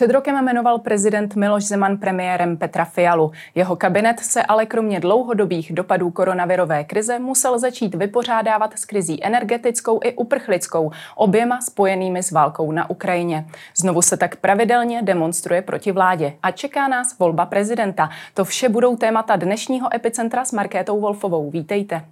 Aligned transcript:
Před 0.00 0.10
rokem 0.10 0.44
jmenoval 0.44 0.78
prezident 0.78 1.36
Miloš 1.36 1.64
Zeman 1.64 1.96
premiérem 1.98 2.56
Petra 2.56 2.84
Fialu. 2.84 3.32
Jeho 3.54 3.76
kabinet 3.76 4.20
se 4.20 4.42
ale 4.42 4.66
kromě 4.66 5.00
dlouhodobých 5.00 5.72
dopadů 5.72 6.10
koronavirové 6.10 6.84
krize 6.84 7.18
musel 7.18 7.58
začít 7.58 7.94
vypořádávat 7.94 8.78
s 8.78 8.84
krizí 8.84 9.24
energetickou 9.24 10.00
i 10.04 10.14
uprchlickou, 10.14 10.90
oběma 11.16 11.60
spojenými 11.60 12.22
s 12.22 12.30
válkou 12.30 12.72
na 12.72 12.90
Ukrajině. 12.90 13.46
Znovu 13.76 14.02
se 14.02 14.16
tak 14.16 14.36
pravidelně 14.36 15.02
demonstruje 15.02 15.62
proti 15.62 15.92
vládě 15.92 16.32
a 16.42 16.50
čeká 16.50 16.88
nás 16.88 17.18
volba 17.18 17.46
prezidenta. 17.46 18.10
To 18.34 18.44
vše 18.44 18.68
budou 18.68 18.96
témata 18.96 19.36
dnešního 19.36 19.94
epicentra 19.94 20.44
s 20.44 20.52
Markétou 20.52 21.00
Wolfovou. 21.00 21.50
Vítejte. 21.50 22.04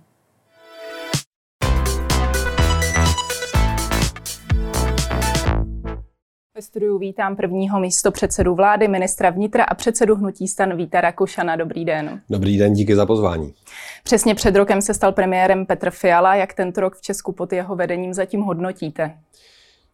Ve 6.58 6.62
studiu 6.62 6.98
vítám 6.98 7.36
prvního 7.36 7.80
místo 7.80 8.10
předsedu 8.10 8.54
vlády, 8.54 8.88
ministra 8.88 9.30
vnitra 9.30 9.64
a 9.64 9.74
předsedu 9.74 10.14
hnutí 10.14 10.48
stan 10.48 10.76
Víta 10.76 11.00
Rakušana. 11.00 11.56
Dobrý 11.56 11.84
den. 11.84 12.20
Dobrý 12.30 12.58
den, 12.58 12.72
díky 12.72 12.96
za 12.96 13.06
pozvání. 13.06 13.54
Přesně 14.04 14.34
před 14.34 14.56
rokem 14.56 14.82
se 14.82 14.94
stal 14.94 15.12
premiérem 15.12 15.66
Petr 15.66 15.90
Fiala. 15.90 16.34
Jak 16.34 16.54
tento 16.54 16.80
rok 16.80 16.96
v 16.96 17.02
Česku 17.02 17.32
pod 17.32 17.52
jeho 17.52 17.76
vedením 17.76 18.14
zatím 18.14 18.40
hodnotíte? 18.40 19.18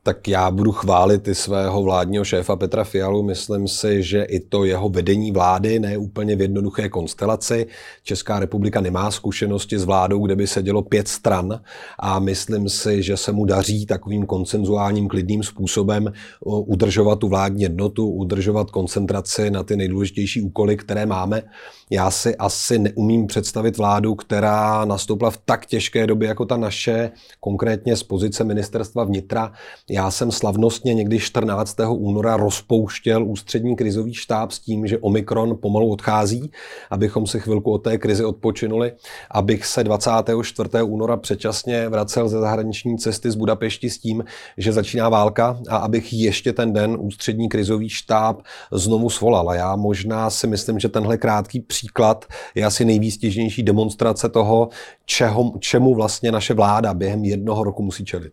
Tak 0.07 0.29
já 0.29 0.51
budu 0.51 0.73
chválit 0.73 1.29
i 1.29 1.35
svého 1.35 1.83
vládního 1.83 2.25
šéfa 2.25 2.57
Petra 2.57 2.85
Fialu. 2.85 3.23
Myslím 3.23 3.69
si, 3.69 4.03
že 4.03 4.23
i 4.23 4.41
to 4.41 4.65
jeho 4.65 4.89
vedení 4.89 5.33
vlády 5.33 5.79
ne 5.79 5.99
úplně 5.99 6.37
v 6.37 6.41
jednoduché 6.41 6.89
konstelaci. 6.89 7.67
Česká 8.03 8.39
republika 8.39 8.81
nemá 8.81 9.11
zkušenosti 9.11 9.79
s 9.79 9.85
vládou, 9.85 10.27
kde 10.27 10.37
by 10.37 10.47
sedělo 10.47 10.83
pět 10.83 11.09
stran 11.09 11.61
a 11.99 12.19
myslím 12.19 12.69
si, 12.69 13.03
že 13.03 13.17
se 13.17 13.33
mu 13.33 13.45
daří 13.45 13.87
takovým 13.87 14.27
koncenzuálním 14.27 15.09
klidným 15.09 15.43
způsobem 15.43 16.13
udržovat 16.45 17.19
tu 17.19 17.29
vládní 17.29 17.63
jednotu, 17.63 18.09
udržovat 18.09 18.71
koncentraci 18.71 19.51
na 19.51 19.63
ty 19.63 19.77
nejdůležitější 19.77 20.43
úkoly, 20.43 20.77
které 20.77 21.07
máme. 21.07 21.43
Já 21.91 22.11
si 22.11 22.37
asi 22.37 22.79
neumím 22.79 23.27
představit 23.27 23.77
vládu, 23.77 24.15
která 24.15 24.85
nastoupila 24.85 25.31
v 25.31 25.41
tak 25.45 25.67
těžké 25.67 26.07
době 26.07 26.29
jako 26.29 26.45
ta 26.45 26.57
naše, 26.57 27.11
konkrétně 27.41 27.97
z 27.97 28.03
pozice 28.03 28.45
ministerstva 28.45 29.05
vnitra. 29.05 29.53
Já 29.95 30.11
jsem 30.11 30.33
slavnostně 30.33 30.95
někdy 30.95 31.19
14. 31.19 31.77
února 31.89 32.37
rozpouštěl 32.37 33.25
ústřední 33.25 33.77
krizový 33.77 34.15
štáb 34.15 34.51
s 34.53 34.59
tím, 34.59 34.87
že 34.87 34.99
Omikron 34.99 35.57
pomalu 35.63 35.91
odchází, 35.91 36.51
abychom 36.91 37.27
si 37.27 37.41
chvilku 37.41 37.73
od 37.73 37.79
té 37.79 37.99
krizi 37.99 38.25
odpočinuli, 38.25 38.93
abych 39.31 39.67
se 39.67 39.85
24. 39.85 40.69
února 40.83 41.17
předčasně 41.17 41.89
vracel 41.89 42.29
ze 42.29 42.41
zahraniční 42.41 42.99
cesty 42.99 43.31
z 43.31 43.35
Budapešti 43.35 43.91
s 43.91 43.99
tím, 43.99 44.25
že 44.59 44.73
začíná 44.73 45.09
válka 45.09 45.61
a 45.69 45.77
abych 45.77 46.13
ještě 46.13 46.53
ten 46.53 46.73
den 46.73 46.97
ústřední 47.01 47.49
krizový 47.49 47.89
štáb 47.89 48.43
znovu 48.73 49.11
svolal. 49.11 49.51
A 49.51 49.55
já 49.55 49.77
možná 49.77 50.31
si 50.31 50.47
myslím, 50.47 50.79
že 50.79 50.89
tenhle 50.89 51.17
krátký 51.17 51.61
příklad 51.61 52.25
je 52.55 52.65
asi 52.65 52.85
nejvýstěžnější 52.85 53.63
demonstrace 53.63 54.29
toho, 54.29 54.69
čeho, 55.05 55.53
čemu 55.59 55.95
vlastně 55.95 56.33
naše 56.33 56.55
vláda 56.55 56.95
během 56.95 57.25
jednoho 57.25 57.65
roku 57.65 57.83
musí 57.83 58.05
čelit. 58.05 58.33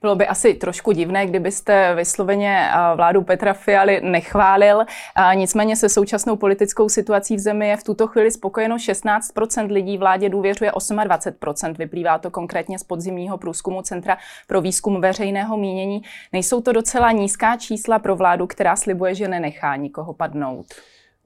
Bylo 0.00 0.16
by 0.16 0.26
asi 0.26 0.54
trošku 0.54 0.92
divné, 0.92 1.26
kdybyste 1.26 1.94
vysloveně 1.94 2.68
vládu 2.96 3.22
Petra 3.22 3.52
Fialy 3.52 4.00
nechválil. 4.02 4.84
Nicméně 5.34 5.76
se 5.76 5.88
současnou 5.88 6.36
politickou 6.36 6.88
situací 6.88 7.36
v 7.36 7.38
zemi 7.38 7.68
je 7.68 7.76
v 7.76 7.84
tuto 7.84 8.06
chvíli 8.06 8.30
spokojeno 8.30 8.76
16% 8.76 9.72
lidí, 9.72 9.98
vládě 9.98 10.28
důvěřuje 10.28 10.70
28% 10.70 11.76
Vyplývá 11.76 12.18
to 12.18 12.30
konkrétně 12.30 12.78
z 12.78 12.84
podzimního 12.84 13.38
průzkumu 13.38 13.82
Centra 13.82 14.18
pro 14.46 14.60
výzkum 14.60 15.00
veřejného 15.00 15.56
mínění. 15.56 16.02
Nejsou 16.32 16.60
to 16.60 16.72
docela 16.72 17.12
nízká 17.12 17.56
čísla 17.56 17.98
pro 17.98 18.16
vládu, 18.16 18.46
která 18.46 18.76
slibuje, 18.76 19.14
že 19.14 19.28
nenechá 19.28 19.76
nikoho 19.76 20.14
padnout? 20.14 20.66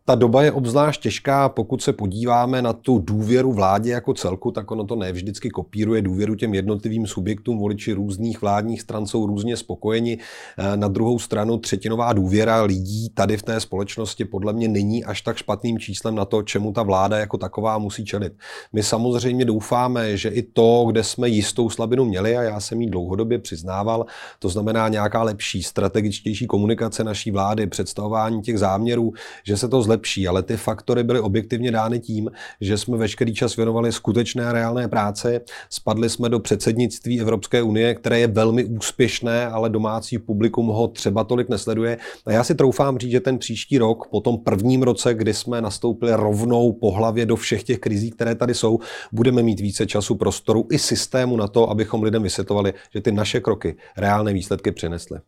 Ta 0.05 0.15
doba 0.15 0.43
je 0.43 0.53
obzvlášť 0.53 1.03
těžká, 1.03 1.49
pokud 1.49 1.83
se 1.83 1.93
podíváme 1.93 2.63
na 2.63 2.73
tu 2.73 2.99
důvěru 2.99 3.53
vládě 3.53 3.91
jako 3.91 4.15
celku, 4.15 4.51
tak 4.51 4.71
ono 4.71 4.85
to 4.85 4.97
ne 4.97 5.13
vždycky 5.13 5.51
kopíruje 5.51 6.03
důvěru 6.03 6.35
těm 6.35 6.55
jednotlivým 6.55 7.07
subjektům. 7.07 7.59
Voliči 7.59 7.93
různých 7.93 8.43
vládních 8.43 8.81
stran 8.81 9.07
jsou 9.07 9.27
různě 9.27 9.57
spokojeni. 9.57 10.19
Eh, 10.59 10.77
na 10.77 10.89
druhou 10.89 11.19
stranu 11.19 11.59
třetinová 11.59 12.13
důvěra 12.13 12.63
lidí 12.63 13.09
tady 13.15 13.37
v 13.37 13.43
té 13.43 13.61
společnosti 13.61 14.25
podle 14.25 14.53
mě 14.53 14.69
není 14.69 15.05
až 15.05 15.21
tak 15.23 15.37
špatným 15.37 15.79
číslem 15.79 16.15
na 16.15 16.25
to, 16.25 16.43
čemu 16.43 16.73
ta 16.73 16.83
vláda 16.83 17.19
jako 17.19 17.39
taková 17.39 17.79
musí 17.79 18.05
čelit. 18.05 18.33
My 18.73 18.83
samozřejmě 18.83 19.45
doufáme, 19.45 20.17
že 20.17 20.29
i 20.29 20.43
to, 20.43 20.85
kde 20.91 21.05
jsme 21.05 21.29
jistou 21.29 21.71
slabinu 21.71 22.05
měli, 22.05 22.37
a 22.37 22.43
já 22.43 22.61
jsem 22.61 22.81
ji 22.81 22.91
dlouhodobě 22.91 23.39
přiznával, 23.39 24.07
to 24.39 24.49
znamená 24.49 24.89
nějaká 24.89 25.23
lepší, 25.23 25.63
strategičtější 25.63 26.47
komunikace 26.47 27.05
naší 27.05 27.31
vlády, 27.31 27.67
představování 27.67 28.43
těch 28.43 28.59
záměrů, 28.59 29.13
že 29.47 29.57
se 29.57 29.69
to 29.69 29.83
ale 30.29 30.43
ty 30.43 30.57
faktory 30.57 31.05
byly 31.05 31.21
objektivně 31.21 31.71
dány 31.71 32.01
tím, 32.01 32.31
že 32.61 32.79
jsme 32.79 32.97
veškerý 32.97 33.35
čas 33.35 33.57
věnovali 33.57 33.93
skutečné 33.93 34.47
a 34.47 34.53
reálné 34.53 34.89
práce. 34.89 35.41
Spadli 35.71 36.11
jsme 36.11 36.29
do 36.29 36.41
předsednictví 36.41 37.21
Evropské 37.21 37.63
unie, 37.63 37.95
které 37.95 38.21
je 38.21 38.27
velmi 38.27 38.65
úspěšné, 38.65 39.47
ale 39.47 39.71
domácí 39.71 40.19
publikum 40.19 40.67
ho 40.67 40.89
třeba 40.89 41.25
tolik 41.25 41.49
nesleduje. 41.49 41.99
A 42.27 42.33
já 42.33 42.45
si 42.45 42.55
troufám 42.55 42.99
říct, 42.99 43.11
že 43.11 43.21
ten 43.21 43.39
příští 43.39 43.79
rok, 43.79 44.09
po 44.09 44.21
tom 44.21 44.39
prvním 44.39 44.83
roce, 44.83 45.15
kdy 45.15 45.35
jsme 45.35 45.61
nastoupili 45.61 46.13
rovnou 46.15 46.73
po 46.73 46.91
hlavě 46.91 47.27
do 47.27 47.37
všech 47.37 47.63
těch 47.63 47.79
krizí, 47.79 48.11
které 48.11 48.35
tady 48.35 48.55
jsou, 48.55 48.79
budeme 49.13 49.43
mít 49.43 49.61
více 49.61 49.87
času, 49.87 50.15
prostoru 50.15 50.67
i 50.71 50.79
systému 50.79 51.37
na 51.37 51.49
to, 51.49 51.71
abychom 51.71 52.03
lidem 52.03 52.23
vysvětlovali, 52.23 52.75
že 52.95 53.01
ty 53.01 53.13
naše 53.13 53.41
kroky 53.41 53.77
reálné 53.97 54.33
výsledky 54.33 54.73
přinesly. 54.73 55.19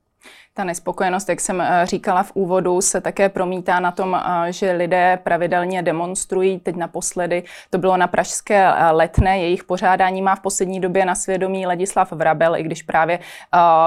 Ta 0.56 0.64
nespokojenost, 0.64 1.28
jak 1.28 1.40
jsem 1.40 1.60
eh, 1.60 1.86
říkala 1.86 2.22
v 2.22 2.32
úvodu, 2.34 2.80
se 2.80 3.00
také 3.00 3.28
promítá 3.28 3.80
na 3.80 3.90
tom, 3.90 4.14
eh, 4.14 4.52
že 4.52 4.72
lidé 4.72 5.18
pravidelně 5.22 5.82
demonstrují. 5.82 6.60
Teď 6.60 6.76
naposledy 6.76 7.42
to 7.70 7.78
bylo 7.78 7.96
na 7.96 8.06
Pražské 8.06 8.66
eh, 8.66 8.90
letné. 8.90 9.38
Jejich 9.38 9.64
pořádání 9.64 10.22
má 10.22 10.36
v 10.36 10.40
poslední 10.40 10.80
době 10.80 11.04
na 11.04 11.14
svědomí 11.14 11.66
Ladislav 11.66 12.12
Vrabel, 12.12 12.56
i 12.56 12.62
když 12.62 12.82
právě 12.82 13.18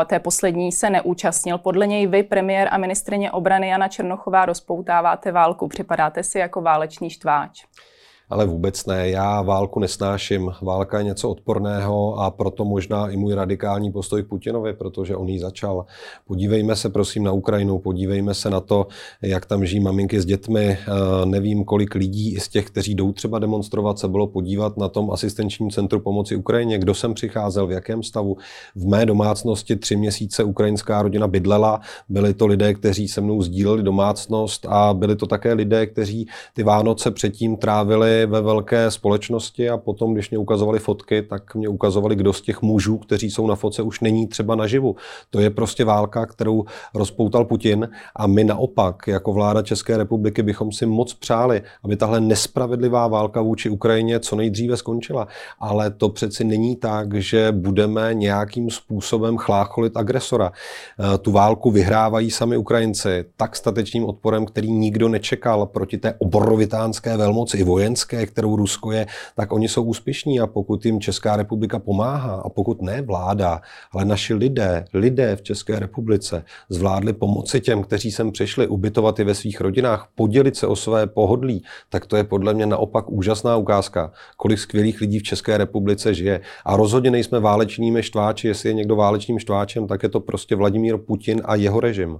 té 0.05 0.19
poslední 0.19 0.71
se 0.71 0.89
neúčastnil. 0.89 1.57
Podle 1.57 1.87
něj 1.87 2.07
vy, 2.07 2.23
premiér 2.23 2.67
a 2.71 2.77
ministrině 2.77 3.31
obrany 3.31 3.69
Jana 3.69 3.87
Černochová, 3.87 4.45
rozpoutáváte 4.45 5.31
válku. 5.31 5.67
Připadáte 5.67 6.23
si 6.23 6.39
jako 6.39 6.61
válečný 6.61 7.09
štváč? 7.09 7.65
Ale 8.29 8.45
vůbec 8.45 8.85
ne. 8.85 9.09
Já 9.09 9.41
válku 9.41 9.79
nesnáším. 9.79 10.51
Válka 10.61 10.97
je 10.97 11.03
něco 11.03 11.29
odporného 11.29 12.19
a 12.19 12.31
proto 12.31 12.65
možná 12.65 13.09
i 13.09 13.17
můj 13.17 13.33
radikální 13.33 13.91
postoj 13.91 14.23
k 14.23 14.27
Putinovi, 14.27 14.73
protože 14.73 15.15
on 15.15 15.29
ji 15.29 15.39
začal. 15.39 15.85
Podívejme 16.27 16.75
se 16.75 16.89
prosím 16.89 17.23
na 17.23 17.31
Ukrajinu, 17.31 17.79
podívejme 17.79 18.33
se 18.33 18.49
na 18.49 18.59
to, 18.59 18.87
jak 19.21 19.45
tam 19.45 19.65
žijí 19.65 19.79
maminky 19.79 20.21
s 20.21 20.25
dětmi. 20.25 20.65
Eh, 20.65 21.25
nevím, 21.25 21.65
kolik 21.65 21.95
lidí 21.95 22.33
i 22.33 22.39
z 22.39 22.47
těch, 22.47 22.65
kteří 22.67 22.95
jdou 22.95 23.13
třeba 23.13 23.39
demonstrovat, 23.39 23.99
se 23.99 24.07
bylo 24.07 24.27
podívat 24.27 24.77
na 24.77 24.89
tom 24.89 25.11
asistenčním 25.11 25.71
centru 25.71 25.99
pomoci 25.99 26.35
Ukrajině, 26.35 26.77
kdo 26.77 26.93
sem 26.93 27.13
přicházel, 27.13 27.67
v 27.67 27.71
jakém 27.71 28.03
stavu. 28.03 28.37
V 28.75 28.87
mé 28.87 29.05
domácnosti 29.05 29.75
tři 29.75 29.95
měsíce 29.95 30.43
ukrajinská 30.43 31.01
rodina 31.01 31.27
bydlela. 31.27 31.81
Byli 32.09 32.33
to 32.33 32.47
lidé, 32.47 32.73
kteří 32.73 33.07
se 33.07 33.21
mnou 33.21 33.41
sdíleli 33.41 33.83
domácnost 33.83 34.65
a 34.69 34.93
byli 34.93 35.15
to 35.15 35.25
také 35.25 35.53
lidé, 35.53 35.85
kteří 35.85 36.27
ty 36.53 36.63
Vánoce 36.63 37.11
předtím 37.11 37.57
trávili 37.57 38.16
ve 38.25 38.41
velké 38.41 38.91
společnosti 38.91 39.69
a 39.69 39.77
potom, 39.77 40.13
když 40.13 40.29
mě 40.29 40.37
ukazovali 40.37 40.79
fotky, 40.79 41.21
tak 41.21 41.55
mě 41.55 41.69
ukazovali, 41.69 42.15
kdo 42.15 42.33
z 42.33 42.41
těch 42.41 42.61
mužů, 42.61 42.97
kteří 42.97 43.31
jsou 43.31 43.47
na 43.47 43.55
fotce, 43.55 43.81
už 43.81 43.99
není 43.99 44.27
třeba 44.27 44.55
naživu. 44.55 44.95
To 45.29 45.39
je 45.39 45.49
prostě 45.49 45.85
válka, 45.85 46.25
kterou 46.25 46.65
rozpoutal 46.93 47.45
Putin 47.45 47.89
a 48.15 48.27
my 48.27 48.43
naopak, 48.43 49.07
jako 49.07 49.33
vláda 49.33 49.61
České 49.61 49.97
republiky, 49.97 50.43
bychom 50.43 50.71
si 50.71 50.85
moc 50.85 51.13
přáli, 51.13 51.61
aby 51.83 51.95
tahle 51.95 52.19
nespravedlivá 52.19 53.07
válka 53.07 53.41
vůči 53.41 53.69
Ukrajině 53.69 54.19
co 54.19 54.35
nejdříve 54.35 54.77
skončila. 54.77 55.27
Ale 55.59 55.91
to 55.91 56.09
přeci 56.09 56.43
není 56.43 56.75
tak, 56.75 57.13
že 57.13 57.51
budeme 57.51 58.13
nějakým 58.13 58.69
způsobem 58.69 59.37
chlácholit 59.37 59.97
agresora. 59.97 60.51
Eh, 60.51 61.17
tu 61.17 61.31
válku 61.31 61.71
vyhrávají 61.71 62.31
sami 62.31 62.57
Ukrajinci 62.57 63.25
tak 63.37 63.55
statečným 63.55 64.05
odporem, 64.05 64.45
který 64.45 64.71
nikdo 64.71 65.09
nečekal 65.09 65.65
proti 65.65 65.97
té 65.97 66.13
obrovitánské 66.19 67.17
velmoci 67.17 67.57
i 67.57 67.63
vojenské 67.63 68.06
vojenské, 68.07 68.31
kterou 68.31 68.55
Rusko 68.55 68.91
je, 68.91 69.07
tak 69.35 69.51
oni 69.51 69.67
jsou 69.67 69.83
úspěšní 69.83 70.39
a 70.39 70.47
pokud 70.47 70.85
jim 70.85 70.99
Česká 70.99 71.35
republika 71.35 71.79
pomáhá 71.79 72.41
a 72.45 72.49
pokud 72.49 72.81
ne 72.81 73.01
vláda, 73.01 73.61
ale 73.91 74.05
naši 74.05 74.33
lidé, 74.33 74.85
lidé 74.93 75.35
v 75.35 75.41
České 75.41 75.79
republice 75.79 76.43
zvládli 76.69 77.13
pomoci 77.13 77.61
těm, 77.61 77.83
kteří 77.83 78.11
sem 78.11 78.31
přišli, 78.31 78.67
ubytovat 78.67 79.19
i 79.19 79.23
ve 79.23 79.35
svých 79.35 79.61
rodinách, 79.61 80.07
podělit 80.15 80.55
se 80.55 80.67
o 80.67 80.75
své 80.75 81.07
pohodlí, 81.07 81.63
tak 81.89 82.05
to 82.05 82.17
je 82.17 82.23
podle 82.23 82.53
mě 82.53 82.65
naopak 82.65 83.09
úžasná 83.09 83.57
ukázka, 83.57 84.11
kolik 84.37 84.59
skvělých 84.59 85.01
lidí 85.01 85.19
v 85.19 85.23
České 85.23 85.57
republice 85.57 86.13
žije. 86.13 86.41
A 86.65 86.77
rozhodně 86.77 87.11
nejsme 87.11 87.39
válečnými 87.39 88.03
štváči, 88.03 88.47
jestli 88.47 88.69
je 88.69 88.73
někdo 88.73 88.95
válečným 88.95 89.39
štváčem, 89.39 89.87
tak 89.87 90.03
je 90.03 90.09
to 90.09 90.19
prostě 90.19 90.55
Vladimír 90.55 90.97
Putin 90.97 91.41
a 91.45 91.55
jeho 91.55 91.79
režim. 91.79 92.19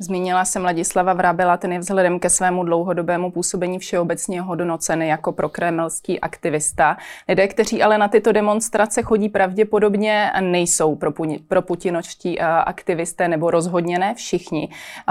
Zmínila 0.00 0.44
jsem 0.44 0.64
Ladislava 0.64 1.12
Vrábela, 1.12 1.56
ten 1.56 1.72
je 1.72 1.78
vzhledem 1.78 2.18
ke 2.18 2.30
svému 2.30 2.64
dlouhodobému 2.64 3.30
působení 3.30 3.78
všeobecně 3.78 4.40
hodnoceny 4.40 5.08
jako 5.08 5.32
prokremelský 5.32 6.20
aktivista. 6.20 6.96
Lidé, 7.28 7.48
kteří 7.48 7.82
ale 7.82 7.98
na 7.98 8.08
tyto 8.08 8.32
demonstrace 8.32 9.02
chodí 9.02 9.28
pravděpodobně, 9.28 10.30
nejsou 10.40 10.96
pro, 10.96 11.12
pro 11.48 11.62
putinočtí 11.62 12.40
aktivisté 12.40 13.28
nebo 13.28 13.50
rozhodně 13.50 13.98
ne 13.98 14.14
všichni. 14.14 14.68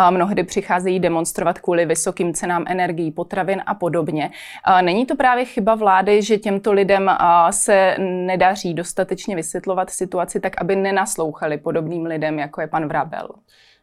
Mnohdy 0.09 0.43
přicházejí 0.43 0.99
demonstrovat 0.99 1.59
kvůli 1.59 1.85
vysokým 1.85 2.33
cenám 2.33 2.63
energií, 2.67 3.11
potravin 3.11 3.61
a 3.65 3.73
podobně. 3.73 4.31
Není 4.81 5.05
to 5.05 5.15
právě 5.15 5.45
chyba 5.45 5.75
vlády, 5.75 6.21
že 6.21 6.37
těmto 6.37 6.73
lidem 6.73 7.11
se 7.51 7.95
nedaří 7.99 8.73
dostatečně 8.73 9.35
vysvětlovat 9.35 9.89
situaci 9.89 10.39
tak, 10.39 10.61
aby 10.61 10.75
nenaslouchali 10.75 11.57
podobným 11.57 12.05
lidem, 12.05 12.39
jako 12.39 12.61
je 12.61 12.67
pan 12.67 12.87
Vrabel? 12.87 13.29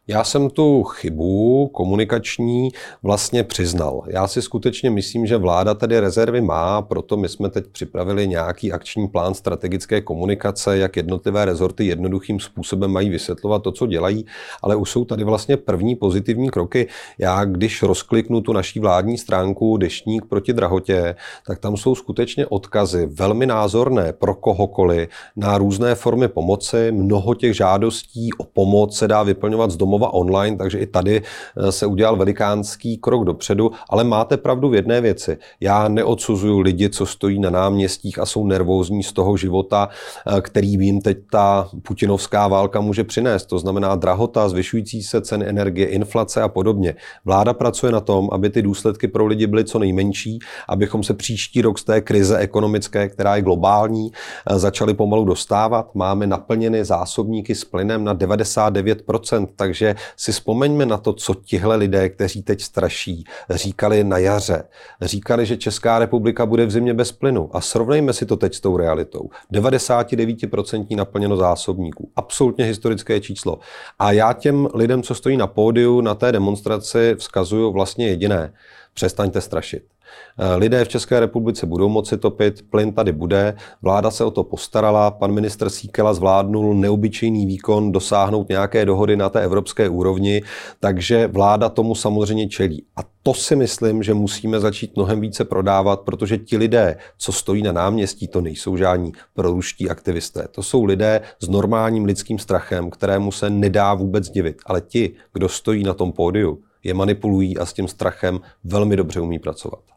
Já 0.07 0.23
jsem 0.23 0.49
tu 0.49 0.83
chybu 0.83 1.67
komunikační 1.67 2.69
vlastně 3.03 3.43
přiznal. 3.43 4.03
Já 4.07 4.27
si 4.27 4.41
skutečně 4.41 4.89
myslím, 4.89 5.25
že 5.25 5.37
vláda 5.37 5.73
tady 5.73 5.99
rezervy 5.99 6.41
má, 6.41 6.81
proto 6.81 7.17
my 7.17 7.29
jsme 7.29 7.49
teď 7.49 7.67
připravili 7.67 8.27
nějaký 8.27 8.71
akční 8.71 9.07
plán 9.07 9.33
strategické 9.33 10.01
komunikace, 10.01 10.77
jak 10.77 10.97
jednotlivé 10.97 11.45
rezorty 11.45 11.85
jednoduchým 11.85 12.39
způsobem 12.39 12.91
mají 12.91 13.09
vysvětlovat 13.09 13.63
to, 13.63 13.71
co 13.71 13.87
dělají, 13.87 14.25
ale 14.61 14.75
už 14.75 14.89
jsou 14.89 15.05
tady 15.05 15.23
vlastně 15.23 15.57
první 15.57 15.95
pozitivní 15.95 16.49
kroky. 16.49 16.87
Já, 17.17 17.45
když 17.45 17.83
rozkliknu 17.83 18.41
tu 18.41 18.53
naší 18.53 18.79
vládní 18.79 19.17
stránku 19.17 19.77
Deštník 19.77 20.25
proti 20.25 20.53
drahotě, 20.53 21.15
tak 21.47 21.59
tam 21.59 21.77
jsou 21.77 21.95
skutečně 21.95 22.47
odkazy 22.47 23.05
velmi 23.05 23.45
názorné 23.45 24.13
pro 24.13 24.35
kohokoliv 24.35 25.09
na 25.35 25.57
různé 25.57 25.95
formy 25.95 26.27
pomoci. 26.27 26.91
Mnoho 26.91 27.35
těch 27.35 27.55
žádostí 27.55 28.29
o 28.37 28.43
pomoc 28.43 28.97
se 28.97 29.07
dá 29.07 29.23
vyplňovat 29.23 29.71
z 29.71 29.77
domů 29.77 29.94
domova 29.95 30.13
online, 30.13 30.57
takže 30.57 30.79
i 30.79 30.85
tady 30.85 31.21
eh, 31.21 31.71
se 31.71 31.85
udělal 31.85 32.15
velikánský 32.15 32.97
krok 32.97 33.25
dopředu, 33.25 33.71
ale 33.89 34.03
máte 34.03 34.37
pravdu 34.37 34.69
v 34.69 34.75
jedné 34.75 35.01
věci. 35.01 35.37
Já 35.59 35.87
neodsuzuju 35.87 36.59
lidi, 36.59 36.89
co 36.89 37.05
stojí 37.05 37.39
na 37.39 37.49
náměstích 37.49 38.19
a 38.19 38.25
jsou 38.25 38.47
nervózní 38.47 39.03
z 39.03 39.13
toho 39.13 39.37
života, 39.37 39.89
eh, 39.89 40.41
který 40.41 40.71
jim 40.71 41.01
teď 41.01 41.17
ta 41.31 41.69
putinovská 41.81 42.47
válka 42.47 42.81
může 42.81 43.03
přinést. 43.03 43.45
To 43.45 43.59
znamená 43.59 43.95
drahota, 43.95 44.49
zvyšující 44.49 45.03
se 45.03 45.21
ceny 45.21 45.45
energie, 45.47 45.87
inflace 45.87 46.41
a 46.41 46.47
podobně. 46.47 46.95
Vláda 47.25 47.53
pracuje 47.53 47.91
na 47.91 48.01
tom, 48.01 48.29
aby 48.31 48.49
ty 48.49 48.61
důsledky 48.61 49.07
pro 49.07 49.25
lidi 49.25 49.47
byly 49.47 49.63
co 49.63 49.79
nejmenší, 49.79 50.39
abychom 50.67 51.03
se 51.03 51.13
příští 51.13 51.61
rok 51.61 51.79
z 51.79 51.83
té 51.83 52.01
krize 52.01 52.37
ekonomické, 52.37 53.09
která 53.09 53.35
je 53.35 53.41
globální, 53.41 54.11
eh, 54.11 54.59
začali 54.59 54.93
pomalu 54.93 55.25
dostávat. 55.25 55.95
Máme 55.95 56.27
naplněny 56.27 56.85
zásobníky 56.85 57.55
s 57.55 57.63
plynem 57.63 58.03
na 58.03 58.13
99%, 58.13 59.47
takže 59.55 59.84
takže 59.85 60.05
si 60.17 60.31
vzpomeňme 60.31 60.85
na 60.85 60.97
to, 60.97 61.13
co 61.13 61.33
tihle 61.33 61.75
lidé, 61.75 62.09
kteří 62.09 62.43
teď 62.43 62.61
straší, 62.61 63.23
říkali 63.49 64.03
na 64.03 64.17
jaře. 64.17 64.63
Říkali, 65.01 65.45
že 65.45 65.57
Česká 65.57 65.99
republika 65.99 66.45
bude 66.45 66.65
v 66.65 66.71
zimě 66.71 66.93
bez 66.93 67.11
plynu. 67.11 67.49
A 67.53 67.61
srovnejme 67.61 68.13
si 68.13 68.25
to 68.25 68.37
teď 68.37 68.55
s 68.55 68.59
tou 68.59 68.77
realitou. 68.77 69.29
99% 69.51 70.95
naplněno 70.95 71.37
zásobníků. 71.37 72.09
Absolutně 72.15 72.65
historické 72.65 73.19
číslo. 73.19 73.59
A 73.99 74.11
já 74.11 74.33
těm 74.33 74.67
lidem, 74.73 75.03
co 75.03 75.15
stojí 75.15 75.37
na 75.37 75.47
pódiu 75.47 76.01
na 76.01 76.15
té 76.15 76.31
demonstraci, 76.31 77.15
vzkazuju 77.17 77.71
vlastně 77.71 78.07
jediné. 78.07 78.53
Přestaňte 78.93 79.41
strašit. 79.41 79.94
Eh, 80.39 80.55
lidé 80.55 80.85
v 80.85 80.87
České 80.87 81.19
republice 81.19 81.65
budou 81.65 81.89
moci 81.89 82.17
topit, 82.17 82.61
plyn 82.69 82.93
tady 82.93 83.11
bude, 83.11 83.55
vláda 83.81 84.11
se 84.11 84.23
o 84.23 84.31
to 84.31 84.43
postarala, 84.43 85.11
pan 85.11 85.31
ministr 85.31 85.69
Síkela 85.69 86.13
zvládnul 86.13 86.75
neobyčejný 86.75 87.45
výkon 87.45 87.91
dosáhnout 87.91 88.49
nějaké 88.49 88.85
dohody 88.85 89.15
na 89.15 89.29
té 89.29 89.41
evropské 89.41 89.89
úrovni, 89.89 90.41
takže 90.79 91.27
vláda 91.27 91.69
tomu 91.69 91.95
samozřejmě 91.95 92.49
čelí. 92.49 92.83
A 92.95 93.01
to 93.23 93.33
si 93.33 93.55
myslím, 93.55 94.03
že 94.03 94.13
musíme 94.13 94.59
začít 94.59 94.95
mnohem 94.95 95.21
více 95.21 95.45
prodávat, 95.45 96.01
protože 96.01 96.37
ti 96.37 96.57
lidé, 96.57 96.97
co 97.17 97.31
stojí 97.31 97.63
na 97.63 97.71
náměstí, 97.71 98.27
to 98.27 98.41
nejsou 98.41 98.77
žádní 98.77 99.11
proruští 99.33 99.89
aktivisté. 99.89 100.47
To 100.51 100.63
jsou 100.63 100.83
lidé 100.83 101.21
s 101.39 101.49
normálním 101.49 102.05
lidským 102.05 102.39
strachem, 102.39 102.89
kterému 102.89 103.31
se 103.31 103.49
nedá 103.49 103.93
vůbec 103.93 104.29
divit. 104.29 104.57
Ale 104.65 104.81
ti, 104.81 105.13
kdo 105.33 105.49
stojí 105.49 105.83
na 105.83 105.93
tom 105.93 106.11
pódiu, 106.11 106.59
je 106.83 106.93
manipulují 106.93 107.57
a 107.57 107.65
s 107.65 107.73
tím 107.73 107.87
strachem 107.87 108.39
velmi 108.63 108.95
dobře 108.95 109.19
umí 109.19 109.39
pracovat. 109.39 109.94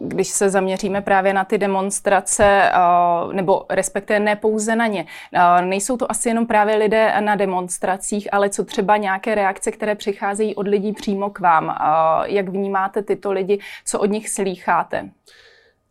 Když 0.00 0.28
se 0.28 0.50
zaměříme 0.50 1.00
právě 1.00 1.32
na 1.32 1.44
ty 1.44 1.58
demonstrace, 1.58 2.72
nebo 3.32 3.64
respektive 3.70 4.20
ne 4.20 4.36
pouze 4.36 4.76
na 4.76 4.86
ně, 4.86 5.06
nejsou 5.60 5.96
to 5.96 6.10
asi 6.10 6.28
jenom 6.28 6.46
právě 6.46 6.76
lidé 6.76 7.14
na 7.20 7.36
demonstracích, 7.36 8.28
ale 8.32 8.50
co 8.50 8.64
třeba 8.64 8.96
nějaké 8.96 9.34
reakce, 9.34 9.70
které 9.70 9.94
přicházejí 9.94 10.54
od 10.54 10.68
lidí 10.68 10.92
přímo 10.92 11.30
k 11.30 11.40
vám. 11.40 11.76
Jak 12.26 12.48
vnímáte 12.48 13.02
tyto 13.02 13.32
lidi, 13.32 13.58
co 13.84 14.00
od 14.00 14.10
nich 14.10 14.28
slýcháte? 14.28 15.08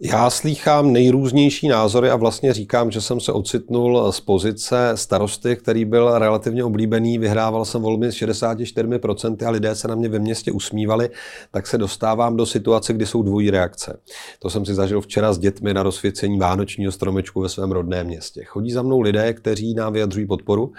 Já 0.02 0.30
slýchám 0.30 0.94
nejrůznější 0.94 1.68
názory 1.68 2.10
a 2.10 2.16
vlastně 2.16 2.54
říkám, 2.54 2.92
že 2.92 3.02
jsem 3.02 3.20
se 3.20 3.32
ocitnul 3.32 4.12
z 4.12 4.20
pozice 4.20 4.92
starosty, 4.96 5.56
který 5.56 5.86
byl 5.86 6.20
relativně 6.20 6.64
oblíbený, 6.64 7.18
vyhrával 7.18 7.66
jsem 7.66 7.82
volby 7.82 8.08
s 8.08 8.16
64% 8.16 9.48
a 9.48 9.50
lidé 9.50 9.76
se 9.76 9.88
na 9.88 9.96
mě 9.96 10.10
ve 10.10 10.20
městě 10.20 10.52
usmívali, 10.52 11.10
tak 11.52 11.68
se 11.68 11.78
dostávám 11.78 12.38
do 12.38 12.46
situace, 12.46 12.94
kdy 12.94 13.06
jsou 13.06 13.24
dvojí 13.24 13.52
reakce. 13.52 14.00
To 14.40 14.50
jsem 14.50 14.66
si 14.66 14.74
zažil 14.74 15.02
včera 15.02 15.34
s 15.34 15.38
dětmi 15.38 15.74
na 15.74 15.84
rozsvěcení 15.84 16.40
vánočního 16.40 16.92
stromečku 16.92 17.42
ve 17.42 17.50
svém 17.50 17.72
rodném 17.72 18.08
městě. 18.08 18.44
Chodí 18.44 18.72
za 18.72 18.82
mnou 18.82 19.02
lidé, 19.02 19.34
kteří 19.34 19.74
nám 19.74 19.94
vyjadřují 19.94 20.28
podporu, 20.28 20.72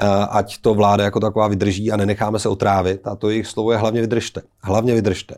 eh, 0.00 0.06
ať 0.30 0.58
to 0.58 0.74
vláda 0.74 1.04
jako 1.04 1.20
taková 1.20 1.48
vydrží 1.48 1.92
a 1.92 1.96
nenecháme 1.96 2.38
se 2.38 2.48
otrávit. 2.48 3.06
A 3.06 3.16
to 3.16 3.30
jejich 3.30 3.46
slovo 3.46 3.72
je 3.72 3.78
hlavně 3.78 4.00
vydržte. 4.00 4.42
Hlavně 4.66 4.94
vydržte. 4.94 5.34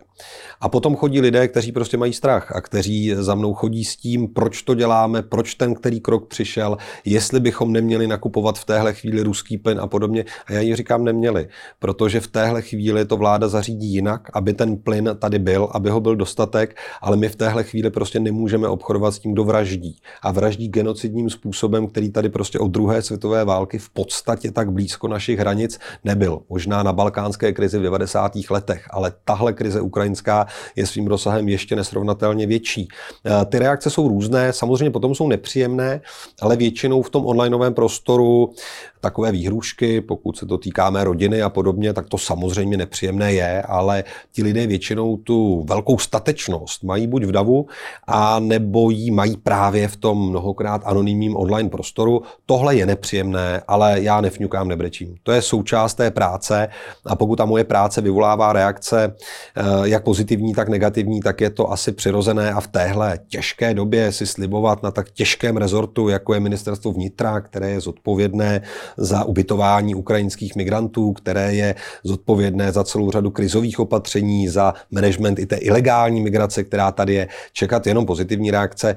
A 0.60 0.68
potom 0.68 0.96
chodí 0.96 1.20
lidé, 1.20 1.48
kteří 1.48 1.72
prostě 1.72 1.96
mají 1.96 2.12
strach 2.12 2.56
a 2.56 2.60
kteří 2.60 3.14
za 3.14 3.34
mnou 3.34 3.54
chodí 3.54 3.84
s 3.84 3.96
tím, 3.96 4.28
proč 4.28 4.62
to 4.62 4.74
děláme, 4.74 5.22
proč 5.22 5.54
ten 5.54 5.74
který 5.74 6.00
krok 6.00 6.28
přišel, 6.28 6.76
jestli 7.04 7.40
bychom 7.40 7.72
neměli 7.72 8.06
nakupovat 8.06 8.58
v 8.58 8.64
téhle 8.64 8.94
chvíli 8.94 9.22
ruský 9.22 9.58
plyn 9.58 9.80
a 9.80 9.86
podobně. 9.86 10.24
A 10.46 10.52
já 10.52 10.60
jí 10.60 10.76
říkám, 10.76 11.04
neměli, 11.04 11.48
protože 11.78 12.20
v 12.20 12.26
téhle 12.26 12.62
chvíli 12.62 13.04
to 13.04 13.16
vláda 13.16 13.48
zařídí 13.48 13.92
jinak, 13.92 14.30
aby 14.32 14.52
ten 14.52 14.76
plyn 14.76 15.10
tady 15.18 15.38
byl, 15.38 15.68
aby 15.72 15.90
ho 15.90 16.00
byl 16.00 16.16
dostatek, 16.16 16.76
ale 17.02 17.16
my 17.16 17.28
v 17.28 17.36
téhle 17.36 17.64
chvíli 17.64 17.90
prostě 17.90 18.20
nemůžeme 18.20 18.68
obchodovat 18.68 19.14
s 19.14 19.18
tím, 19.18 19.32
kdo 19.32 19.44
vraždí. 19.44 20.00
A 20.22 20.32
vraždí 20.32 20.68
genocidním 20.68 21.30
způsobem, 21.30 21.86
který 21.86 22.10
tady 22.10 22.28
prostě 22.28 22.58
od 22.58 22.68
druhé 22.68 23.02
světové 23.02 23.44
války 23.44 23.78
v 23.78 23.90
podstatě 23.90 24.52
tak 24.52 24.72
blízko 24.72 25.08
našich 25.08 25.38
hranic 25.38 25.78
nebyl. 26.04 26.40
Možná 26.48 26.82
na 26.82 26.92
balkánské 26.92 27.52
krizi 27.52 27.78
v 27.78 27.82
90. 27.82 28.32
letech, 28.50 28.86
ale 28.90 29.12
tahle 29.24 29.52
krize 29.52 29.80
ukrajinská 29.80 30.46
je 30.76 30.86
svým 30.86 31.06
rozsahem 31.06 31.48
ještě 31.48 31.76
nesrovnatelně 31.76 32.46
větší. 32.46 32.88
Eh, 33.26 33.44
ty 33.44 33.58
reakce 33.58 33.90
jsou 33.90 34.08
různé, 34.08 34.52
samozřejmě 34.52 34.90
potom 34.90 35.14
jsou 35.14 35.28
nepříjemné, 35.28 36.00
ale 36.40 36.56
většinou 36.56 37.02
v 37.02 37.10
tom 37.10 37.26
onlineovém 37.26 37.74
prostoru 37.74 38.52
takové 39.00 39.32
výhrušky, 39.32 40.00
pokud 40.00 40.36
se 40.36 40.46
to 40.46 40.58
týká 40.58 40.90
mé 40.90 41.04
rodiny 41.04 41.42
a 41.42 41.48
podobně, 41.48 41.92
tak 41.92 42.08
to 42.08 42.18
samozřejmě 42.18 42.76
nepříjemné 42.76 43.32
je, 43.32 43.62
ale 43.62 44.04
ti 44.32 44.42
lidé 44.42 44.66
většinou 44.66 45.16
tu 45.16 45.64
velkou 45.68 45.98
statečnost 45.98 46.84
mají 46.84 47.06
buď 47.06 47.24
v 47.24 47.32
davu, 47.32 47.66
a 48.06 48.40
nebo 48.40 48.90
ji 48.90 49.10
mají 49.10 49.36
právě 49.36 49.88
v 49.88 49.96
tom 49.96 50.28
mnohokrát 50.30 50.82
anonymním 50.84 51.36
online 51.36 51.68
prostoru. 51.68 52.22
Tohle 52.46 52.76
je 52.76 52.86
nepříjemné, 52.86 53.62
ale 53.68 54.00
já 54.00 54.20
nefňukám, 54.20 54.68
nebrečím. 54.68 55.14
To 55.22 55.32
je 55.32 55.42
součást 55.42 55.94
té 55.94 56.10
práce 56.10 56.68
a 57.06 57.16
pokud 57.16 57.36
ta 57.36 57.44
moje 57.44 57.64
práce 57.64 58.00
vyvolává 58.00 58.52
reakce 58.52 59.07
eh, 59.56 59.62
jak 59.84 60.04
pozitivní, 60.04 60.54
tak 60.54 60.68
negativní, 60.68 61.20
tak 61.20 61.40
je 61.40 61.50
to 61.50 61.72
asi 61.72 61.92
přirozené 61.92 62.52
a 62.52 62.60
v 62.60 62.66
téhle 62.66 63.18
těžké 63.28 63.74
době 63.74 64.12
si 64.12 64.26
slibovat 64.26 64.82
na 64.82 64.90
tak 64.90 65.10
těžkém 65.10 65.56
rezortu, 65.56 66.08
jako 66.08 66.34
je 66.34 66.40
ministerstvo 66.40 66.92
vnitra, 66.92 67.40
které 67.40 67.70
je 67.70 67.80
zodpovědné 67.80 68.62
za 68.96 69.24
ubytování 69.24 69.94
ukrajinských 69.94 70.56
migrantů, 70.56 71.12
které 71.12 71.54
je 71.54 71.74
zodpovědné 72.04 72.72
za 72.72 72.84
celou 72.84 73.10
řadu 73.10 73.30
krizových 73.30 73.80
opatření, 73.80 74.48
za 74.48 74.74
management 74.90 75.38
i 75.38 75.46
té 75.46 75.56
ilegální 75.56 76.20
migrace, 76.20 76.64
která 76.64 76.92
tady 76.92 77.14
je. 77.14 77.28
Čekat 77.52 77.86
jenom 77.86 78.06
pozitivní 78.06 78.50
reakce, 78.50 78.96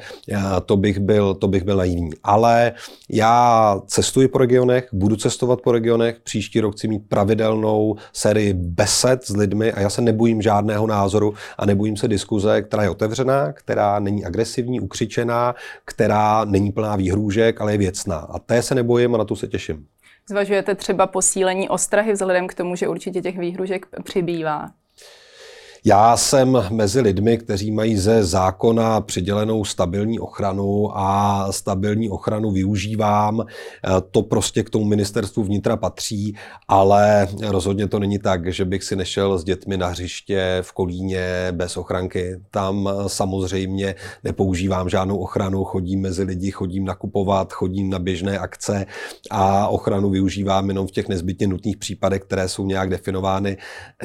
to 0.65 0.77
bych 0.77 1.00
byl, 1.00 1.34
to 1.34 1.48
bych 1.48 1.63
byl 1.63 1.77
naivní. 1.77 2.12
Ale 2.24 2.74
já 3.10 3.80
cestuji 3.88 4.27
po 4.27 4.38
regionech, 4.38 4.88
budu 4.94 5.15
cestovat 5.15 5.62
po 5.62 5.72
regionech, 5.72 6.20
příští 6.24 6.60
rok 6.60 6.75
chci 6.75 6.88
mít 6.88 7.10
pravidelnou 7.10 7.96
sérii 8.13 8.53
besed 8.53 9.24
s 9.24 9.36
lidmi 9.36 9.72
a 9.72 9.80
já 9.80 9.89
se 9.91 10.01
nebojím 10.01 10.41
žádného 10.41 10.88
názoru 10.88 11.33
a 11.57 11.65
nebojím 11.65 11.98
se 11.98 12.07
diskuze, 12.07 12.62
která 12.62 12.83
je 12.83 12.89
otevřená, 12.89 13.53
která 13.53 14.00
není 14.00 14.25
agresivní, 14.25 14.79
ukřičená, 14.79 15.55
která 15.86 16.45
není 16.45 16.71
plná 16.71 16.95
výhrůžek, 16.95 17.62
ale 17.62 17.71
je 17.71 17.77
věcná. 17.77 18.17
A 18.17 18.39
té 18.39 18.62
se 18.62 18.75
nebojím 18.75 19.15
a 19.15 19.17
na 19.17 19.25
tu 19.25 19.36
se 19.36 19.48
těším. 19.48 19.86
Zvažujete 20.29 20.75
třeba 20.75 21.07
posílení 21.07 21.69
ostrahy 21.69 22.13
vzhledem 22.13 22.48
k 22.48 22.53
tomu, 22.53 22.75
že 22.75 22.88
určitě 22.88 23.21
těch 23.21 23.39
výhružek 23.39 23.86
přibývá? 24.03 24.71
Já 25.85 26.17
jsem 26.17 26.57
mezi 26.69 27.01
lidmi, 27.01 27.38
kteří 27.38 27.71
mají 27.71 27.97
ze 27.97 28.23
zákona 28.23 29.01
přidělenou 29.01 29.65
stabilní 29.65 30.19
ochranu 30.19 30.97
a 30.97 31.47
stabilní 31.51 32.09
ochranu 32.09 32.51
využívám. 32.51 33.45
To 34.11 34.21
prostě 34.21 34.63
k 34.63 34.69
tomu 34.69 34.85
ministerstvu 34.85 35.43
vnitra 35.43 35.77
patří, 35.77 36.35
ale 36.67 37.27
rozhodně 37.47 37.88
to 37.88 38.00
není 38.00 38.19
tak, 38.19 38.53
že 38.53 38.65
bych 38.65 38.83
si 38.83 38.95
nešel 38.95 39.38
s 39.38 39.43
dětmi 39.43 39.77
na 39.77 39.88
hřiště 39.88 40.57
v 40.61 40.71
Kolíně 40.71 41.47
bez 41.51 41.77
ochranky. 41.77 42.39
Tam 42.51 42.89
samozřejmě 43.07 43.95
nepoužívám 44.23 44.89
žádnou 44.89 45.17
ochranu, 45.17 45.63
chodím 45.63 46.01
mezi 46.01 46.23
lidi, 46.23 46.51
chodím 46.51 46.85
nakupovat, 46.85 47.53
chodím 47.53 47.89
na 47.89 48.00
běžné 48.00 48.39
akce 48.39 48.85
a 49.31 49.67
ochranu 49.67 50.09
využívám 50.09 50.67
jenom 50.69 50.88
v 50.88 50.91
těch 50.91 51.09
nezbytně 51.09 51.47
nutných 51.47 51.77
případech, 51.77 52.21
které 52.21 52.50
jsou 52.50 52.65
nějak 52.65 52.89
definovány 52.89 53.57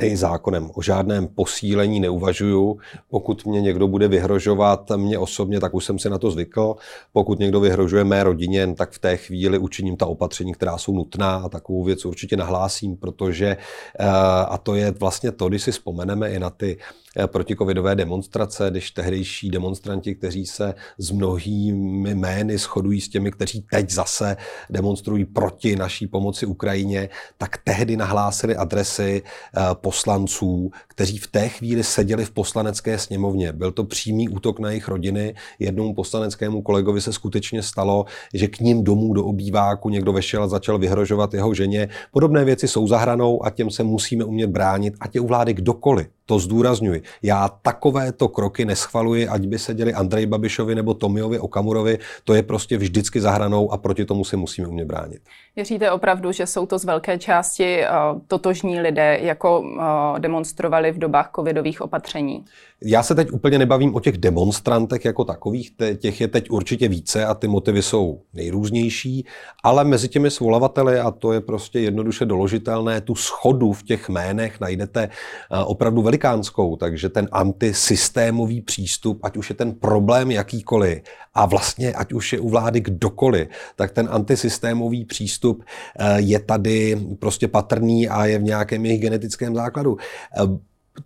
i 0.03 0.17
zákonem. 0.17 0.71
O 0.75 0.83
žádném 0.83 1.27
posílení 1.27 1.66
neuvažuju. 1.75 2.79
Pokud 3.11 3.47
mě 3.47 3.61
někdo 3.61 3.89
bude 3.89 4.09
vyhrožovat 4.09 4.91
mě 4.97 5.19
osobně, 5.19 5.61
tak 5.61 5.75
už 5.75 5.85
jsem 5.85 5.99
si 5.99 6.11
na 6.11 6.19
to 6.19 6.31
zvykl. 6.31 6.75
Pokud 7.13 7.39
někdo 7.39 7.61
vyhrožuje 7.61 8.05
mé 8.05 8.25
rodině, 8.25 8.75
tak 8.75 8.91
v 8.91 8.99
té 8.99 9.17
chvíli 9.17 9.59
učiním 9.59 9.97
ta 9.97 10.07
opatření, 10.07 10.55
která 10.55 10.79
jsou 10.79 10.95
nutná 10.95 11.37
a 11.37 11.49
takovou 11.49 11.85
věc 11.85 12.05
určitě 12.05 12.37
nahlásím, 12.37 12.97
protože, 12.97 13.57
eh, 13.99 14.07
a 14.49 14.59
to 14.59 14.75
je 14.75 14.91
vlastně 14.91 15.33
to, 15.33 15.49
když 15.49 15.63
si 15.63 15.73
vzpomeneme 15.73 16.31
i 16.31 16.39
na 16.39 16.51
ty 16.51 16.79
protikovidové 17.27 17.95
demonstrace, 17.95 18.71
když 18.71 18.91
tehdejší 18.91 19.51
demonstranti, 19.51 20.15
kteří 20.15 20.47
se 20.47 20.75
s 20.99 21.11
mnohými 21.11 22.15
jmény 22.15 22.59
shodují 22.59 23.01
s 23.01 23.09
těmi, 23.09 23.31
kteří 23.31 23.65
teď 23.71 23.91
zase 23.91 24.37
demonstrují 24.71 25.25
proti 25.25 25.77
naší 25.77 26.07
pomoci 26.07 26.47
Ukrajině, 26.47 27.09
tak 27.39 27.57
tehdy 27.65 27.97
nahlásili 27.97 28.57
adresy 28.57 29.23
eh, 29.23 29.61
poslanců, 29.75 30.71
kteří 30.89 31.19
v 31.19 31.27
té 31.27 31.49
chvíli 31.49 31.85
seděli 31.85 32.25
v 32.25 32.31
poslanecké 32.31 32.99
sněmovně. 32.99 33.53
Byl 33.53 33.73
to 33.73 33.85
přímý 33.85 34.29
útok 34.29 34.59
na 34.59 34.69
jejich 34.69 34.89
rodiny. 34.89 35.35
Jednomu 35.59 35.95
poslaneckému 35.95 36.63
kolegovi 36.63 37.01
se 37.01 37.13
skutečně 37.13 37.63
stalo, 37.63 38.05
že 38.35 38.49
k 38.49 38.61
ním 38.61 38.85
domů 38.85 39.15
do 39.15 39.25
obýváku 39.25 39.89
někdo 39.89 40.13
vešel 40.13 40.43
a 40.43 40.49
začal 40.49 40.79
vyhrožovat 40.79 41.35
jeho 41.35 41.55
ženě. 41.55 41.89
Podobné 42.11 42.45
věci 42.45 42.69
jsou 42.69 42.89
za 42.89 42.99
hranou 42.99 43.45
a 43.45 43.51
těm 43.51 43.71
se 43.71 43.83
musíme 43.83 44.25
umět 44.25 44.51
bránit, 44.51 44.95
ať 45.01 45.15
je 45.15 45.21
u 45.21 45.27
vlády 45.27 45.55
kdokoliv. 45.55 46.16
To 46.27 46.39
zdůrazňuji. 46.39 47.03
Já 47.23 47.49
takovéto 47.49 48.29
kroky 48.29 48.65
neschvaluji, 48.65 49.29
ať 49.29 49.47
by 49.47 49.59
se 49.59 49.75
děli 49.75 49.95
Andrej 49.95 50.27
Babišovi 50.27 50.75
nebo 50.75 50.95
Tomiovi 50.95 51.39
Okamurovi. 51.39 51.99
To 52.25 52.35
je 52.35 52.43
prostě 52.43 52.79
vždycky 52.79 53.21
zahranou 53.21 53.73
a 53.73 53.77
proti 53.77 54.05
tomu 54.05 54.25
se 54.25 54.37
musíme 54.37 54.69
umět 54.69 54.85
bránit. 54.85 55.23
Věříte 55.57 55.91
opravdu, 55.91 56.33
že 56.33 56.47
jsou 56.47 56.67
to 56.67 56.79
z 56.79 56.85
velké 56.85 57.19
části 57.19 57.79
uh, 57.81 58.21
totožní 58.27 58.81
lidé, 58.81 59.19
jako 59.23 59.61
uh, 59.61 59.79
demonstrovali 60.19 60.93
v 60.93 60.99
dobách 60.99 61.31
covidových 61.37 61.81
opatření? 61.81 62.45
Já 62.85 63.03
se 63.03 63.15
teď 63.15 63.33
úplně 63.33 63.59
nebavím 63.59 63.95
o 63.95 64.01
těch 64.01 64.19
demonstrantech 64.19 65.05
jako 65.05 65.25
takových, 65.25 65.73
těch 65.99 66.21
je 66.21 66.29
teď 66.29 66.51
určitě 66.51 66.89
více 66.89 67.27
a 67.27 67.35
ty 67.35 67.49
motivy 67.49 67.83
jsou 67.83 68.21
nejrůznější, 68.35 69.27
ale 69.65 69.85
mezi 69.85 70.09
těmi 70.09 70.31
svolavateli, 70.31 71.01
a 71.01 71.11
to 71.11 71.33
je 71.33 71.41
prostě 71.41 71.81
jednoduše 71.81 72.25
doložitelné, 72.25 73.01
tu 73.01 73.15
schodu 73.15 73.73
v 73.73 73.83
těch 73.83 74.09
jménech 74.09 74.61
najdete 74.61 75.09
opravdu 75.67 76.03
velikánskou, 76.03 76.77
takže 76.77 77.09
ten 77.09 77.29
antisystémový 77.33 78.61
přístup, 78.61 79.21
ať 79.23 79.37
už 79.37 79.51
je 79.51 79.57
ten 79.57 79.75
problém 79.75 80.31
jakýkoliv 80.31 81.03
a 81.37 81.47
vlastně 81.47 81.93
ať 81.93 82.13
už 82.13 82.33
je 82.33 82.41
u 82.41 82.49
vlády 82.49 82.81
kdokoliv, 82.81 83.49
tak 83.77 83.93
ten 83.93 84.09
antisystémový 84.11 85.05
přístup 85.05 85.65
eh, 85.99 86.21
je 86.21 86.41
tady 86.41 86.99
prostě 87.19 87.49
patrný 87.49 88.09
a 88.09 88.27
je 88.27 88.39
v 88.39 88.43
nějakém 88.43 88.87
jejich 88.87 89.01
genetickém 89.01 89.55
základu. 89.55 89.97
Eh, 90.37 90.43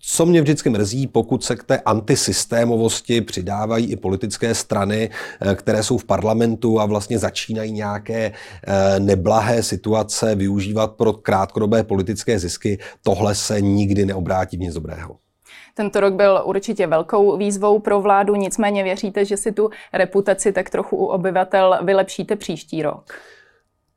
co 0.00 0.26
mě 0.26 0.42
vždycky 0.42 0.70
mrzí, 0.70 1.06
pokud 1.06 1.44
se 1.44 1.56
k 1.56 1.64
té 1.64 1.78
antisystémovosti 1.78 3.20
přidávají 3.20 3.86
i 3.86 3.96
politické 3.96 4.54
strany, 4.54 5.10
eh, 5.40 5.54
které 5.54 5.82
jsou 5.82 5.98
v 5.98 6.04
parlamentu 6.04 6.80
a 6.80 6.86
vlastně 6.86 7.18
začínají 7.18 7.72
nějaké 7.72 8.32
neblahé 8.98 9.62
situace 9.62 10.34
využívat 10.34 10.92
pro 10.92 11.12
krátkodobé 11.12 11.84
politické 11.84 12.38
zisky, 12.38 12.78
tohle 13.02 13.34
se 13.34 13.60
nikdy 13.60 14.06
neobrátí 14.06 14.56
v 14.56 14.60
nic 14.60 14.74
dobrého. 14.74 15.29
Tento 15.74 16.00
rok 16.00 16.14
byl 16.14 16.42
určitě 16.44 16.86
velkou 16.86 17.36
výzvou 17.36 17.78
pro 17.78 18.00
vládu, 18.00 18.34
nicméně 18.34 18.82
věříte, 18.82 19.24
že 19.24 19.36
si 19.36 19.52
tu 19.52 19.70
reputaci 19.92 20.52
tak 20.52 20.70
trochu 20.70 20.96
u 20.96 21.06
obyvatel 21.06 21.78
vylepšíte 21.82 22.36
příští 22.36 22.82
rok? 22.82 23.14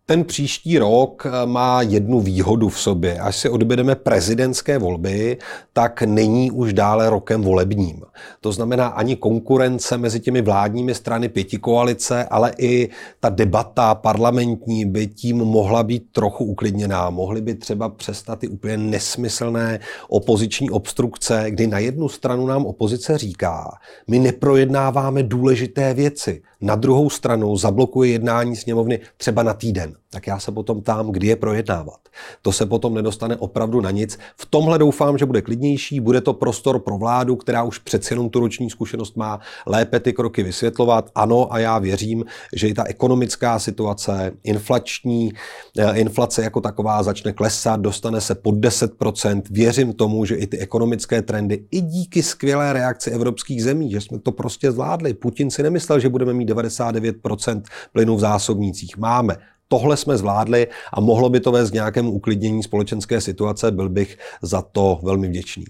Ten 0.05 0.24
příští 0.24 0.79
rok 0.79 1.25
eh, 1.25 1.45
má 1.45 1.81
jednu 1.81 2.19
výhodu 2.19 2.69
v 2.69 2.79
sobě. 2.79 3.19
Až 3.19 3.36
si 3.36 3.50
odbědeme 3.50 3.95
prezidentské 3.95 4.77
volby, 4.77 5.38
tak 5.74 6.01
není 6.01 6.51
už 6.51 6.74
dále 6.74 7.10
rokem 7.10 7.41
volebním. 7.41 8.01
To 8.41 8.51
znamená 8.51 8.88
ani 8.88 9.15
konkurence 9.15 9.98
mezi 9.98 10.19
těmi 10.19 10.41
vládními 10.41 10.95
strany 10.95 11.29
pěti 11.29 11.57
koalice, 11.57 12.25
ale 12.25 12.53
i 12.57 12.89
ta 13.19 13.29
debata 13.29 13.95
parlamentní 13.95 14.86
by 14.86 15.07
tím 15.07 15.38
mohla 15.38 15.83
být 15.83 16.03
trochu 16.12 16.45
uklidněná. 16.45 17.10
Mohly 17.10 17.41
by 17.41 17.55
třeba 17.55 17.89
přestat 17.89 18.39
ty 18.39 18.48
úplně 18.48 18.77
nesmyslné 18.77 19.79
opoziční 20.10 20.69
obstrukce, 20.69 21.45
kdy 21.50 21.67
na 21.67 21.79
jednu 21.79 22.10
stranu 22.10 22.48
nám 22.48 22.65
opozice 22.65 23.17
říká, 23.17 23.72
my 24.07 24.19
neprojednáváme 24.19 25.24
důležité 25.24 25.93
věci. 25.93 26.41
Na 26.62 26.75
druhou 26.75 27.10
stranu 27.10 27.57
zablokuje 27.57 28.12
jednání 28.12 28.55
sněmovny 28.55 29.00
třeba 29.17 29.43
na 29.43 29.53
týden 29.53 29.92
tak 30.09 30.27
já 30.27 30.39
se 30.39 30.51
potom 30.51 30.81
tam, 30.81 31.12
kdy 31.12 31.27
je 31.27 31.35
projednávat. 31.35 32.00
To 32.41 32.51
se 32.51 32.65
potom 32.65 32.93
nedostane 32.93 33.38
opravdu 33.38 33.81
na 33.81 33.91
nic. 33.91 34.19
V 34.38 34.45
tomhle 34.45 34.79
doufám, 34.79 35.17
že 35.17 35.25
bude 35.25 35.41
klidnější, 35.41 36.00
bude 36.00 36.21
to 36.21 36.33
prostor 36.33 36.79
pro 36.79 36.97
vládu, 36.97 37.35
která 37.35 37.63
už 37.63 37.79
přeci 37.79 38.13
jenom 38.13 38.29
tu 38.29 38.39
roční 38.39 38.69
zkušenost 38.69 39.17
má 39.17 39.39
lépe 39.65 40.00
ty 40.00 40.13
kroky 40.13 40.43
vysvětlovat. 40.43 41.09
Ano, 41.15 41.53
a 41.53 41.59
já 41.59 41.79
věřím, 41.79 42.25
že 42.53 42.67
i 42.67 42.73
ta 42.73 42.83
ekonomická 42.83 43.59
situace, 43.59 44.31
inflační, 44.43 45.33
eh, 45.77 46.00
inflace 46.00 46.43
jako 46.43 46.62
taková 46.62 47.03
začne 47.03 47.33
klesat, 47.33 47.79
dostane 47.79 48.21
se 48.21 48.35
pod 48.35 48.55
10%. 48.55 49.50
Věřím 49.50 49.93
tomu, 49.93 50.25
že 50.25 50.35
i 50.35 50.47
ty 50.47 50.59
ekonomické 50.59 51.21
trendy, 51.21 51.65
i 51.71 51.81
díky 51.81 52.23
skvělé 52.23 52.73
reakci 52.73 53.12
evropských 53.12 53.63
zemí, 53.63 53.91
že 53.91 54.01
jsme 54.01 54.19
to 54.19 54.31
prostě 54.31 54.71
zvládli. 54.71 55.13
Putin 55.13 55.51
si 55.51 55.63
nemyslel, 55.63 56.00
že 56.00 56.09
budeme 56.09 56.33
mít 56.33 56.50
99% 56.50 57.62
plynu 57.93 58.15
v 58.15 58.19
zásobnících. 58.19 58.97
Máme 58.97 59.38
tohle 59.67 59.98
jsme 59.98 60.17
zvládli 60.17 60.67
a 60.93 61.01
mohlo 61.01 61.29
by 61.29 61.39
to 61.39 61.51
vést 61.51 61.72
k 61.72 61.74
nějakému 61.74 62.12
uklidnění 62.12 62.63
společenské 62.63 63.22
situace, 63.22 63.72
byl 63.72 63.89
bych 63.89 64.17
za 64.41 64.62
to 64.62 65.00
velmi 65.03 65.27
vděčný. 65.27 65.65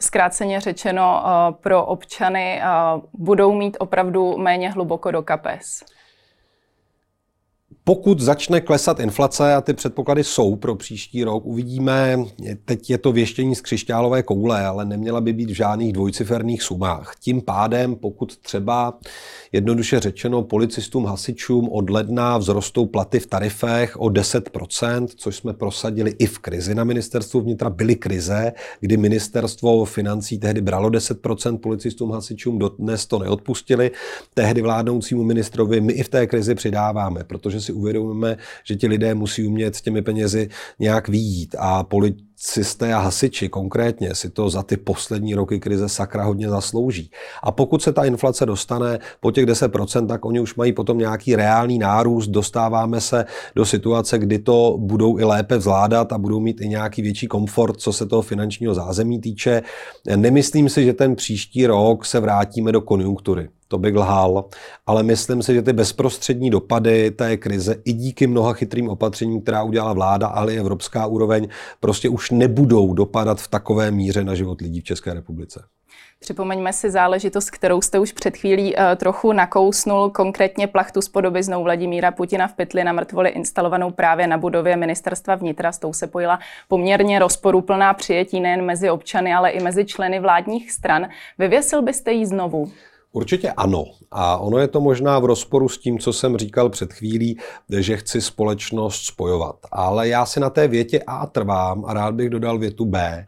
Zkráceně 0.00 0.60
řečeno, 0.60 1.22
pro 1.60 1.86
občany 1.86 2.62
budou 3.12 3.54
mít 3.54 3.76
opravdu 3.80 4.38
méně 4.38 4.70
hluboko 4.70 5.10
do 5.10 5.22
kapes. 5.22 5.84
Pokud 7.90 8.20
začne 8.20 8.60
klesat 8.60 9.00
inflace 9.00 9.54
a 9.54 9.60
ty 9.60 9.74
předpoklady 9.74 10.24
jsou 10.24 10.56
pro 10.56 10.76
příští 10.76 11.24
rok, 11.24 11.46
uvidíme, 11.46 12.18
teď 12.64 12.90
je 12.90 12.98
to 12.98 13.12
věštění 13.12 13.54
z 13.54 13.60
křišťálové 13.60 14.22
koule, 14.22 14.66
ale 14.66 14.84
neměla 14.84 15.20
by 15.20 15.32
být 15.32 15.50
v 15.50 15.54
žádných 15.54 15.92
dvojciferných 15.92 16.62
sumách. 16.62 17.14
Tím 17.20 17.40
pádem, 17.40 17.94
pokud 17.94 18.36
třeba 18.36 18.98
jednoduše 19.52 20.00
řečeno 20.00 20.42
policistům, 20.42 21.04
hasičům 21.04 21.68
od 21.68 21.90
ledna 21.90 22.38
vzrostou 22.38 22.86
platy 22.86 23.20
v 23.20 23.26
tarifech 23.26 24.00
o 24.00 24.06
10%, 24.06 25.06
což 25.16 25.36
jsme 25.36 25.52
prosadili 25.52 26.14
i 26.18 26.26
v 26.26 26.38
krizi 26.38 26.74
na 26.74 26.84
ministerstvu 26.84 27.40
vnitra, 27.40 27.70
byly 27.70 27.96
krize, 27.96 28.52
kdy 28.80 28.96
ministerstvo 28.96 29.84
financí 29.84 30.38
tehdy 30.38 30.60
bralo 30.60 30.90
10% 30.90 31.58
policistům, 31.58 32.10
hasičům, 32.10 32.58
dnes 32.78 33.06
to 33.06 33.18
neodpustili, 33.18 33.90
tehdy 34.34 34.62
vládnoucímu 34.62 35.24
ministrovi 35.24 35.80
my 35.80 35.92
i 35.92 36.02
v 36.02 36.08
té 36.08 36.26
krizi 36.26 36.54
přidáváme, 36.54 37.24
protože 37.24 37.60
si 37.60 37.79
uvědomíme, 37.80 38.36
že 38.64 38.76
ti 38.76 38.86
lidé 38.86 39.14
musí 39.14 39.46
umět 39.46 39.76
s 39.76 39.80
těmi 39.80 40.02
penězi 40.02 40.48
nějak 40.78 41.08
výjít 41.08 41.54
a 41.58 41.84
policisté 41.84 42.94
a 42.94 42.98
hasiči 42.98 43.48
konkrétně 43.48 44.14
si 44.14 44.30
to 44.30 44.50
za 44.50 44.62
ty 44.62 44.76
poslední 44.76 45.34
roky 45.34 45.60
krize 45.60 45.88
sakra 45.88 46.24
hodně 46.24 46.48
zaslouží. 46.48 47.10
A 47.42 47.52
pokud 47.52 47.82
se 47.82 47.92
ta 47.92 48.04
inflace 48.04 48.46
dostane 48.46 48.98
po 49.20 49.30
těch 49.30 49.46
10%, 49.46 50.06
tak 50.06 50.24
oni 50.24 50.40
už 50.40 50.54
mají 50.54 50.72
potom 50.72 50.98
nějaký 50.98 51.36
reálný 51.36 51.78
nárůst, 51.78 52.28
dostáváme 52.28 53.00
se 53.00 53.24
do 53.56 53.64
situace, 53.64 54.18
kdy 54.18 54.38
to 54.38 54.76
budou 54.78 55.18
i 55.18 55.24
lépe 55.24 55.60
zvládat 55.60 56.12
a 56.12 56.18
budou 56.18 56.40
mít 56.40 56.60
i 56.60 56.68
nějaký 56.68 57.02
větší 57.02 57.26
komfort, 57.26 57.80
co 57.80 57.92
se 57.92 58.06
toho 58.06 58.22
finančního 58.22 58.74
zázemí 58.74 59.20
týče. 59.20 59.62
Nemyslím 60.16 60.68
si, 60.68 60.84
že 60.84 60.92
ten 60.92 61.16
příští 61.16 61.66
rok 61.66 62.06
se 62.06 62.20
vrátíme 62.20 62.72
do 62.72 62.80
konjunktury 62.80 63.48
to 63.70 63.78
bych 63.78 63.94
lhal, 63.94 64.44
ale 64.86 65.02
myslím 65.02 65.42
si, 65.42 65.54
že 65.54 65.62
ty 65.62 65.72
bezprostřední 65.72 66.50
dopady 66.50 67.10
té 67.10 67.36
krize 67.36 67.76
i 67.84 67.92
díky 67.92 68.26
mnoha 68.26 68.52
chytrým 68.52 68.88
opatřením, 68.88 69.42
která 69.42 69.62
udělala 69.62 69.92
vláda, 69.92 70.26
ale 70.26 70.54
i 70.54 70.58
evropská 70.58 71.06
úroveň, 71.06 71.48
prostě 71.80 72.08
už 72.08 72.30
nebudou 72.30 72.94
dopadat 72.94 73.40
v 73.40 73.48
takové 73.48 73.90
míře 73.90 74.24
na 74.24 74.34
život 74.34 74.60
lidí 74.60 74.80
v 74.80 74.84
České 74.84 75.14
republice. 75.14 75.64
Připomeňme 76.20 76.72
si 76.72 76.90
záležitost, 76.90 77.50
kterou 77.50 77.80
jste 77.80 77.98
už 77.98 78.12
před 78.12 78.36
chvílí 78.36 78.74
uh, 78.74 78.82
trochu 78.96 79.32
nakousnul, 79.32 80.10
konkrétně 80.10 80.66
plachtu 80.66 81.02
s 81.02 81.08
podobiznou 81.08 81.64
Vladimíra 81.64 82.10
Putina 82.10 82.48
v 82.48 82.54
pytli 82.54 82.84
na 82.84 82.92
mrtvoli 82.92 83.30
instalovanou 83.30 83.90
právě 83.90 84.26
na 84.26 84.38
budově 84.38 84.76
ministerstva 84.76 85.34
vnitra. 85.34 85.72
S 85.72 85.78
tou 85.78 85.92
se 85.92 86.06
pojila 86.06 86.38
poměrně 86.68 87.18
rozporuplná 87.18 87.94
přijetí 87.94 88.40
nejen 88.40 88.64
mezi 88.64 88.90
občany, 88.90 89.34
ale 89.34 89.50
i 89.50 89.62
mezi 89.62 89.84
členy 89.84 90.20
vládních 90.20 90.72
stran. 90.72 91.08
Vyvěsil 91.38 91.82
byste 91.82 92.12
ji 92.12 92.26
znovu? 92.26 92.70
Určitě 93.12 93.50
ano. 93.50 93.84
A 94.10 94.36
ono 94.36 94.58
je 94.58 94.68
to 94.68 94.80
možná 94.80 95.18
v 95.18 95.24
rozporu 95.24 95.68
s 95.68 95.78
tím, 95.78 95.98
co 95.98 96.12
jsem 96.12 96.36
říkal 96.36 96.68
před 96.68 96.92
chvílí, 96.92 97.38
že 97.78 97.96
chci 97.96 98.20
společnost 98.20 99.02
spojovat. 99.02 99.56
Ale 99.72 100.08
já 100.08 100.26
si 100.26 100.40
na 100.40 100.50
té 100.50 100.68
větě 100.68 101.02
A 101.06 101.26
trvám 101.26 101.84
a 101.86 101.94
rád 101.94 102.14
bych 102.14 102.30
dodal 102.30 102.58
větu 102.58 102.84
B. 102.84 103.26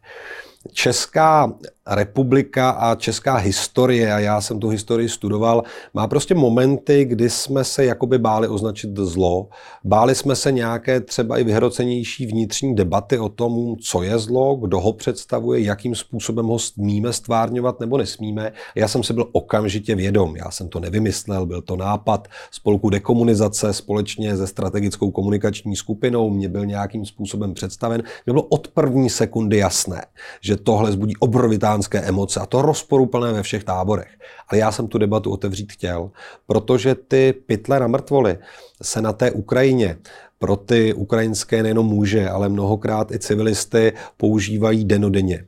Česká 0.72 1.52
republika 1.86 2.70
a 2.70 2.94
česká 2.94 3.36
historie, 3.36 4.12
a 4.12 4.18
já 4.18 4.40
jsem 4.40 4.60
tu 4.60 4.68
historii 4.68 5.08
studoval, 5.08 5.62
má 5.94 6.06
prostě 6.06 6.34
momenty, 6.34 7.04
kdy 7.04 7.30
jsme 7.30 7.64
se 7.64 7.84
jakoby 7.84 8.18
báli 8.18 8.48
označit 8.48 8.96
zlo. 8.96 9.48
Báli 9.84 10.14
jsme 10.14 10.36
se 10.36 10.52
nějaké 10.52 11.00
třeba 11.00 11.38
i 11.38 11.44
vyhrocenější 11.44 12.26
vnitřní 12.26 12.74
debaty 12.74 13.18
o 13.18 13.28
tom, 13.28 13.76
co 13.76 14.02
je 14.02 14.18
zlo, 14.18 14.56
kdo 14.56 14.80
ho 14.80 14.92
představuje, 14.92 15.60
jakým 15.60 15.94
způsobem 15.94 16.46
ho 16.46 16.58
smíme 16.58 17.12
stvárňovat 17.12 17.80
nebo 17.80 17.98
nesmíme. 17.98 18.52
Já 18.74 18.88
jsem 18.88 19.02
si 19.02 19.12
byl 19.12 19.28
okamžitě 19.32 19.94
vědom, 19.94 20.36
já 20.36 20.50
jsem 20.50 20.68
to 20.68 20.80
nevymyslel, 20.80 21.46
byl 21.46 21.62
to 21.62 21.76
nápad 21.76 22.28
spolku 22.50 22.90
dekomunizace 22.90 23.72
společně 23.72 24.36
se 24.36 24.46
strategickou 24.46 25.10
komunikační 25.10 25.76
skupinou, 25.76 26.30
mě 26.30 26.48
byl 26.48 26.66
nějakým 26.66 27.06
způsobem 27.06 27.54
představen. 27.54 28.02
Mě 28.26 28.32
bylo 28.32 28.42
od 28.42 28.68
první 28.68 29.10
sekundy 29.10 29.56
jasné, 29.56 30.04
že 30.40 30.56
tohle 30.56 30.92
zbudí 30.92 31.16
obrovitá 31.16 31.71
velikánské 31.72 32.00
emoce 32.00 32.40
a 32.40 32.46
to 32.46 32.62
rozporuplné 32.62 33.32
ve 33.32 33.42
všech 33.42 33.64
táborech. 33.64 34.08
Ale 34.48 34.58
já 34.58 34.72
jsem 34.72 34.88
tu 34.88 34.98
debatu 34.98 35.30
otevřít 35.30 35.72
chtěl, 35.72 36.10
protože 36.46 36.94
ty 36.94 37.32
pytle 37.46 37.80
na 37.80 37.86
mrtvoli 37.86 38.38
se 38.82 39.02
na 39.02 39.12
té 39.12 39.30
Ukrajině 39.30 39.96
pro 40.38 40.56
ty 40.56 40.94
ukrajinské 40.94 41.62
nejenom 41.62 41.86
muže, 41.86 42.28
ale 42.28 42.48
mnohokrát 42.48 43.12
i 43.12 43.18
civilisty 43.18 43.92
používají 44.16 44.84
denodenně. 44.84 45.44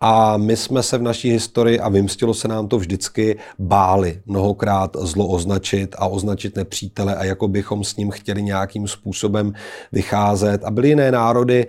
A 0.00 0.36
my 0.36 0.56
jsme 0.56 0.82
se 0.82 0.98
v 0.98 1.02
naší 1.02 1.30
historii, 1.30 1.80
a 1.80 1.88
vymstilo 1.88 2.34
se 2.34 2.48
nám 2.48 2.68
to 2.68 2.78
vždycky, 2.78 3.38
báli 3.58 4.22
mnohokrát 4.26 4.96
zlo 5.00 5.26
označit 5.26 5.94
a 5.98 6.06
označit 6.06 6.56
nepřítele 6.56 7.14
a 7.14 7.24
jako 7.24 7.48
bychom 7.48 7.84
s 7.84 7.96
ním 7.96 8.10
chtěli 8.10 8.42
nějakým 8.42 8.88
způsobem 8.88 9.52
vycházet. 9.92 10.64
A 10.64 10.70
byly 10.70 10.88
jiné 10.88 11.12
národy, 11.12 11.66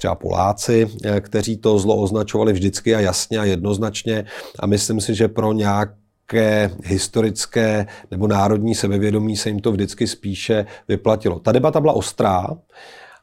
třeba 0.00 0.14
Poláci, 0.14 0.88
eh, 1.04 1.20
kteří 1.20 1.56
to 1.56 1.78
zlo 1.78 1.96
označovali 1.96 2.52
vždycky 2.52 2.94
a 2.94 3.00
jasně 3.00 3.38
a 3.38 3.44
jednoznačně. 3.44 4.24
A 4.58 4.66
myslím 4.66 5.00
si, 5.00 5.14
že 5.14 5.28
pro 5.28 5.52
nějaké 5.52 6.70
historické 6.84 7.86
nebo 8.10 8.26
národní 8.26 8.74
sebevědomí 8.74 9.36
se 9.36 9.48
jim 9.48 9.60
to 9.60 9.72
vždycky 9.72 10.06
spíše 10.06 10.66
vyplatilo. 10.88 11.38
Ta 11.38 11.52
debata 11.52 11.80
byla 11.80 11.92
ostrá, 11.92 12.48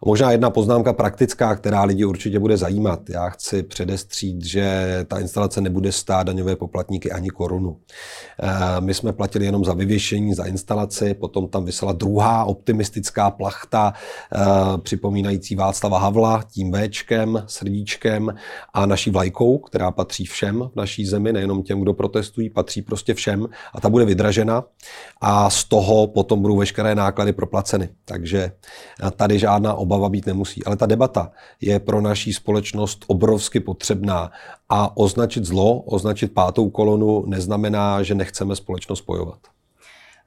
Možná 0.06 0.32
jedna 0.32 0.50
poznámka 0.50 0.94
praktická, 0.94 1.56
která 1.56 1.84
lidi 1.84 2.06
určitě 2.06 2.40
bude 2.40 2.58
zajímat. 2.58 3.10
Já 3.10 3.30
chci 3.30 3.64
předestřít, 3.64 4.46
že 4.46 4.98
ta 5.08 5.20
instalace 5.20 5.62
nebude 5.62 5.92
stát 5.92 6.28
daňové 6.28 6.56
poplatníky 6.56 7.12
ani 7.12 7.30
korunu. 7.30 7.78
Eh, 8.44 8.48
my 8.80 8.94
jsme 8.94 9.14
platili 9.14 9.46
jenom 9.46 9.66
za 9.66 9.74
vyvěšení, 9.74 10.34
za 10.34 10.46
instalaci, 10.46 11.14
potom 11.14 11.48
tam 11.48 11.66
vysela 11.66 11.92
druhá 11.92 12.44
optimistická 12.46 13.32
plachta, 13.32 13.94
eh, 14.36 14.38
připomínající 14.78 15.56
Václava 15.56 16.00
Havla 16.00 16.44
tím 16.52 16.74
Včkem, 16.74 17.44
srdíčkem 17.48 18.36
a 18.74 18.86
naší 18.86 19.10
vlajkou, 19.12 19.58
která 19.58 19.92
patří 19.92 20.26
všem 20.26 20.70
v 20.74 20.76
naší 20.76 21.06
zemi, 21.06 21.34
nejenom 21.34 21.64
těm, 21.64 21.82
kdo 21.82 21.94
protestují, 21.94 22.50
patří 22.50 22.82
prostě 22.82 23.14
všem 23.14 23.48
a 23.74 23.82
ta 23.82 23.90
bude 23.90 24.06
vydražena 24.06 24.64
a 25.22 25.50
z 25.50 25.64
toho 25.64 26.08
potom 26.08 26.42
budou 26.42 26.58
veškeré 26.58 26.96
náklady 26.96 27.34
proplaceny. 27.34 27.90
Takže 28.06 28.52
tady 29.16 29.40
žádná 29.40 29.74
obava 29.88 30.10
být 30.10 30.26
nemusí. 30.26 30.66
Ale 30.66 30.76
ta 30.76 30.86
debata 30.86 31.32
je 31.62 31.80
pro 31.80 32.02
naší 32.02 32.34
společnost 32.34 33.06
obrovsky 33.08 33.60
potřebná 33.60 34.32
a 34.70 34.98
označit 34.98 35.46
zlo, 35.46 35.80
označit 35.82 36.34
pátou 36.34 36.70
kolonu 36.70 37.24
neznamená, 37.26 38.04
že 38.04 38.16
nechceme 38.16 38.56
společnost 38.56 39.00
spojovat. 39.00 39.40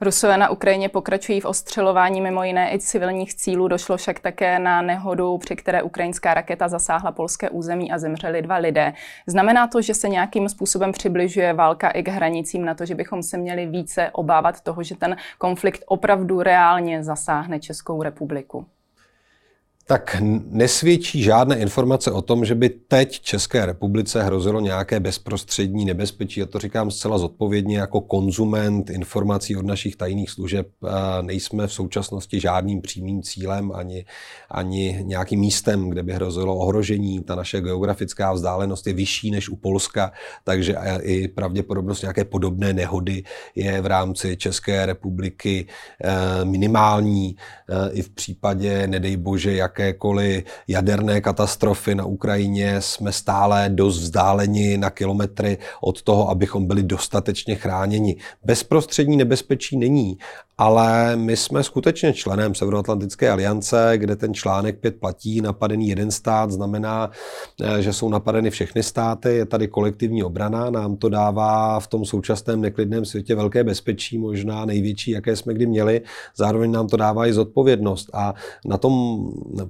Rusové 0.03 0.37
na 0.37 0.51
Ukrajině 0.51 0.89
pokračují 0.89 1.41
v 1.41 1.45
ostřelování 1.45 2.21
mimo 2.21 2.45
jiné 2.45 2.75
i 2.75 2.79
civilních 2.79 3.35
cílů. 3.35 3.69
Došlo 3.69 3.97
však 3.97 4.21
také 4.21 4.59
na 4.59 4.83
nehodu, 4.83 5.39
při 5.39 5.57
které 5.57 5.83
ukrajinská 5.83 6.35
raketa 6.35 6.69
zasáhla 6.69 7.13
polské 7.13 7.51
území 7.51 7.93
a 7.93 7.99
zemřeli 7.99 8.43
dva 8.43 8.57
lidé. 8.57 8.93
Znamená 9.27 9.67
to, 9.67 9.83
že 9.83 9.95
se 9.95 10.09
nějakým 10.09 10.49
způsobem 10.49 10.93
přibližuje 10.93 11.53
válka 11.53 11.91
i 11.91 12.03
k 12.03 12.09
hranicím 12.09 12.65
na 12.65 12.75
to, 12.75 12.87
že 12.87 12.95
bychom 12.95 13.23
se 13.23 13.39
měli 13.39 13.67
více 13.67 14.11
obávat 14.13 14.61
toho, 14.61 14.83
že 14.83 14.97
ten 14.97 15.17
konflikt 15.39 15.85
opravdu 15.87 16.43
reálně 16.43 17.05
zasáhne 17.05 17.61
Českou 17.61 18.03
republiku? 18.03 18.67
Tak 19.91 20.17
nesvědčí 20.51 21.23
žádné 21.23 21.59
informace 21.59 22.11
o 22.11 22.23
tom, 22.23 22.45
že 22.45 22.55
by 22.55 22.69
teď 22.69 23.21
České 23.21 23.67
republice 23.67 24.23
hrozilo 24.23 24.61
nějaké 24.61 25.01
bezprostřední 25.01 25.85
nebezpečí. 25.85 26.41
Já 26.41 26.47
to 26.47 26.59
říkám 26.59 26.91
zcela 26.91 27.19
zodpovědně 27.19 27.79
jako 27.79 28.01
konzument 28.01 28.91
informací 28.91 29.57
od 29.57 29.67
našich 29.67 29.97
tajných 29.97 30.31
služeb. 30.31 30.69
Nejsme 31.23 31.67
v 31.67 31.73
současnosti 31.73 32.41
žádným 32.41 32.83
přímým 32.83 33.23
cílem 33.23 33.73
ani, 33.75 34.05
ani 34.51 34.99
nějakým 35.03 35.41
místem, 35.41 35.89
kde 35.89 36.03
by 36.03 36.13
hrozilo 36.13 36.57
ohrožení. 36.57 37.23
Ta 37.23 37.35
naše 37.35 37.61
geografická 37.61 38.33
vzdálenost 38.33 38.87
je 38.87 38.93
vyšší 38.93 39.31
než 39.31 39.49
u 39.49 39.57
Polska, 39.57 40.13
takže 40.45 40.77
i 41.03 41.29
pravděpodobnost 41.29 42.03
nějaké 42.03 42.25
podobné 42.25 42.73
nehody 42.73 43.23
je 43.55 43.81
v 43.81 43.87
rámci 43.87 44.37
České 44.37 44.87
republiky 44.87 45.67
eh, 46.05 46.45
minimální. 46.45 47.37
Eh, 47.71 47.91
I 47.93 48.03
v 48.03 48.11
případě, 48.11 48.87
nedej 48.87 49.17
bože, 49.17 49.55
jak 49.55 49.80
jakékoliv 49.81 50.45
jaderné 50.69 51.21
katastrofy 51.21 51.95
na 51.95 52.05
Ukrajině 52.05 52.81
jsme 52.81 53.13
stále 53.13 53.69
dost 53.69 53.99
vzdáleni 53.99 54.77
na 54.77 54.91
kilometry 54.91 55.59
od 55.81 56.03
toho, 56.03 56.31
abychom 56.31 56.67
byli 56.67 56.83
dostatečně 56.83 57.55
chráněni. 57.55 58.17
Bezprostřední 58.45 59.17
nebezpečí 59.17 59.77
není, 59.77 60.19
ale 60.61 61.17
my 61.17 61.37
jsme 61.37 61.63
skutečně 61.63 62.13
členem 62.13 62.55
Severoatlantické 62.55 63.31
aliance, 63.31 63.93
kde 63.97 64.17
ten 64.17 64.35
článek 64.35 64.79
5 64.79 65.01
platí, 65.01 65.41
napadený 65.41 65.89
jeden 65.89 66.11
stát 66.11 66.51
znamená, 66.51 67.11
eh, 67.63 67.83
že 67.83 67.93
jsou 67.93 68.09
napadeny 68.09 68.51
všechny 68.51 68.83
státy, 68.83 69.29
je 69.29 69.47
tady 69.47 69.69
kolektivní 69.69 70.23
obrana, 70.23 70.71
nám 70.71 70.97
to 70.97 71.09
dává 71.09 71.81
v 71.81 71.87
tom 71.87 72.05
současném 72.05 72.61
neklidném 72.61 73.05
světě 73.05 73.35
velké 73.35 73.65
bezpečí, 73.65 74.19
možná 74.19 74.65
největší, 74.65 75.11
jaké 75.11 75.37
jsme 75.37 75.55
kdy 75.55 75.67
měli, 75.67 76.01
zároveň 76.37 76.71
nám 76.71 76.89
to 76.89 76.97
dává 76.97 77.27
i 77.27 77.33
zodpovědnost. 77.33 78.11
A 78.13 78.35
na 78.65 78.79
tom 78.79 79.25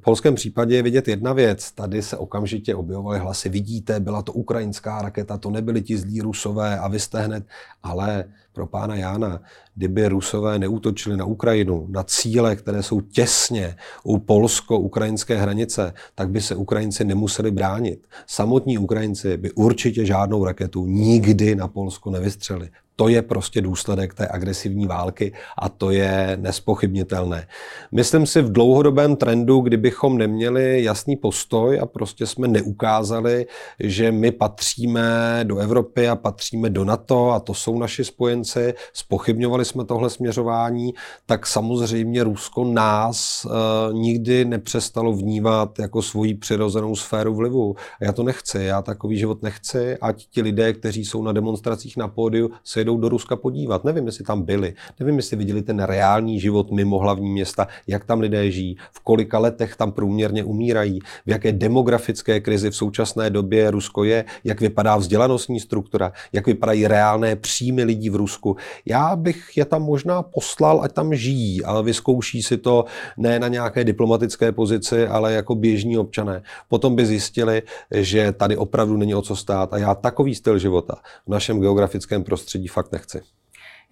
polském 0.05 0.35
případě 0.35 0.77
je 0.77 0.83
vidět 0.83 1.09
jedna 1.09 1.33
věc, 1.33 1.73
tady 1.73 2.03
se 2.03 2.17
okamžitě 2.17 2.75
objevovaly 2.75 3.19
hlasy, 3.19 3.49
vidíte, 3.49 4.01
byla 4.01 4.23
to 4.23 4.33
ukrajinská 4.33 5.03
raketa, 5.03 5.39
to 5.39 5.51
nebyli 5.51 5.83
ti 5.83 5.99
zlí 5.99 6.21
rusové 6.21 6.79
a 6.79 6.89
vy 6.89 7.01
jste 7.01 7.21
hned, 7.21 7.45
ale 7.83 8.25
pro 8.61 8.67
pána 8.67 8.97
Jána, 8.97 9.41
kdyby 9.75 10.09
Rusové 10.09 10.59
neútočili 10.59 11.17
na 11.17 11.25
Ukrajinu, 11.25 11.87
na 11.89 12.03
cíle, 12.03 12.57
které 12.57 12.83
jsou 12.83 13.01
těsně 13.01 13.77
u 14.05 14.19
polsko-ukrajinské 14.19 15.37
hranice, 15.37 15.95
tak 16.15 16.29
by 16.31 16.41
se 16.41 16.55
Ukrajinci 16.55 17.05
nemuseli 17.05 17.51
bránit. 17.51 18.07
Samotní 18.27 18.79
Ukrajinci 18.79 19.37
by 19.37 19.51
určitě 19.53 20.05
žádnou 20.07 20.45
raketu 20.45 20.87
nikdy 20.87 21.55
na 21.55 21.69
Polsko 21.69 22.11
nevystřeli. 22.11 22.69
To 22.97 23.09
je 23.09 23.23
prostě 23.23 23.61
důsledek 23.61 24.15
té 24.15 24.29
agresivní 24.29 24.87
války 24.87 25.33
a 25.59 25.69
to 25.69 25.91
je 25.91 26.39
nespochybnitelné. 26.41 27.47
Myslím 27.93 28.27
si 28.27 28.43
v 28.43 28.53
dlouhodobém 28.53 29.17
trendu, 29.17 29.61
kdybychom 29.61 30.19
neměli 30.19 30.83
jasný 30.85 31.17
postoj 31.17 31.81
a 31.81 31.87
prostě 31.87 32.27
jsme 32.27 32.49
neukázali, 32.49 33.47
že 33.81 34.13
my 34.13 34.33
patříme 34.33 35.41
do 35.45 35.59
Evropy 35.59 36.09
a 36.09 36.17
patříme 36.17 36.71
do 36.71 36.85
NATO 36.85 37.31
a 37.31 37.41
to 37.41 37.55
jsou 37.55 37.79
naši 37.79 38.05
spojenci, 38.05 38.75
spochybňovali 38.93 39.65
jsme 39.65 39.85
tohle 39.85 40.11
směřování, 40.11 40.95
tak 41.27 41.47
samozřejmě 41.47 42.25
Rusko 42.25 42.65
nás 42.65 43.45
e, 43.45 43.49
nikdy 43.93 44.45
nepřestalo 44.45 45.13
vnívat 45.13 45.79
jako 45.79 46.03
svoji 46.03 46.35
přirozenou 46.35 46.97
sféru 46.97 47.35
vlivu. 47.35 47.77
Já 48.01 48.13
to 48.13 48.23
nechci, 48.23 48.59
já 48.59 48.83
takový 48.83 49.19
život 49.19 49.43
nechci, 49.43 49.97
ať 49.97 50.27
ti 50.31 50.43
lidé, 50.43 50.73
kteří 50.73 51.05
jsou 51.05 51.23
na 51.23 51.33
demonstracích 51.33 51.97
na 51.97 52.09
pódiu, 52.09 52.51
se 52.65 52.81
přijedou 52.91 53.01
do 53.01 53.09
Ruska 53.09 53.37
podívat. 53.37 53.85
Nevím, 53.85 54.07
jestli 54.07 54.25
tam 54.25 54.43
byli, 54.43 54.75
nevím, 55.01 55.17
jestli 55.17 55.37
viděli 55.37 55.63
ten 55.63 55.83
reálný 55.83 56.41
život 56.41 56.71
mimo 56.71 56.99
hlavní 56.99 57.31
města, 57.31 57.69
jak 57.87 58.05
tam 58.05 58.21
lidé 58.21 58.51
žijí, 58.51 58.77
v 58.93 59.01
kolika 59.01 59.39
letech 59.39 59.77
tam 59.77 59.93
průměrně 59.93 60.45
umírají, 60.45 60.99
v 61.27 61.31
jaké 61.31 61.53
demografické 61.53 62.41
krizi 62.41 62.71
v 62.71 62.77
současné 62.77 63.31
době 63.31 63.71
Rusko 63.71 64.05
je, 64.05 64.25
jak 64.45 64.61
vypadá 64.61 64.97
vzdělanostní 64.97 65.61
struktura, 65.61 66.13
jak 66.33 66.47
vypadají 66.47 66.87
reálné 66.87 67.37
příjmy 67.37 67.85
lidí 67.85 68.11
v 68.11 68.17
Rusku. 68.17 68.57
Já 68.87 69.17
bych 69.17 69.57
je 69.57 69.65
tam 69.65 69.83
možná 69.83 70.23
poslal, 70.23 70.81
ať 70.83 70.93
tam 70.93 71.15
žijí, 71.15 71.65
ale 71.65 71.83
vyzkouší 71.83 72.43
si 72.43 72.57
to 72.59 72.85
ne 73.17 73.39
na 73.39 73.49
nějaké 73.49 73.85
diplomatické 73.85 74.53
pozici, 74.53 75.07
ale 75.07 75.33
jako 75.33 75.55
běžní 75.55 75.99
občané. 75.99 76.43
Potom 76.69 76.97
by 76.97 77.07
zjistili, 77.07 77.63
že 77.91 78.33
tady 78.33 78.57
opravdu 78.57 78.97
není 78.97 79.15
o 79.15 79.23
co 79.23 79.37
stát 79.37 79.75
a 79.75 79.79
já 79.79 79.95
takový 79.95 80.35
styl 80.35 80.59
života 80.59 80.95
v 81.27 81.31
našem 81.31 81.61
geografickém 81.61 82.25
prostředí 82.25 82.69
fakt 82.71 82.93
nechci. 82.93 83.23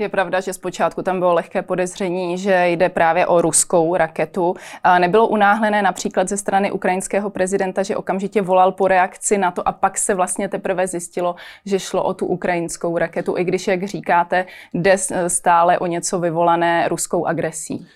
Je 0.01 0.09
pravda, 0.09 0.41
že 0.41 0.53
zpočátku 0.53 1.03
tam 1.03 1.19
bylo 1.19 1.35
lehké 1.35 1.63
podezření, 1.63 2.39
že 2.39 2.69
jde 2.69 2.89
právě 2.89 3.27
o 3.27 3.43
ruskou 3.43 3.97
raketu. 3.97 4.55
Nebylo 4.99 5.27
unáhlené 5.27 5.83
například 5.83 6.29
ze 6.29 6.37
strany 6.37 6.73
ukrajinského 6.73 7.31
prezidenta, 7.31 7.83
že 7.83 7.97
okamžitě 7.97 8.43
volal 8.43 8.73
po 8.73 8.89
reakci 8.89 9.39
na 9.39 9.51
to 9.51 9.69
a 9.69 9.73
pak 9.73 9.99
se 9.99 10.15
vlastně 10.15 10.49
teprve 10.49 10.87
zjistilo, 10.87 11.35
že 11.65 11.79
šlo 11.79 12.03
o 12.05 12.15
tu 12.15 12.27
ukrajinskou 12.27 12.99
raketu, 12.99 13.39
i 13.39 13.45
když, 13.45 13.69
jak 13.69 13.85
říkáte, 13.85 14.47
jde 14.75 14.97
stále 15.29 15.79
o 15.79 15.87
něco 15.87 16.19
vyvolané 16.19 16.89
ruskou 16.89 17.27
agresí 17.27 17.87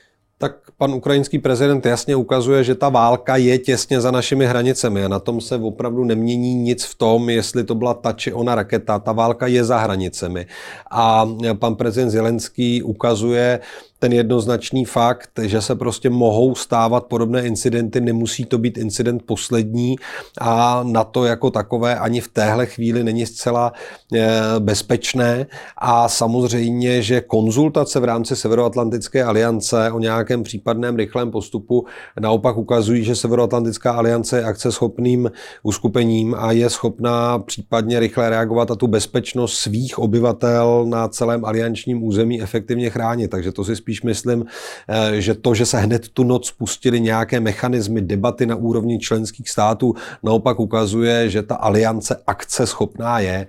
tak 0.43 0.75
pan 0.79 0.95
ukrajinský 0.95 1.39
prezident 1.39 1.87
jasně 1.87 2.17
ukazuje, 2.17 2.65
že 2.65 2.75
ta 2.75 2.89
válka 2.89 3.37
je 3.37 3.59
těsně 3.59 4.01
za 4.01 4.11
našimi 4.11 4.47
hranicemi 4.47 5.05
a 5.05 5.09
na 5.09 5.19
tom 5.19 5.41
se 5.41 5.57
opravdu 5.57 6.05
nemění 6.05 6.55
nic 6.55 6.85
v 6.85 6.95
tom, 6.95 7.31
jestli 7.31 7.65
to 7.65 7.75
byla 7.75 7.95
ta 7.95 8.13
či 8.13 8.33
ona 8.33 8.55
raketa. 8.55 8.99
Ta 8.99 9.13
válka 9.13 9.47
je 9.47 9.65
za 9.65 9.79
hranicemi. 9.79 10.47
A 10.91 11.29
pan 11.55 11.75
prezident 11.75 12.11
Zelenský 12.11 12.83
ukazuje, 12.83 13.61
ten 14.03 14.13
jednoznačný 14.13 14.85
fakt, 14.85 15.31
že 15.43 15.63
se 15.63 15.75
prostě 15.75 16.11
mohou 16.11 16.55
stávat 16.55 17.05
podobné 17.07 17.47
incidenty, 17.47 18.01
nemusí 18.01 18.45
to 18.45 18.59
být 18.59 18.79
incident 18.79 19.23
poslední 19.27 19.97
a 20.41 20.83
na 20.83 21.05
to 21.05 21.25
jako 21.25 21.51
takové 21.51 21.99
ani 21.99 22.21
v 22.21 22.29
téhle 22.29 22.67
chvíli 22.67 23.05
není 23.05 23.27
zcela 23.27 23.73
eh, 24.15 24.31
bezpečné 24.59 25.47
a 25.79 26.09
samozřejmě, 26.09 27.03
že 27.03 27.21
konzultace 27.21 28.01
v 28.01 28.05
rámci 28.05 28.37
Severoatlantické 28.37 29.25
aliance 29.25 29.91
o 29.93 29.99
nějakém 29.99 30.43
případném 30.43 30.97
rychlém 30.97 31.31
postupu 31.31 31.87
naopak 32.21 32.57
ukazují, 32.57 33.05
že 33.05 33.17
Severoatlantická 33.17 33.93
aliance 33.93 34.39
je 34.39 34.45
akceschopným 34.45 35.31
uskupením 35.63 36.35
a 36.35 36.53
je 36.53 36.71
schopná 36.71 37.39
případně 37.39 38.01
rychle 38.01 38.31
reagovat 38.31 38.71
a 38.71 38.75
tu 38.75 38.87
bezpečnost 38.87 39.55
svých 39.55 39.99
obyvatel 39.99 40.87
na 40.89 41.09
celém 41.09 41.45
aliančním 41.45 42.03
území 42.03 42.43
efektivně 42.43 42.91
chránit. 42.91 43.29
Takže 43.29 43.53
to 43.53 43.65
si 43.65 43.77
spíš 43.77 43.92
spíš 43.93 44.03
myslím, 44.03 44.45
eh, 44.89 45.21
že 45.21 45.35
to, 45.35 45.55
že 45.55 45.67
se 45.67 45.79
hned 45.79 46.09
tu 46.09 46.25
noc 46.25 46.49
spustily 46.49 47.01
nějaké 47.01 47.41
mechanismy 47.41 48.01
debaty 48.01 48.47
na 48.47 48.57
úrovni 48.57 48.99
členských 48.99 49.51
států, 49.51 49.95
naopak 50.23 50.61
ukazuje, 50.61 51.31
že 51.31 51.43
ta 51.43 51.55
aliance 51.55 52.17
akce 52.27 52.67
schopná 52.67 53.19
je. 53.19 53.47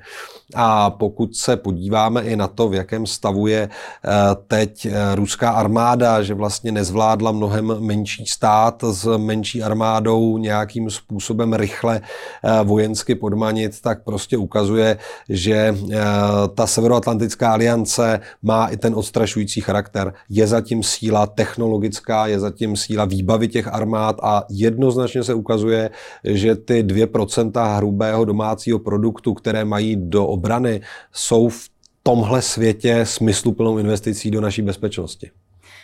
A 0.55 0.89
pokud 0.89 1.35
se 1.35 1.57
podíváme 1.57 2.21
i 2.21 2.35
na 2.35 2.47
to, 2.47 2.69
v 2.69 2.73
jakém 2.73 3.05
stavu 3.05 3.47
je 3.47 3.69
eh, 3.69 4.09
teď 4.47 4.85
eh, 4.85 5.15
ruská 5.15 5.51
armáda, 5.51 6.23
že 6.23 6.33
vlastně 6.33 6.71
nezvládla 6.71 7.31
mnohem 7.31 7.75
menší 7.79 8.25
stát 8.25 8.83
s 8.83 9.17
menší 9.17 9.63
armádou 9.63 10.37
nějakým 10.37 10.89
způsobem 10.89 11.53
rychle 11.53 12.01
vojensky 12.63 13.15
podmanit, 13.15 13.81
tak 13.81 14.03
prostě 14.03 14.37
ukazuje, 14.37 14.97
že 15.29 15.75
ta 16.55 16.67
Severoatlantická 16.67 17.51
aliance 17.51 18.19
má 18.41 18.67
i 18.67 18.77
ten 18.77 18.95
odstrašující 18.95 19.61
charakter 19.61 20.13
je 20.35 20.47
zatím 20.47 20.83
síla 20.83 21.27
technologická, 21.27 22.27
je 22.27 22.39
zatím 22.39 22.75
síla 22.75 23.05
výbavy 23.05 23.47
těch 23.47 23.67
armád 23.67 24.15
a 24.23 24.43
jednoznačně 24.49 25.23
se 25.23 25.33
ukazuje, 25.33 25.89
že 26.23 26.55
ty 26.55 26.83
2% 26.83 27.75
hrubého 27.75 28.25
domácího 28.25 28.79
produktu, 28.79 29.33
které 29.33 29.65
mají 29.65 29.95
do 29.95 30.27
obrany, 30.27 30.81
jsou 31.11 31.49
v 31.49 31.69
tomhle 32.03 32.41
světě 32.41 33.01
smysluplnou 33.03 33.77
investicí 33.77 34.31
do 34.31 34.41
naší 34.41 34.61
bezpečnosti. 34.61 35.31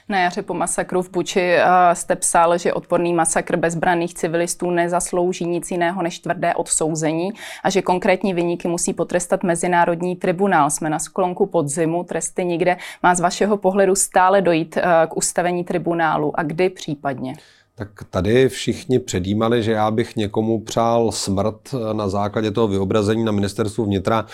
Na 0.10 0.20
jaře 0.20 0.42
po 0.42 0.54
masakru 0.54 1.02
v 1.02 1.12
Buči 1.12 1.40
eh, 1.40 1.66
jste 1.94 2.16
psal, 2.16 2.58
že 2.58 2.74
odporný 2.74 3.14
masakr 3.14 3.58
bezbraných 3.58 4.14
civilistů 4.14 4.72
nezaslouží 4.72 5.46
nic 5.46 5.72
jiného 5.72 6.02
než 6.02 6.20
tvrdé 6.20 6.54
odsouzení 6.54 7.32
a 7.64 7.70
že 7.70 7.82
konkrétní 7.82 8.34
vyníky 8.34 8.68
musí 8.68 8.94
potrestat 8.94 9.44
Mezinárodní 9.44 10.16
tribunál. 10.16 10.70
Jsme 10.70 10.90
na 10.90 11.00
sklonku 11.00 11.46
podzimu, 11.46 12.04
tresty 12.04 12.46
nikde. 12.46 12.78
Má 13.04 13.16
z 13.16 13.20
vašeho 13.20 13.58
pohledu 13.58 13.96
stále 13.96 14.42
dojít 14.42 14.78
eh, 14.78 14.84
k 15.08 15.18
ustavení 15.18 15.64
tribunálu 15.64 16.40
a 16.40 16.44
kdy 16.44 16.70
případně? 16.70 17.36
Tak 17.76 17.90
tady 18.10 18.50
všichni 18.50 19.00
předjímali, 19.00 19.64
že 19.64 19.72
já 19.72 19.92
bych 19.92 20.16
někomu 20.16 20.60
přál 20.60 21.12
smrt 21.12 21.60
eh, 21.74 21.94
na 21.94 22.10
základě 22.10 22.52
toho 22.52 22.68
vyobrazení 22.68 23.24
na 23.24 23.32
ministerstvu 23.32 23.86
vnitra. 23.86 24.26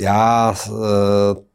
Já 0.00 0.54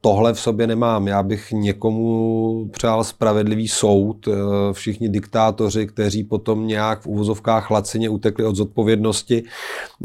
tohle 0.03 0.33
v 0.33 0.39
sobě 0.39 0.67
nemám. 0.67 1.07
Já 1.07 1.23
bych 1.23 1.51
někomu 1.51 2.69
přál 2.71 3.03
spravedlivý 3.03 3.67
soud. 3.67 4.27
Eh, 4.27 4.33
všichni 4.73 5.09
diktátoři, 5.09 5.87
kteří 5.87 6.23
potom 6.23 6.67
nějak 6.67 7.01
v 7.01 7.07
úvozovkách 7.07 7.71
lacině 7.71 8.09
utekli 8.09 8.45
od 8.45 8.55
zodpovědnosti, 8.55 9.43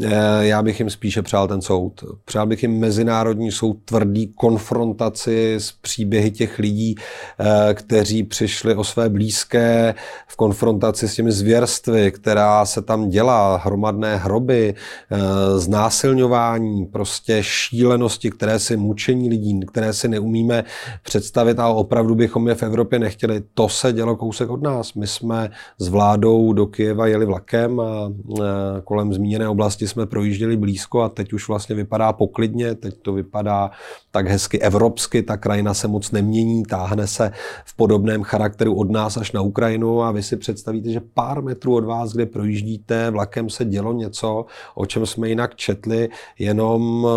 eh, 0.03 0.09
já 0.39 0.61
bych 0.61 0.79
jim 0.79 0.89
spíše 0.89 1.21
přál 1.21 1.47
ten 1.47 1.61
soud. 1.61 2.03
Přál 2.25 2.47
bych 2.47 2.63
jim 2.63 2.79
mezinárodní 2.79 3.51
soud 3.51 3.77
tvrdý 3.85 4.27
konfrontaci 4.27 5.55
s 5.55 5.71
příběhy 5.71 6.31
těch 6.31 6.59
lidí, 6.59 6.95
eh, 7.39 7.73
kteří 7.73 8.23
přišli 8.23 8.75
o 8.75 8.83
své 8.83 9.09
blízké 9.09 9.95
v 10.27 10.35
konfrontaci 10.35 11.07
s 11.07 11.15
těmi 11.15 11.31
zvěrstvy, 11.31 12.11
která 12.11 12.65
se 12.65 12.81
tam 12.81 13.09
dělá, 13.09 13.57
hromadné 13.57 14.17
hroby, 14.17 14.75
znásilňování, 15.57 16.85
prostě 16.85 17.39
šílenosti, 18.19 18.31
které 18.31 18.59
si 18.59 18.77
mučení 18.77 19.29
lidí, 19.29 19.59
které 19.67 19.93
si 19.93 20.07
neumíme 20.07 20.63
představit 21.03 21.59
a 21.59 21.67
opravdu 21.67 22.15
bychom 22.15 22.47
je 22.47 22.55
v 22.55 22.63
Evropě 22.63 22.99
nechtěli. 22.99 23.43
To 23.53 23.69
se 23.69 23.93
dělo 23.93 24.15
kousek 24.15 24.49
od 24.49 24.61
nás. 24.61 24.93
My 24.93 25.07
jsme 25.07 25.49
s 25.77 25.87
vládou 25.87 26.53
do 26.53 26.67
Kyjeva 26.67 27.07
jeli 27.07 27.25
vlakem 27.25 27.79
a 27.79 28.11
kolem 28.83 29.13
zmíněné 29.13 29.47
oblasti 29.47 29.87
jsme 29.87 30.05
projížděli 30.05 30.57
blízko 30.57 31.01
a 31.01 31.09
teď 31.09 31.33
už 31.33 31.47
vlastně 31.47 31.75
vypadá 31.75 32.13
poklidně, 32.13 32.75
teď 32.75 32.95
to 33.01 33.13
vypadá 33.13 33.71
tak 34.11 34.27
hezky 34.27 34.59
evropsky, 34.59 35.23
ta 35.23 35.37
krajina 35.37 35.73
se 35.73 35.87
moc 35.87 36.11
nemění, 36.11 36.63
táhne 36.63 37.07
se 37.07 37.31
v 37.65 37.75
podobném 37.75 38.23
charakteru 38.23 38.75
od 38.75 38.91
nás 38.91 39.17
až 39.17 39.31
na 39.31 39.41
Ukrajinu 39.41 40.01
a 40.01 40.11
vy 40.11 40.23
si 40.23 40.37
představíte, 40.37 40.91
že 40.91 41.01
pár 41.13 41.41
metrů 41.41 41.75
od 41.75 41.85
vás, 41.85 42.13
kde 42.13 42.25
projíždíte, 42.25 43.11
vlakem 43.11 43.49
se 43.49 43.65
dělo 43.65 43.93
něco, 43.93 44.45
o 44.75 44.85
čem 44.85 45.05
jsme 45.05 45.29
jinak 45.29 45.55
četli, 45.55 46.09
jenom 46.39 47.07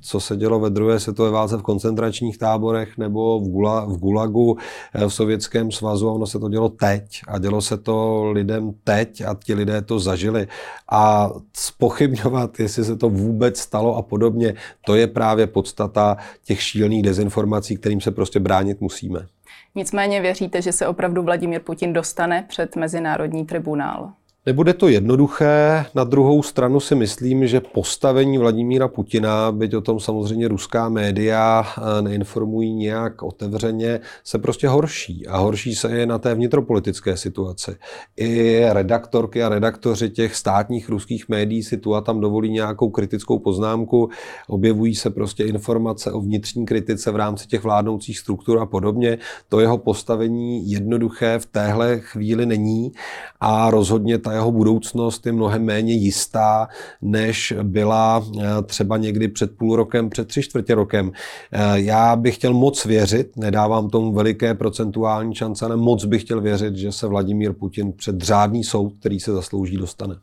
co 0.00 0.20
se 0.20 0.36
dělo 0.36 0.43
ve 0.50 0.70
druhé 0.70 1.00
světové 1.00 1.30
válce 1.30 1.56
v 1.56 1.62
koncentračních 1.62 2.38
táborech 2.38 2.98
nebo 2.98 3.40
v, 3.40 3.48
gula, 3.48 3.84
v 3.84 3.96
Gulagu 3.96 4.56
v 4.94 5.08
Sovětském 5.08 5.72
svazu 5.72 6.08
a 6.08 6.12
ono 6.12 6.26
se 6.26 6.38
to 6.38 6.48
dělo 6.48 6.68
teď 6.68 7.20
a 7.28 7.38
dělo 7.38 7.62
se 7.62 7.76
to 7.76 8.24
lidem 8.32 8.72
teď 8.84 9.20
a 9.20 9.36
ti 9.44 9.54
lidé 9.54 9.82
to 9.82 9.98
zažili 9.98 10.48
a 10.90 11.30
spochybňovat, 11.56 12.60
jestli 12.60 12.84
se 12.84 12.96
to 12.96 13.08
vůbec 13.08 13.58
stalo 13.58 13.96
a 13.96 14.02
podobně, 14.02 14.54
to 14.86 14.94
je 14.94 15.06
právě 15.06 15.46
podstata 15.46 16.16
těch 16.44 16.62
šílených 16.62 17.02
dezinformací, 17.02 17.76
kterým 17.76 18.00
se 18.00 18.10
prostě 18.10 18.40
bránit 18.40 18.80
musíme. 18.80 19.26
Nicméně 19.74 20.20
věříte, 20.20 20.62
že 20.62 20.72
se 20.72 20.86
opravdu 20.86 21.22
Vladimír 21.22 21.60
Putin 21.60 21.92
dostane 21.92 22.44
před 22.48 22.76
Mezinárodní 22.76 23.46
tribunál? 23.46 24.12
Nebude 24.46 24.74
to 24.74 24.88
jednoduché, 24.88 25.84
na 25.94 26.04
druhou 26.04 26.42
stranu 26.42 26.80
si 26.80 26.94
myslím, 26.94 27.46
že 27.46 27.60
postavení 27.60 28.38
Vladimíra 28.38 28.88
Putina, 28.88 29.52
byť 29.52 29.74
o 29.74 29.80
tom 29.80 30.00
samozřejmě 30.00 30.48
ruská 30.48 30.88
média 30.88 31.64
eh, 31.66 32.02
neinformují 32.02 32.74
nějak 32.74 33.22
otevřeně, 33.22 34.00
se 34.24 34.38
prostě 34.38 34.68
horší. 34.68 35.26
A 35.26 35.38
horší 35.38 35.74
se 35.74 35.96
je 35.96 36.06
na 36.06 36.18
té 36.18 36.34
vnitropolitické 36.34 37.16
situaci. 37.16 37.76
I 38.16 38.60
redaktorky 38.68 39.42
a 39.42 39.48
redaktoři 39.48 40.10
těch 40.10 40.36
státních 40.36 40.88
ruských 40.88 41.28
médií 41.28 41.62
si 41.62 41.76
tu 41.76 41.94
a 41.94 42.00
tam 42.00 42.20
dovolí 42.20 42.50
nějakou 42.50 42.90
kritickou 42.90 43.38
poznámku, 43.38 44.10
objevují 44.48 44.94
se 44.94 45.10
prostě 45.10 45.44
informace 45.44 46.12
o 46.12 46.20
vnitřní 46.20 46.66
kritice 46.66 47.10
v 47.10 47.16
rámci 47.16 47.46
těch 47.46 47.64
vládnoucích 47.64 48.18
struktur 48.18 48.58
a 48.58 48.66
podobně. 48.66 49.18
To 49.48 49.60
jeho 49.60 49.78
postavení 49.78 50.70
jednoduché 50.70 51.38
v 51.38 51.46
téhle 51.46 52.00
chvíli 52.00 52.46
není 52.46 52.92
a 53.40 53.70
rozhodně 53.70 54.18
ta 54.18 54.33
jeho 54.34 54.52
budoucnost 54.52 55.26
je 55.26 55.32
mnohem 55.32 55.64
méně 55.64 55.92
jistá, 55.92 56.68
než 57.02 57.54
byla 57.62 58.24
eh, 58.40 58.62
třeba 58.62 58.96
někdy 58.96 59.28
před 59.28 59.56
půl 59.56 59.76
rokem, 59.76 60.10
před 60.10 60.28
tři 60.28 60.42
čtvrtě 60.42 60.74
rokem. 60.74 61.12
Eh, 61.52 61.80
já 61.80 62.16
bych 62.16 62.34
chtěl 62.34 62.54
moc 62.54 62.84
věřit, 62.84 63.36
nedávám 63.36 63.90
tomu 63.90 64.12
veliké 64.12 64.54
procentuální 64.54 65.34
šance, 65.34 65.64
ale 65.64 65.76
moc 65.76 66.04
bych 66.04 66.22
chtěl 66.22 66.40
věřit, 66.40 66.76
že 66.76 66.92
se 66.92 67.06
Vladimír 67.06 67.52
Putin 67.52 67.92
před 67.92 68.20
řádný 68.20 68.64
soud, 68.64 68.92
který 69.00 69.20
se 69.20 69.32
zaslouží, 69.32 69.76
dostane. 69.76 70.14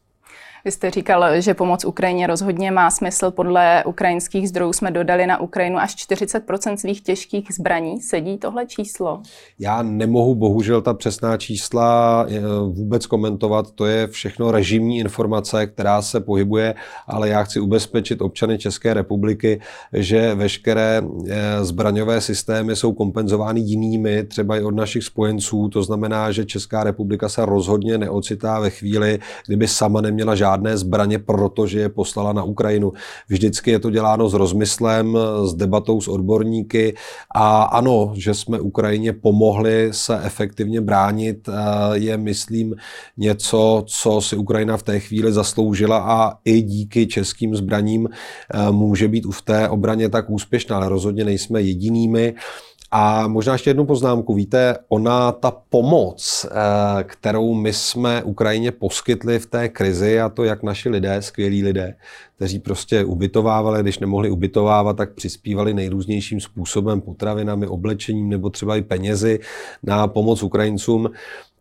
Vy 0.66 0.72
jste 0.72 0.92
říkal, 0.92 1.42
že 1.42 1.54
pomoc 1.54 1.86
Ukrajině 1.86 2.28
rozhodně 2.28 2.72
má 2.72 2.92
smysl. 2.92 3.32
Podle 3.32 3.84
ukrajinských 3.86 4.50
zdrojů 4.50 4.74
jsme 4.74 4.92
dodali 4.92 5.28
na 5.28 5.42
Ukrajinu 5.42 5.78
až 5.78 5.96
40% 5.96 6.76
svých 6.76 7.02
těžkých 7.02 7.48
zbraní. 7.52 8.02
Sedí 8.02 8.38
tohle 8.38 8.66
číslo? 8.66 9.22
Já 9.60 9.82
nemohu 9.82 10.36
bohužel 10.36 10.82
ta 10.82 10.94
přesná 10.94 11.38
čísla 11.38 12.26
eh, 12.30 12.42
vůbec 12.70 13.06
komentovat. 13.06 13.72
To 13.72 13.86
je 13.86 14.08
všechno 14.08 14.52
režimní 14.52 15.00
informace, 15.00 15.68
která 15.68 16.02
se 16.02 16.20
pohybuje, 16.20 16.76
ale 17.08 17.30
já 17.30 17.44
chci 17.44 17.60
ubezpečit 17.60 18.22
občany 18.22 18.58
České 18.58 18.94
republiky, 18.94 19.62
že 19.94 20.36
veškeré 20.36 21.02
eh, 21.30 21.66
zbraňové 21.66 22.22
systémy 22.22 22.76
jsou 22.76 22.94
kompenzovány 22.94 23.60
jinými, 23.60 24.24
třeba 24.24 24.58
i 24.58 24.64
od 24.64 24.76
našich 24.76 25.04
spojenců. 25.04 25.70
To 25.70 25.84
znamená, 25.84 26.32
že 26.32 26.46
Česká 26.46 26.84
republika 26.84 27.30
se 27.30 27.46
rozhodně 27.46 27.98
neocitá 27.98 28.60
ve 28.60 28.70
chvíli, 28.70 29.20
kdyby 29.48 29.68
sama 29.68 30.02
neměla 30.02 30.36
žádné 30.52 30.78
zbraně, 30.78 31.20
protože 31.20 31.80
je 31.80 31.90
poslala 31.90 32.34
na 32.34 32.44
Ukrajinu. 32.44 32.92
Vždycky 33.30 33.72
je 33.72 33.80
to 33.80 33.90
děláno 33.90 34.30
s 34.30 34.34
rozmyslem, 34.34 35.18
s 35.46 35.54
debatou 35.54 36.02
s 36.02 36.08
odborníky 36.08 36.96
a 37.36 37.64
ano, 37.64 38.12
že 38.16 38.34
jsme 38.34 38.60
Ukrajině 38.60 39.14
pomohli 39.14 39.90
se 39.92 40.20
efektivně 40.24 40.82
bránit, 40.82 41.48
eh, 41.48 41.54
je, 41.94 42.18
myslím, 42.18 42.76
něco, 43.18 43.84
co 43.88 44.22
si 44.22 44.36
Ukrajina 44.36 44.78
v 44.78 44.84
té 44.84 45.00
chvíli 45.00 45.32
zasloužila 45.32 45.98
a 45.98 46.38
i 46.46 46.62
díky 46.62 47.08
českým 47.08 47.56
zbraním 47.56 48.10
eh, 48.12 48.72
může 48.72 49.08
být 49.08 49.26
v 49.32 49.42
té 49.42 49.70
obraně 49.70 50.10
tak 50.10 50.30
úspěšná, 50.30 50.76
ale 50.76 50.90
rozhodně 50.90 51.24
nejsme 51.24 51.62
jedinými. 51.62 52.36
A 52.94 53.28
možná 53.28 53.54
ještě 53.54 53.70
jednu 53.70 53.86
poznámku. 53.86 54.34
Víte, 54.34 54.78
ona 54.90 55.32
ta 55.32 55.52
pomoc, 55.70 56.46
eh, 56.46 57.04
kterou 57.04 57.54
my 57.54 57.74
jsme 57.74 58.24
Ukrajině 58.24 58.72
poskytli 58.72 59.40
v 59.40 59.46
té 59.46 59.70
krizi, 59.70 60.22
a 60.22 60.30
to 60.30 60.44
jak 60.44 60.64
naši 60.64 60.90
lidé, 60.90 61.22
skvělí 61.22 61.64
lidé, 61.64 61.96
kteří 62.36 62.60
prostě 62.60 63.06
ubytovávali, 63.06 63.82
když 63.82 64.00
nemohli 64.00 64.30
ubytovávat, 64.30 64.98
tak 64.98 65.14
přispívali 65.14 65.74
nejrůznějším 65.74 66.40
způsobem 66.40 67.02
potravinami, 67.02 67.68
oblečením 67.68 68.30
nebo 68.30 68.50
třeba 68.50 68.76
i 68.76 68.82
penězi 68.82 69.40
na 69.84 70.08
pomoc 70.08 70.44
Ukrajincům, 70.44 71.10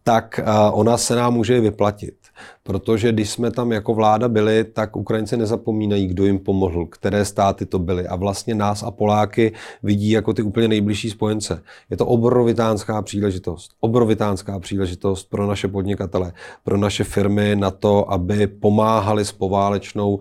tak 0.02 0.38
eh, 0.38 0.44
ona 0.72 0.96
se 0.96 1.16
nám 1.16 1.34
může 1.34 1.60
vyplatit. 1.60 2.14
Protože 2.62 3.12
když 3.12 3.30
jsme 3.30 3.50
tam 3.50 3.72
jako 3.72 3.94
vláda 3.94 4.28
byli, 4.28 4.64
tak 4.64 4.96
Ukrajinci 4.96 5.36
nezapomínají, 5.36 6.06
kdo 6.06 6.26
jim 6.26 6.38
pomohl, 6.38 6.86
které 6.86 7.24
státy 7.24 7.66
to 7.66 7.78
byly. 7.78 8.06
A 8.06 8.16
vlastně 8.16 8.54
nás 8.54 8.82
a 8.82 8.90
Poláky 8.90 9.52
vidí 9.82 10.10
jako 10.10 10.32
ty 10.32 10.42
úplně 10.42 10.68
nejbližší 10.68 11.10
spojence. 11.10 11.62
Je 11.90 11.96
to 11.96 12.06
obrovitánská 12.06 13.02
příležitost. 13.02 13.70
Obrovitánská 13.80 14.58
příležitost 14.58 15.30
pro 15.30 15.46
naše 15.46 15.68
podnikatele, 15.68 16.32
pro 16.64 16.76
naše 16.76 17.04
firmy 17.04 17.56
na 17.56 17.70
to, 17.70 18.12
aby 18.12 18.46
pomáhali 18.46 19.24
s 19.24 19.32
poválečnou 19.32 20.14
uh, 20.14 20.20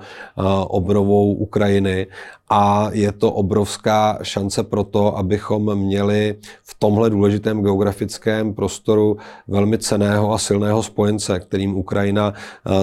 obrovou 0.67 1.33
Ukrajiny. 1.33 2.07
A 2.51 2.89
je 2.91 3.11
to 3.11 3.31
obrovská 3.31 4.19
šance 4.23 4.63
pro 4.63 4.83
to, 4.83 5.17
abychom 5.17 5.75
měli 5.75 6.35
v 6.63 6.75
tomhle 6.79 7.09
důležitém 7.09 7.61
geografickém 7.61 8.53
prostoru 8.53 9.17
velmi 9.47 9.77
ceného 9.77 10.33
a 10.33 10.37
silného 10.37 10.83
spojence, 10.83 11.39
kterým 11.39 11.77
Ukrajina 11.77 12.28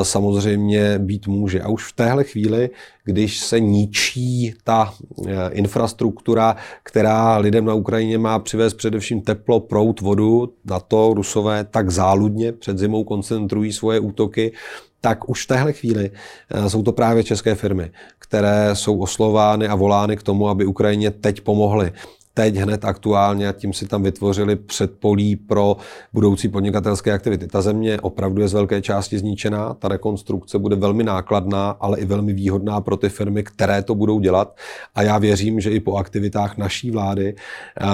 Samozřejmě 0.02 0.98
být 0.98 1.26
může. 1.26 1.60
A 1.60 1.68
už 1.68 1.84
v 1.84 1.92
téhle 1.92 2.24
chvíli, 2.24 2.70
když 3.04 3.38
se 3.38 3.60
ničí 3.60 4.54
ta 4.64 4.94
eh, 5.26 5.50
infrastruktura, 5.50 6.56
která 6.82 7.36
lidem 7.36 7.64
na 7.64 7.74
Ukrajině 7.74 8.18
má 8.18 8.38
přivést 8.38 8.74
především 8.74 9.20
teplo, 9.20 9.60
prout, 9.60 10.00
vodu, 10.00 10.52
na 10.64 10.80
to 10.80 11.14
rusové 11.14 11.64
tak 11.64 11.90
záludně 11.90 12.52
před 12.52 12.78
zimou 12.78 13.04
koncentrují 13.04 13.72
svoje 13.72 14.00
útoky, 14.00 14.52
tak 15.00 15.28
už 15.28 15.44
v 15.44 15.46
téhle 15.46 15.72
chvíli 15.72 16.10
eh, 16.50 16.70
jsou 16.70 16.82
to 16.82 16.92
právě 16.92 17.24
české 17.24 17.54
firmy, 17.54 17.90
které 18.18 18.70
jsou 18.72 18.98
oslovány 18.98 19.68
a 19.68 19.74
volány 19.74 20.16
k 20.16 20.22
tomu, 20.22 20.48
aby 20.48 20.64
Ukrajině 20.64 21.10
teď 21.10 21.40
pomohly 21.40 21.92
teď 22.36 22.56
hned 22.56 22.84
aktuálně 22.84 23.48
a 23.48 23.52
tím 23.52 23.72
si 23.72 23.88
tam 23.88 24.02
vytvořili 24.02 24.56
předpolí 24.56 25.36
pro 25.36 25.76
budoucí 26.12 26.48
podnikatelské 26.48 27.12
aktivity. 27.12 27.46
Ta 27.46 27.62
země 27.62 28.00
opravdu 28.00 28.42
je 28.42 28.48
z 28.48 28.52
velké 28.52 28.82
části 28.82 29.18
zničená, 29.18 29.74
ta 29.74 29.88
rekonstrukce 29.88 30.58
bude 30.58 30.76
velmi 30.76 31.04
nákladná, 31.04 31.70
ale 31.70 31.98
i 31.98 32.04
velmi 32.04 32.32
výhodná 32.32 32.80
pro 32.80 32.96
ty 32.96 33.08
firmy, 33.08 33.42
které 33.42 33.82
to 33.82 33.94
budou 33.94 34.20
dělat. 34.20 34.56
A 34.94 35.02
já 35.02 35.18
věřím, 35.18 35.60
že 35.60 35.70
i 35.70 35.80
po 35.80 35.96
aktivitách 35.96 36.56
naší 36.56 36.90
vlády 36.90 37.34
eh, 37.36 37.86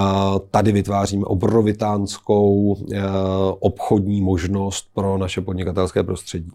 tady 0.51 0.71
vytváříme 0.71 1.25
obrovitánskou 1.25 2.77
eh, 2.93 3.01
obchodní 3.59 4.21
možnost 4.21 4.87
pro 4.93 5.17
naše 5.17 5.41
podnikatelské 5.41 6.03
prostředí. 6.03 6.51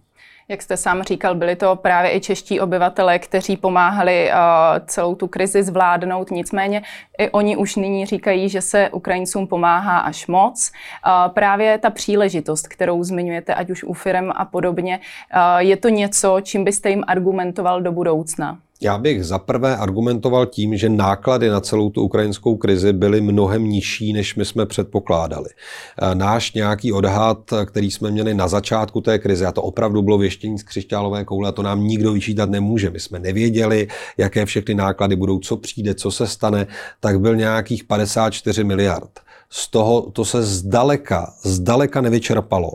Jak 0.50 0.62
jste 0.62 0.76
sám 0.76 1.02
říkal, 1.02 1.34
byli 1.34 1.56
to 1.56 1.76
právě 1.76 2.16
i 2.16 2.20
čeští 2.20 2.60
obyvatele, 2.60 3.18
kteří 3.18 3.56
pomáhali 3.56 4.30
uh, 4.30 4.86
celou 4.86 5.14
tu 5.14 5.26
krizi 5.26 5.62
zvládnout. 5.62 6.30
Nicméně 6.30 6.82
i 7.18 7.30
oni 7.30 7.56
už 7.56 7.76
nyní 7.76 8.06
říkají, 8.06 8.48
že 8.48 8.62
se 8.62 8.90
Ukrajincům 8.90 9.46
pomáhá 9.46 9.98
až 9.98 10.26
moc. 10.26 10.72
Uh, 11.06 11.32
právě 11.32 11.78
ta 11.78 11.90
příležitost, 11.90 12.68
kterou 12.68 13.04
zmiňujete, 13.04 13.54
ať 13.54 13.70
už 13.70 13.84
u 13.84 13.92
firm 13.92 14.30
a 14.34 14.44
podobně, 14.44 15.00
uh, 15.34 15.58
je 15.58 15.76
to 15.76 15.88
něco, 15.88 16.40
čím 16.42 16.64
byste 16.64 16.90
jim 16.90 17.04
argumentoval 17.06 17.82
do 17.82 17.92
budoucna? 17.92 18.58
Já 18.80 18.98
bych 18.98 19.24
zaprvé 19.24 19.76
argumentoval 19.76 20.46
tím, 20.46 20.76
že 20.76 20.88
náklady 20.88 21.48
na 21.48 21.60
celou 21.60 21.90
tu 21.90 22.02
ukrajinskou 22.02 22.56
krizi 22.56 22.92
byly 22.92 23.20
mnohem 23.20 23.64
nižší, 23.64 24.12
než 24.12 24.34
my 24.34 24.44
jsme 24.44 24.66
předpokládali. 24.66 25.48
E, 25.50 26.14
náš 26.14 26.52
nějaký 26.52 26.92
odhad, 26.92 27.38
který 27.66 27.90
jsme 27.90 28.10
měli 28.10 28.34
na 28.34 28.48
začátku 28.48 29.00
té 29.00 29.18
krize, 29.18 29.46
a 29.46 29.52
to 29.52 29.62
opravdu 29.62 30.02
bylo 30.02 30.18
věštění 30.18 30.58
z 30.58 30.62
křišťálové 30.62 31.24
koule, 31.24 31.48
a 31.48 31.52
to 31.52 31.62
nám 31.62 31.84
nikdo 31.84 32.12
vyčítat 32.12 32.50
nemůže. 32.50 32.90
My 32.90 33.00
jsme 33.00 33.18
nevěděli, 33.18 33.88
jaké 34.16 34.46
všechny 34.46 34.74
náklady 34.74 35.16
budou, 35.16 35.38
co 35.38 35.56
přijde, 35.56 35.94
co 35.94 36.10
se 36.10 36.26
stane, 36.26 36.66
tak 37.00 37.20
byl 37.20 37.36
nějakých 37.36 37.84
54 37.84 38.64
miliard 38.64 39.10
z 39.50 39.70
toho 39.70 40.10
to 40.12 40.24
se 40.24 40.42
zdaleka, 40.42 41.32
zdaleka 41.42 42.00
nevyčerpalo. 42.00 42.72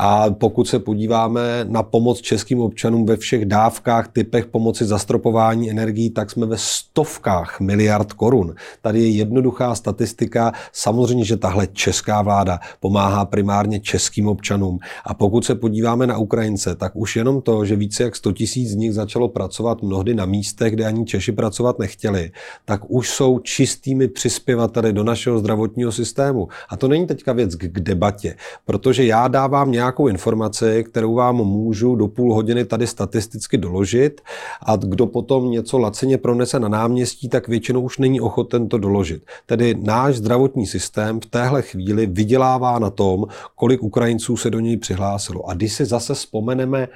A 0.00 0.30
pokud 0.30 0.68
se 0.68 0.78
podíváme 0.78 1.40
na 1.68 1.82
pomoc 1.82 2.20
českým 2.20 2.60
občanům 2.60 3.06
ve 3.06 3.16
všech 3.16 3.44
dávkách, 3.44 4.08
typech 4.12 4.46
pomoci 4.46 4.84
zastropování 4.84 5.70
energií, 5.70 6.10
tak 6.10 6.30
jsme 6.30 6.46
ve 6.46 6.56
stovkách 6.58 7.60
miliard 7.60 8.12
korun. 8.12 8.54
Tady 8.82 9.00
je 9.00 9.08
jednoduchá 9.08 9.74
statistika. 9.74 10.52
Samozřejmě, 10.72 11.24
že 11.24 11.36
tahle 11.36 11.66
česká 11.66 12.22
vláda 12.22 12.60
pomáhá 12.80 13.24
primárně 13.24 13.80
českým 13.80 14.28
občanům. 14.28 14.78
A 15.04 15.14
pokud 15.14 15.44
se 15.44 15.54
podíváme 15.54 16.06
na 16.06 16.18
Ukrajince, 16.18 16.74
tak 16.74 16.96
už 16.96 17.16
jenom 17.16 17.42
to, 17.42 17.64
že 17.64 17.76
více 17.76 18.02
jak 18.02 18.16
100 18.16 18.32
tisíc 18.32 18.70
z 18.70 18.74
nich 18.74 18.94
začalo 18.94 19.28
pracovat 19.28 19.82
mnohdy 19.82 20.14
na 20.14 20.24
místech, 20.24 20.72
kde 20.72 20.86
ani 20.86 21.04
Češi 21.04 21.32
pracovat 21.32 21.78
nechtěli, 21.78 22.30
tak 22.64 22.80
už 22.90 23.10
jsou 23.10 23.38
čistými 23.38 24.08
přispěvateli 24.08 24.92
do 24.92 25.04
našeho 25.04 25.38
zdravotního 25.38 25.92
systému 25.92 26.09
systému. 26.10 26.48
A 26.68 26.76
to 26.76 26.88
není 26.88 27.06
teďka 27.06 27.32
věc 27.32 27.54
k 27.54 27.80
debatě, 27.80 28.36
protože 28.66 29.04
já 29.06 29.28
dávám 29.28 29.70
nějakou 29.70 30.08
informaci, 30.08 30.84
kterou 30.84 31.14
vám 31.14 31.36
můžu 31.36 31.94
do 31.94 32.08
půl 32.08 32.34
hodiny 32.34 32.64
tady 32.64 32.86
statisticky 32.86 33.58
doložit 33.58 34.20
a 34.66 34.76
kdo 34.76 35.06
potom 35.06 35.50
něco 35.50 35.78
lacině 35.78 36.18
pronese 36.18 36.58
na 36.58 36.68
náměstí, 36.68 37.28
tak 37.28 37.48
většinou 37.48 37.80
už 37.80 37.98
není 37.98 38.20
ochoten 38.20 38.68
to 38.68 38.78
doložit. 38.78 39.22
Tedy 39.46 39.74
náš 39.74 40.16
zdravotní 40.16 40.66
systém 40.66 41.20
v 41.20 41.26
téhle 41.26 41.62
chvíli 41.62 42.06
vydělává 42.06 42.78
na 42.78 42.90
tom, 42.90 43.26
kolik 43.54 43.82
Ukrajinců 43.82 44.36
se 44.36 44.50
do 44.50 44.60
něj 44.60 44.76
přihlásilo. 44.76 45.48
A 45.48 45.54
když 45.54 45.72
si 45.72 45.84
zase 45.84 46.14
vzpomeneme 46.14 46.88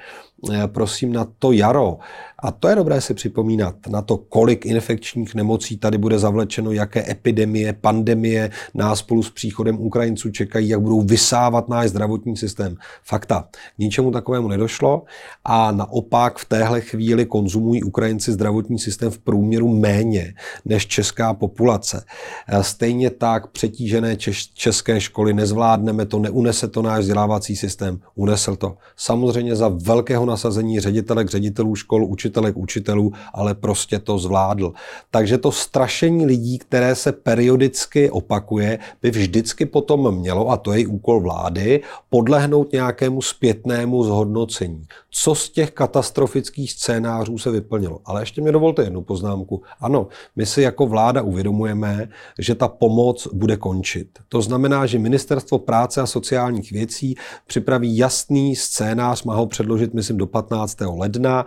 Eh, 0.53 0.67
prosím 0.67 1.13
na 1.13 1.27
to 1.39 1.51
jaro. 1.51 1.97
A 2.45 2.51
to 2.51 2.67
je 2.67 2.75
dobré 2.75 3.01
si 3.01 3.13
připomínat 3.13 3.75
na 3.87 4.01
to, 4.01 4.17
kolik 4.17 4.65
infekčních 4.65 5.35
nemocí 5.35 5.77
tady 5.77 5.97
bude 5.97 6.19
zavlečeno, 6.19 6.71
jaké 6.71 7.11
epidemie, 7.11 7.73
pandemie 7.73 8.51
nás 8.73 8.99
spolu 8.99 9.23
s 9.23 9.31
příchodem 9.31 9.79
Ukrajinců 9.79 10.31
čekají, 10.31 10.69
jak 10.69 10.81
budou 10.81 11.01
vysávat 11.01 11.69
náš 11.69 11.89
zdravotní 11.89 12.37
systém. 12.37 12.75
Fakta. 13.03 13.47
K 13.75 13.79
ničemu 13.79 14.11
takovému 14.11 14.47
nedošlo 14.47 15.03
a 15.45 15.71
naopak 15.71 16.37
v 16.37 16.45
téhle 16.45 16.81
chvíli 16.81 17.25
konzumují 17.25 17.83
Ukrajinci 17.83 18.31
zdravotní 18.31 18.79
systém 18.79 19.11
v 19.11 19.19
průměru 19.19 19.75
méně 19.75 20.33
než 20.65 20.87
česká 20.87 21.33
populace. 21.33 22.05
Eh, 22.47 22.63
stejně 22.63 23.09
tak 23.09 23.47
přetížené 23.47 24.17
české 24.53 25.01
školy 25.01 25.33
nezvládneme 25.33 26.05
to, 26.05 26.19
neunese 26.19 26.67
to 26.67 26.81
náš 26.81 26.99
vzdělávací 26.99 27.55
systém. 27.55 27.99
Unesl 28.15 28.55
to. 28.55 28.77
Samozřejmě 28.95 29.55
za 29.55 29.67
velkého 29.67 30.25
nasazení 30.25 30.79
ředitelek, 30.79 31.29
ředitelů 31.29 31.75
škol, 31.75 32.05
učitelek, 32.35 32.57
učitelů, 32.57 33.13
ale 33.33 33.55
prostě 33.55 33.99
to 33.99 34.17
zvládl. 34.17 34.73
Takže 35.11 35.37
to 35.37 35.51
strašení 35.51 36.25
lidí, 36.25 36.57
které 36.57 36.95
se 36.95 37.11
periodicky 37.11 38.09
opakuje, 38.09 38.79
by 39.01 39.11
vždycky 39.11 39.65
potom 39.65 40.15
mělo, 40.15 40.49
a 40.49 40.57
to 40.57 40.73
je 40.73 40.87
úkol 40.87 41.21
vlády, 41.21 41.81
podlehnout 42.09 42.71
nějakému 42.71 43.21
zpětnému 43.21 44.03
zhodnocení. 44.03 44.83
Co 45.11 45.35
z 45.35 45.49
těch 45.49 45.71
katastrofických 45.71 46.71
scénářů 46.71 47.37
se 47.37 47.51
vyplnilo? 47.51 47.99
Ale 48.05 48.21
ještě 48.21 48.41
mi 48.41 48.51
dovolte 48.51 48.83
jednu 48.83 49.01
poznámku. 49.01 49.61
Ano, 49.79 50.07
my 50.35 50.45
si 50.45 50.61
jako 50.61 50.87
vláda 50.87 51.21
uvědomujeme, 51.21 52.09
že 52.39 52.55
ta 52.55 52.67
pomoc 52.67 53.27
bude 53.33 53.57
končit. 53.57 54.07
To 54.29 54.41
znamená, 54.41 54.85
že 54.85 54.99
Ministerstvo 54.99 55.59
práce 55.59 56.01
a 56.01 56.05
sociálních 56.05 56.71
věcí 56.71 57.15
připraví 57.47 57.97
jasný 57.97 58.55
scénář, 58.55 59.23
má 59.23 59.35
ho 59.35 59.47
předložit, 59.47 59.93
myslím, 59.93 60.17
do 60.17 60.27
15. 60.27 60.77
ledna. 60.81 61.45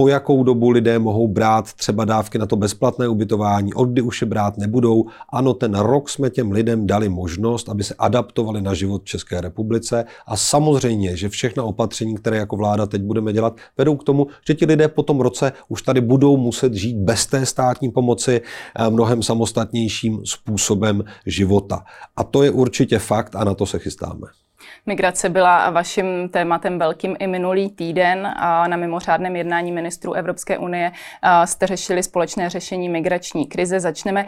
Po 0.00 0.08
jakou 0.08 0.44
dobu 0.44 0.70
lidé 0.70 0.98
mohou 0.98 1.28
brát 1.28 1.72
třeba 1.72 2.04
dávky 2.04 2.38
na 2.38 2.46
to 2.46 2.56
bezplatné 2.56 3.08
ubytování, 3.08 3.74
od 3.74 3.84
kdy 3.84 4.02
už 4.02 4.20
je 4.20 4.26
brát 4.26 4.58
nebudou. 4.58 5.04
Ano, 5.32 5.54
ten 5.54 5.74
rok 5.74 6.08
jsme 6.08 6.30
těm 6.30 6.52
lidem 6.52 6.86
dali 6.86 7.08
možnost, 7.08 7.68
aby 7.68 7.84
se 7.84 7.94
adaptovali 7.98 8.62
na 8.62 8.74
život 8.74 9.02
v 9.02 9.04
České 9.04 9.40
republice 9.40 10.04
a 10.26 10.36
samozřejmě, 10.36 11.16
že 11.16 11.28
všechna 11.28 11.64
opatření, 11.64 12.14
které 12.14 12.36
jako 12.36 12.56
vláda 12.56 12.86
teď 12.86 13.02
budeme 13.02 13.32
dělat, 13.32 13.56
vedou 13.78 13.96
k 13.96 14.04
tomu, 14.04 14.26
že 14.46 14.54
ti 14.54 14.66
lidé 14.66 14.88
po 14.88 15.02
tom 15.02 15.20
roce 15.20 15.52
už 15.68 15.82
tady 15.82 16.00
budou 16.00 16.36
muset 16.36 16.74
žít 16.74 16.96
bez 16.96 17.26
té 17.26 17.46
státní 17.46 17.90
pomoci 17.90 18.40
eh, 18.40 18.90
mnohem 18.90 19.22
samostatnějším 19.22 20.20
způsobem 20.24 21.04
života. 21.26 21.84
A 22.16 22.24
to 22.24 22.42
je 22.42 22.50
určitě 22.50 22.98
fakt 22.98 23.36
a 23.36 23.44
na 23.44 23.54
to 23.54 23.66
se 23.66 23.78
chystáme. 23.78 24.26
Migrace 24.86 25.28
byla 25.28 25.70
vaším 25.70 26.28
tématem 26.28 26.78
velkým 26.78 27.16
i 27.18 27.26
minulý 27.26 27.70
týden. 27.70 28.26
A 28.36 28.68
na 28.68 28.76
mimořádném 28.76 29.36
jednání 29.36 29.72
ministrů 29.72 30.12
Evropské 30.12 30.58
unie 30.58 30.92
jste 31.44 31.66
řešili 31.66 32.02
společné 32.02 32.50
řešení 32.50 32.88
migrační 32.88 33.46
krize. 33.46 33.80
Začneme 33.80 34.26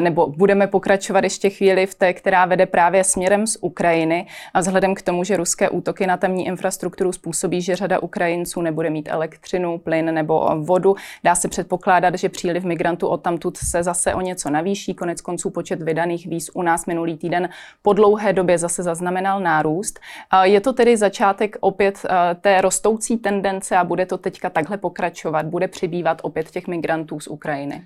nebo 0.00 0.26
budeme 0.26 0.66
pokračovat 0.66 1.24
ještě 1.24 1.50
chvíli 1.50 1.86
v 1.86 1.94
té, 1.94 2.12
která 2.12 2.44
vede 2.44 2.66
právě 2.66 3.04
směrem 3.04 3.46
z 3.46 3.56
Ukrajiny. 3.60 4.26
A 4.54 4.60
vzhledem 4.60 4.94
k 4.94 5.02
tomu, 5.02 5.24
že 5.24 5.36
ruské 5.36 5.68
útoky 5.68 6.06
na 6.06 6.16
tamní 6.16 6.46
infrastrukturu 6.46 7.12
způsobí, 7.12 7.62
že 7.62 7.76
řada 7.76 8.02
Ukrajinců 8.02 8.62
nebude 8.62 8.90
mít 8.90 9.08
elektřinu, 9.12 9.78
plyn 9.78 10.14
nebo 10.14 10.50
vodu, 10.60 10.96
dá 11.24 11.34
se 11.34 11.48
předpokládat, 11.48 12.14
že 12.14 12.28
příliv 12.28 12.64
migrantů 12.64 13.08
odtamtud 13.08 13.56
se 13.56 13.82
zase 13.82 14.14
o 14.14 14.20
něco 14.20 14.50
navýší. 14.50 14.94
Konec 14.94 15.20
konců 15.20 15.50
počet 15.50 15.82
vydaných 15.82 16.26
víz 16.26 16.50
u 16.54 16.62
nás 16.62 16.86
minulý 16.86 17.16
týden 17.16 17.48
po 17.82 17.92
dlouhé 17.92 18.32
době 18.32 18.58
zase 18.58 18.82
zaznamenal 18.82 19.40
nárůst 19.40 19.81
růst. 19.82 20.00
Je 20.42 20.60
to 20.60 20.72
tedy 20.72 20.96
začátek 20.96 21.56
opět 21.60 21.98
eh, 22.04 22.34
té 22.34 22.60
rostoucí 22.60 23.16
tendence 23.16 23.76
a 23.76 23.84
bude 23.84 24.06
to 24.06 24.18
teďka 24.18 24.50
takhle 24.50 24.78
pokračovat? 24.78 25.46
Bude 25.46 25.68
přibývat 25.68 26.20
opět 26.22 26.50
těch 26.50 26.66
migrantů 26.66 27.20
z 27.20 27.26
Ukrajiny? 27.26 27.82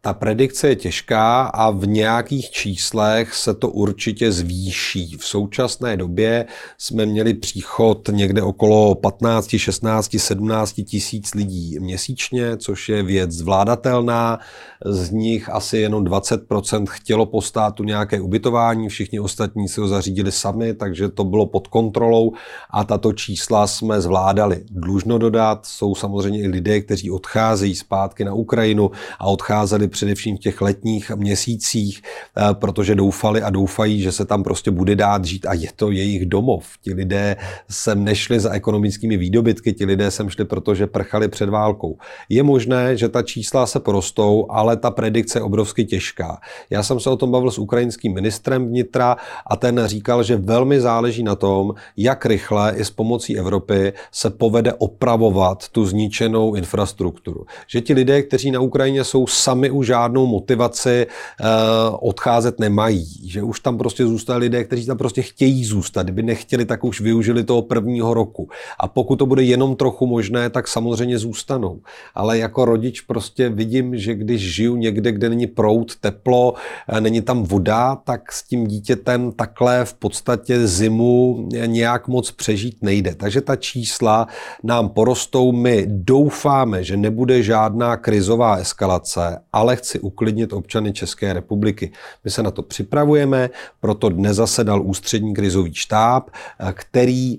Ta 0.00 0.14
predikce 0.14 0.68
je 0.68 0.76
těžká 0.76 1.42
a 1.42 1.70
v 1.70 1.86
nějakých 1.86 2.50
číslech 2.50 3.34
se 3.34 3.54
to 3.54 3.68
určitě 3.68 4.32
zvýší. 4.32 5.16
V 5.16 5.24
současné 5.24 5.96
době 5.96 6.46
jsme 6.78 7.06
měli 7.06 7.34
příchod 7.34 8.08
někde 8.12 8.42
okolo 8.42 8.94
15, 8.94 9.48
16, 9.56 10.16
17 10.18 10.72
tisíc 10.72 11.34
lidí 11.34 11.78
měsíčně, 11.80 12.56
což 12.56 12.88
je 12.88 13.02
věc 13.02 13.30
zvládatelná. 13.30 14.38
Z 14.84 15.10
nich 15.10 15.48
asi 15.48 15.78
jenom 15.78 16.04
20% 16.04 16.86
chtělo 16.88 17.26
po 17.26 17.42
státu 17.42 17.84
nějaké 17.84 18.20
ubytování, 18.20 18.88
všichni 18.88 19.20
ostatní 19.20 19.68
si 19.68 19.80
ho 19.80 19.88
zařídili 19.88 20.32
sami, 20.32 20.74
takže 20.74 21.08
to 21.08 21.24
bylo 21.24 21.46
pod 21.46 21.66
kontrolou 21.66 22.32
a 22.70 22.84
tato 22.84 23.12
čísla 23.12 23.66
jsme 23.66 24.00
zvládali. 24.00 24.64
Dlužno 24.70 25.18
dodat, 25.18 25.66
jsou 25.66 25.94
samozřejmě 25.94 26.40
i 26.40 26.48
lidé, 26.48 26.80
kteří 26.80 27.10
odcházejí 27.10 27.74
zpátky 27.74 28.24
na 28.24 28.34
Ukrajinu 28.34 28.90
a 29.18 29.26
odcházeli 29.26 29.87
především 29.88 30.36
v 30.36 30.40
těch 30.40 30.60
letních 30.60 31.10
měsících, 31.10 32.02
eh, 32.02 32.54
protože 32.54 32.94
doufali 32.94 33.42
a 33.42 33.50
doufají, 33.50 34.02
že 34.02 34.12
se 34.12 34.24
tam 34.24 34.42
prostě 34.42 34.70
bude 34.70 34.96
dát 34.96 35.24
žít 35.24 35.46
a 35.46 35.54
je 35.54 35.68
to 35.76 35.90
jejich 35.90 36.26
domov. 36.26 36.66
Ti 36.82 36.94
lidé 36.94 37.36
sem 37.70 38.04
nešli 38.04 38.40
za 38.40 38.50
ekonomickými 38.52 39.16
výdobytky, 39.16 39.72
ti 39.72 39.84
lidé 39.84 40.10
sem 40.10 40.30
šli, 40.30 40.44
protože 40.44 40.86
prchali 40.86 41.28
před 41.28 41.48
válkou. 41.48 41.98
Je 42.28 42.42
možné, 42.42 42.96
že 42.96 43.08
ta 43.08 43.22
čísla 43.22 43.66
se 43.66 43.80
porostou, 43.80 44.46
ale 44.50 44.76
ta 44.76 44.90
predikce 44.90 45.38
je 45.38 45.42
obrovsky 45.42 45.84
těžká. 45.84 46.40
Já 46.70 46.82
jsem 46.82 47.00
se 47.00 47.10
o 47.10 47.16
tom 47.16 47.30
bavil 47.30 47.50
s 47.50 47.58
ukrajinským 47.58 48.14
ministrem 48.14 48.68
vnitra 48.68 49.16
a 49.46 49.56
ten 49.56 49.80
říkal, 49.84 50.22
že 50.22 50.36
velmi 50.36 50.80
záleží 50.80 51.22
na 51.22 51.34
tom, 51.34 51.74
jak 51.96 52.26
rychle 52.26 52.74
i 52.76 52.84
s 52.84 52.90
pomocí 52.90 53.38
Evropy 53.38 53.92
se 54.12 54.30
povede 54.30 54.72
opravovat 54.72 55.68
tu 55.68 55.86
zničenou 55.86 56.54
infrastrukturu. 56.54 57.46
Že 57.66 57.80
ti 57.80 57.94
lidé, 57.94 58.22
kteří 58.22 58.50
na 58.50 58.60
Ukrajině 58.60 59.04
jsou 59.04 59.26
sami 59.26 59.70
už 59.78 59.86
žádnou 59.86 60.26
motivaci 60.26 61.06
uh, 61.06 61.96
odcházet 62.00 62.58
nemají. 62.60 63.28
Že 63.28 63.42
už 63.42 63.60
tam 63.60 63.78
prostě 63.78 64.06
zůstali 64.06 64.40
lidé, 64.40 64.64
kteří 64.64 64.86
tam 64.86 64.98
prostě 64.98 65.22
chtějí 65.22 65.64
zůstat. 65.64 66.02
Kdyby 66.02 66.22
nechtěli, 66.22 66.64
tak 66.64 66.84
už 66.84 67.00
využili 67.00 67.44
toho 67.44 67.62
prvního 67.62 68.14
roku. 68.14 68.48
A 68.80 68.88
pokud 68.88 69.16
to 69.16 69.26
bude 69.26 69.42
jenom 69.42 69.76
trochu 69.76 70.06
možné, 70.06 70.50
tak 70.50 70.68
samozřejmě 70.68 71.18
zůstanou. 71.18 71.80
Ale 72.14 72.38
jako 72.38 72.64
rodič 72.64 73.00
prostě 73.00 73.48
vidím, 73.48 73.98
že 73.98 74.14
když 74.14 74.54
žiju 74.54 74.76
někde, 74.76 75.12
kde 75.12 75.28
není 75.28 75.46
prout, 75.46 75.96
teplo, 75.96 76.54
eh, 76.88 77.00
není 77.00 77.20
tam 77.20 77.42
voda, 77.42 77.96
tak 77.96 78.32
s 78.32 78.42
tím 78.42 78.66
dítětem 78.66 79.32
takhle 79.32 79.84
v 79.84 79.94
podstatě 79.94 80.66
zimu 80.66 81.48
nějak 81.66 82.08
moc 82.08 82.30
přežít 82.30 82.76
nejde. 82.82 83.14
Takže 83.14 83.40
ta 83.40 83.56
čísla 83.56 84.26
nám 84.62 84.88
porostou. 84.88 85.52
My 85.52 85.84
doufáme, 85.86 86.84
že 86.84 86.96
nebude 86.96 87.42
žádná 87.42 87.96
krizová 87.96 88.56
eskalace, 88.56 89.38
ale 89.52 89.67
chci 89.76 90.00
uklidnit 90.00 90.52
občany 90.52 90.92
České 90.92 91.32
republiky. 91.32 91.92
My 92.24 92.30
se 92.30 92.42
na 92.42 92.50
to 92.50 92.62
připravujeme, 92.62 93.50
proto 93.80 94.08
dnes 94.08 94.36
zasedal 94.36 94.82
ústřední 94.82 95.34
krizový 95.34 95.74
štáb, 95.74 96.30
eh, 96.30 96.72
který 96.72 97.38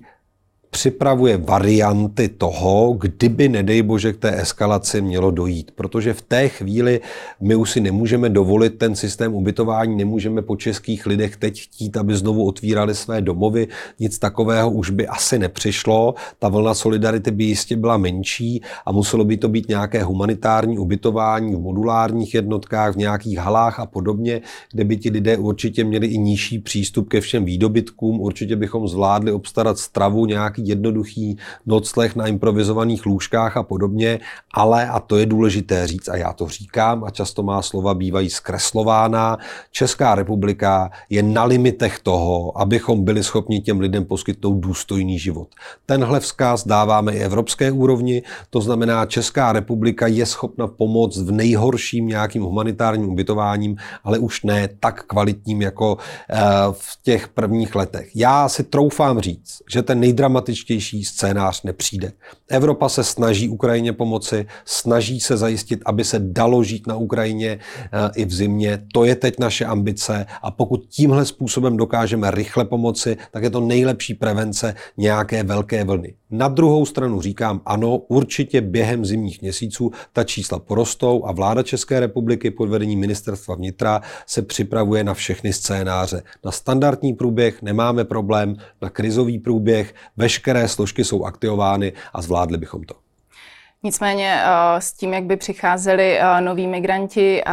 připravuje 0.71 1.37
varianty 1.37 2.29
toho, 2.29 2.93
kdyby, 2.93 3.49
nedej 3.49 3.81
bože, 3.81 4.13
k 4.13 4.17
té 4.17 4.41
eskalaci 4.41 5.01
mělo 5.01 5.31
dojít. 5.31 5.71
Protože 5.75 6.13
v 6.13 6.21
té 6.21 6.49
chvíli 6.49 7.01
my 7.41 7.55
už 7.55 7.71
si 7.71 7.79
nemůžeme 7.81 8.29
dovolit 8.29 8.69
ten 8.69 8.95
systém 8.95 9.33
ubytování, 9.33 9.97
nemůžeme 9.97 10.41
po 10.41 10.55
českých 10.55 11.05
lidech 11.05 11.37
teď 11.37 11.61
chtít, 11.61 11.97
aby 11.97 12.15
znovu 12.15 12.45
otvírali 12.45 12.95
své 12.95 13.21
domovy. 13.21 13.67
Nic 13.99 14.19
takového 14.19 14.71
už 14.71 14.89
by 14.89 15.07
asi 15.07 15.39
nepřišlo. 15.39 16.15
Ta 16.39 16.49
vlna 16.49 16.73
solidarity 16.73 17.31
by 17.31 17.43
jistě 17.43 17.75
byla 17.75 17.97
menší 17.97 18.61
a 18.85 18.91
muselo 18.91 19.25
by 19.25 19.37
to 19.37 19.49
být 19.49 19.67
nějaké 19.67 20.03
humanitární 20.03 20.79
ubytování 20.79 21.55
v 21.55 21.59
modulárních 21.59 22.33
jednotkách, 22.33 22.93
v 22.93 22.97
nějakých 22.97 23.37
halách 23.37 23.79
a 23.79 23.85
podobně, 23.85 24.41
kde 24.71 24.83
by 24.83 24.97
ti 24.97 25.09
lidé 25.09 25.37
určitě 25.37 25.83
měli 25.83 26.07
i 26.07 26.17
nižší 26.17 26.59
přístup 26.59 27.09
ke 27.09 27.21
všem 27.21 27.45
výdobytkům. 27.45 28.21
Určitě 28.21 28.55
bychom 28.55 28.87
zvládli 28.87 29.31
obstarat 29.31 29.77
stravu 29.77 30.25
nějaký 30.25 30.58
nějaký 30.59 30.69
jednoduchý 30.69 31.37
nocleh 31.65 32.15
na 32.15 32.27
improvizovaných 32.27 33.05
lůžkách 33.05 33.57
a 33.57 33.63
podobně, 33.63 34.19
ale, 34.53 34.87
a 34.87 34.99
to 34.99 35.17
je 35.17 35.25
důležité 35.25 35.87
říct, 35.87 36.09
a 36.09 36.17
já 36.17 36.33
to 36.33 36.47
říkám, 36.47 37.03
a 37.03 37.09
často 37.09 37.43
má 37.43 37.61
slova 37.61 37.93
bývají 37.93 38.29
zkreslována, 38.29 39.37
Česká 39.71 40.15
republika 40.15 40.91
je 41.09 41.23
na 41.23 41.43
limitech 41.43 41.99
toho, 41.99 42.57
abychom 42.57 43.03
byli 43.03 43.23
schopni 43.23 43.61
těm 43.61 43.79
lidem 43.79 44.05
poskytnout 44.05 44.59
důstojný 44.59 45.19
život. 45.19 45.47
Tenhle 45.85 46.19
vzkaz 46.19 46.67
dáváme 46.67 47.13
i 47.13 47.19
evropské 47.19 47.71
úrovni, 47.71 48.23
to 48.49 48.61
znamená, 48.61 49.05
Česká 49.05 49.51
republika 49.51 50.07
je 50.07 50.25
schopna 50.25 50.67
pomoct 50.67 51.17
v 51.17 51.31
nejhorším 51.31 52.07
nějakým 52.07 52.43
humanitárním 52.43 53.09
ubytováním, 53.09 53.77
ale 54.03 54.19
už 54.19 54.43
ne 54.43 54.69
tak 54.79 55.03
kvalitním 55.03 55.61
jako 55.61 55.97
eh, 55.97 56.37
v 56.71 57.03
těch 57.03 57.27
prvních 57.27 57.75
letech. 57.75 58.15
Já 58.15 58.49
si 58.49 58.63
troufám 58.63 59.19
říct, 59.19 59.61
že 59.69 59.81
ten 59.83 59.99
nejdramatičnější 59.99 60.48
dramatičtější 60.49 61.05
scénář 61.05 61.63
nepřijde. 61.63 62.11
Evropa 62.47 62.89
se 62.89 63.03
snaží 63.03 63.49
Ukrajině 63.49 63.93
pomoci, 63.93 64.45
snaží 64.65 65.19
se 65.19 65.37
zajistit, 65.37 65.81
aby 65.85 66.03
se 66.03 66.19
dalo 66.19 66.63
žít 66.63 66.87
na 66.87 66.95
Ukrajině 66.95 67.59
eh, 67.59 68.11
i 68.15 68.25
v 68.25 68.33
zimě. 68.33 68.81
To 68.93 69.05
je 69.05 69.15
teď 69.15 69.39
naše 69.39 69.65
ambice 69.65 70.25
a 70.41 70.51
pokud 70.51 70.85
tímhle 70.89 71.25
způsobem 71.25 71.77
dokážeme 71.77 72.31
rychle 72.31 72.65
pomoci, 72.65 73.17
tak 73.31 73.43
je 73.43 73.49
to 73.49 73.61
nejlepší 73.61 74.13
prevence 74.13 74.75
nějaké 74.97 75.43
velké 75.43 75.83
vlny. 75.83 76.13
Na 76.31 76.47
druhou 76.47 76.85
stranu 76.85 77.21
říkám, 77.21 77.61
ano, 77.65 77.97
určitě 77.97 78.61
během 78.61 79.05
zimních 79.05 79.41
měsíců 79.41 79.91
ta 80.13 80.23
čísla 80.23 80.59
porostou 80.59 81.25
a 81.25 81.31
vláda 81.31 81.63
České 81.63 81.99
republiky 81.99 82.51
pod 82.51 82.69
vedením 82.69 82.99
ministerstva 82.99 83.55
vnitra 83.55 84.01
se 84.25 84.41
připravuje 84.41 85.03
na 85.03 85.13
všechny 85.13 85.53
scénáře. 85.53 86.21
Na 86.45 86.51
standardní 86.51 87.13
průběh 87.13 87.61
nemáme 87.61 88.05
problém, 88.05 88.55
na 88.81 88.89
krizový 88.89 89.39
průběh 89.39 89.93
veškeré 90.17 90.38
složky 90.65 91.03
jsou 91.03 91.23
aktivovány 91.23 91.93
a 92.13 92.21
zvládli 92.21 92.57
bychom 92.57 92.83
to. 92.83 92.95
Nicméně 93.83 94.41
eh, 94.43 94.81
s 94.81 94.93
tím, 94.93 95.13
jak 95.13 95.23
by 95.23 95.37
přicházeli 95.37 96.19
eh, 96.19 96.41
noví 96.41 96.67
migranti 96.67 97.41
eh, 97.41 97.43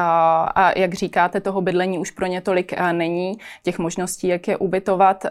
a 0.55 0.79
jak 0.79 0.94
říkáte, 0.94 1.40
toho 1.40 1.61
bydlení 1.61 1.99
už 1.99 2.11
pro 2.11 2.27
ně 2.27 2.40
tolik 2.40 2.72
není, 2.92 3.38
těch 3.62 3.79
možností, 3.79 4.29
jak 4.29 4.49
je 4.49 4.57
ubytovat, 4.57 5.25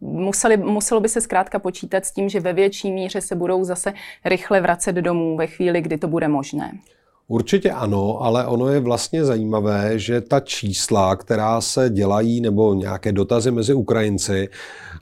museli, 0.00 0.56
muselo 0.56 1.00
by 1.00 1.08
se 1.08 1.20
zkrátka 1.20 1.58
počítat 1.58 2.04
s 2.04 2.12
tím, 2.12 2.28
že 2.28 2.40
ve 2.40 2.52
větší 2.52 2.92
míře 2.92 3.20
se 3.20 3.34
budou 3.34 3.64
zase 3.64 3.92
rychle 4.24 4.60
vracet 4.60 4.92
domů 4.92 5.36
ve 5.36 5.46
chvíli, 5.46 5.80
kdy 5.80 5.98
to 5.98 6.08
bude 6.08 6.28
možné. 6.28 6.72
Určitě 7.28 7.70
ano, 7.70 8.22
ale 8.22 8.46
ono 8.46 8.68
je 8.68 8.80
vlastně 8.80 9.24
zajímavé, 9.24 9.98
že 9.98 10.20
ta 10.20 10.40
čísla, 10.40 11.16
která 11.16 11.60
se 11.60 11.90
dělají, 11.90 12.40
nebo 12.40 12.74
nějaké 12.74 13.12
dotazy 13.12 13.50
mezi 13.50 13.74
Ukrajinci, 13.74 14.48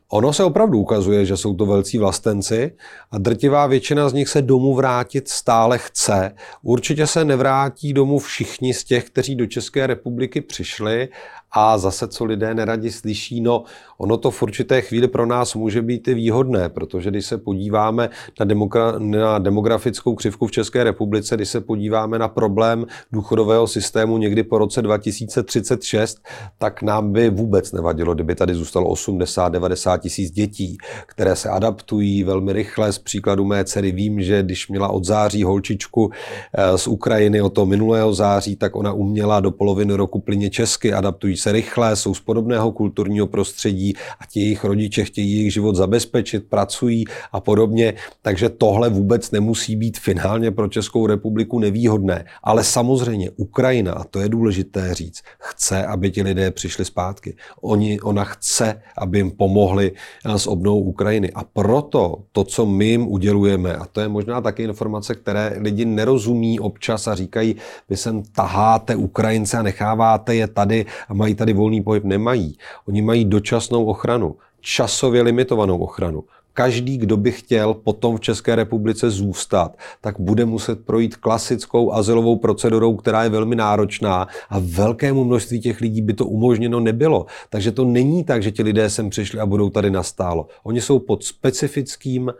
ono 0.08 0.32
se 0.32 0.44
opravdu 0.44 0.78
ukazuje, 0.78 1.26
že 1.26 1.36
jsou 1.36 1.54
to 1.54 1.66
velcí 1.66 1.98
vlastenci 1.98 2.72
a 3.10 3.18
drtivá 3.18 3.66
většina 3.66 4.08
z 4.08 4.12
nich 4.12 4.28
se 4.28 4.42
domů 4.42 4.74
vrátit 4.74 5.28
stále 5.28 5.78
chce. 5.78 6.34
Určitě 6.62 7.06
se 7.06 7.24
nevrátí 7.24 7.92
domů 7.92 8.18
všichni 8.18 8.74
z 8.74 8.84
těch, 8.84 9.04
kteří 9.04 9.34
do 9.34 9.46
České 9.46 9.86
republiky 9.86 10.40
přišli, 10.40 11.08
A 11.52 11.78
zase, 11.78 12.08
co 12.08 12.24
lidé 12.24 12.54
neradi 12.54 12.90
slyší, 12.90 13.40
no 13.40 13.64
ono 13.98 14.16
to 14.16 14.30
v 14.30 14.42
určité 14.42 14.80
chvíli 14.80 15.08
pro 15.08 15.26
nás 15.26 15.54
může 15.54 15.82
být 15.82 16.08
i 16.08 16.14
výhodné, 16.14 16.68
protože 16.68 17.10
když 17.10 17.26
se 17.26 17.38
podíváme 17.38 18.10
na, 18.40 18.46
demogra- 18.46 18.98
na 18.98 19.38
demografickou 19.38 20.14
křivku 20.14 20.46
v 20.46 20.50
České 20.50 20.84
republice, 20.84 21.36
když 21.36 21.48
se 21.48 21.60
podíváme 21.60 22.18
na 22.18 22.28
problém 22.28 22.86
důchodového 23.12 23.66
systému 23.66 24.18
někdy 24.18 24.42
po 24.42 24.58
roce 24.58 24.82
2036, 24.82 26.18
tak 26.58 26.82
nám 26.82 27.12
by 27.12 27.30
vůbec 27.30 27.72
nevadilo, 27.72 28.14
kdyby 28.14 28.34
tady 28.34 28.54
zůstalo 28.54 28.92
80-90 28.92 29.98
tisíc 29.98 30.30
dětí, 30.30 30.78
které 31.06 31.36
se 31.36 31.48
adaptují 31.48 32.24
velmi 32.24 32.52
rychle. 32.52 32.92
Z 32.92 32.98
příkladu 32.98 33.44
mé 33.44 33.64
dcery 33.64 33.92
vím, 33.92 34.22
že 34.22 34.42
když 34.42 34.68
měla 34.68 34.88
od 34.88 35.04
září 35.04 35.42
holčičku 35.42 36.10
eh, 36.54 36.78
z 36.78 36.86
Ukrajiny 36.86 37.42
od 37.42 37.50
toho 37.50 37.66
minulého 37.66 38.14
září, 38.14 38.56
tak 38.56 38.76
ona 38.76 38.92
uměla 38.92 39.40
do 39.40 39.50
poloviny 39.50 39.94
roku 39.94 40.20
plyně 40.20 40.50
česky, 40.50 40.92
adaptují 40.92 41.36
se 41.42 41.52
rychle, 41.52 41.96
jsou 41.96 42.14
z 42.14 42.20
podobného 42.20 42.72
kulturního 42.72 43.26
prostředí 43.26 43.94
a 44.20 44.26
ti 44.26 44.40
jejich 44.40 44.64
rodiče 44.64 45.04
chtějí 45.04 45.36
jejich 45.36 45.52
život 45.52 45.76
zabezpečit, 45.76 46.46
pracují 46.48 47.04
a 47.32 47.40
podobně. 47.40 47.94
Takže 48.22 48.48
tohle 48.48 48.88
vůbec 48.88 49.30
nemusí 49.30 49.76
být 49.76 49.98
finálně 49.98 50.50
pro 50.50 50.68
Českou 50.68 51.06
republiku 51.06 51.58
nevýhodné. 51.58 52.24
Ale 52.42 52.64
samozřejmě 52.64 53.30
Ukrajina, 53.36 53.92
a 53.92 54.04
to 54.04 54.20
je 54.20 54.28
důležité 54.28 54.94
říct, 54.94 55.22
chce, 55.38 55.86
aby 55.86 56.10
ti 56.10 56.22
lidé 56.22 56.50
přišli 56.50 56.84
zpátky. 56.84 57.36
Oni, 57.60 58.00
ona 58.00 58.24
chce, 58.24 58.82
aby 58.98 59.18
jim 59.18 59.30
pomohli 59.30 59.92
eh, 59.92 60.38
s 60.38 60.46
obnovou 60.46 60.80
Ukrajiny. 60.80 61.32
A 61.34 61.44
proto 61.44 62.22
to, 62.32 62.44
co 62.44 62.66
my 62.66 62.86
jim 62.86 63.08
udělujeme, 63.08 63.76
a 63.76 63.84
to 63.86 64.00
je 64.00 64.08
možná 64.08 64.40
taky 64.40 64.62
informace, 64.62 65.14
které 65.14 65.56
lidi 65.58 65.84
nerozumí 65.84 66.60
občas 66.60 67.08
a 67.08 67.14
říkají, 67.14 67.56
vy 67.88 67.96
sem 67.96 68.22
taháte 68.22 68.96
Ukrajince 68.96 69.58
a 69.58 69.62
necháváte 69.62 70.34
je 70.34 70.46
tady 70.46 70.86
a 71.08 71.14
mají 71.14 71.31
tady 71.34 71.52
volný 71.52 71.82
pohyb, 71.82 72.04
nemají. 72.04 72.58
Oni 72.88 73.02
mají 73.02 73.24
dočasnou 73.24 73.84
ochranu, 73.84 74.36
časově 74.60 75.22
limitovanou 75.22 75.78
ochranu. 75.78 76.24
Každý, 76.54 76.98
kdo 76.98 77.16
by 77.16 77.32
chtěl 77.32 77.74
potom 77.74 78.16
v 78.16 78.20
České 78.20 78.54
republice 78.56 79.10
zůstat, 79.10 79.76
tak 80.00 80.20
bude 80.20 80.44
muset 80.44 80.84
projít 80.84 81.16
klasickou 81.16 81.92
azylovou 81.92 82.36
procedurou, 82.36 82.96
která 82.96 83.22
je 83.24 83.28
velmi 83.28 83.56
náročná 83.56 84.28
a 84.50 84.58
velkému 84.58 85.24
množství 85.24 85.60
těch 85.60 85.80
lidí 85.80 86.02
by 86.02 86.14
to 86.14 86.26
umožněno 86.26 86.80
nebylo. 86.80 87.26
Takže 87.50 87.72
to 87.72 87.84
není 87.84 88.24
tak, 88.24 88.42
že 88.42 88.50
ti 88.50 88.62
lidé 88.62 88.90
sem 88.90 89.10
přišli 89.10 89.40
a 89.40 89.46
budou 89.46 89.70
tady 89.70 89.90
nastálo. 89.90 90.46
Oni 90.62 90.80
jsou 90.80 90.98
pod 90.98 91.24
specifickým 91.24 92.32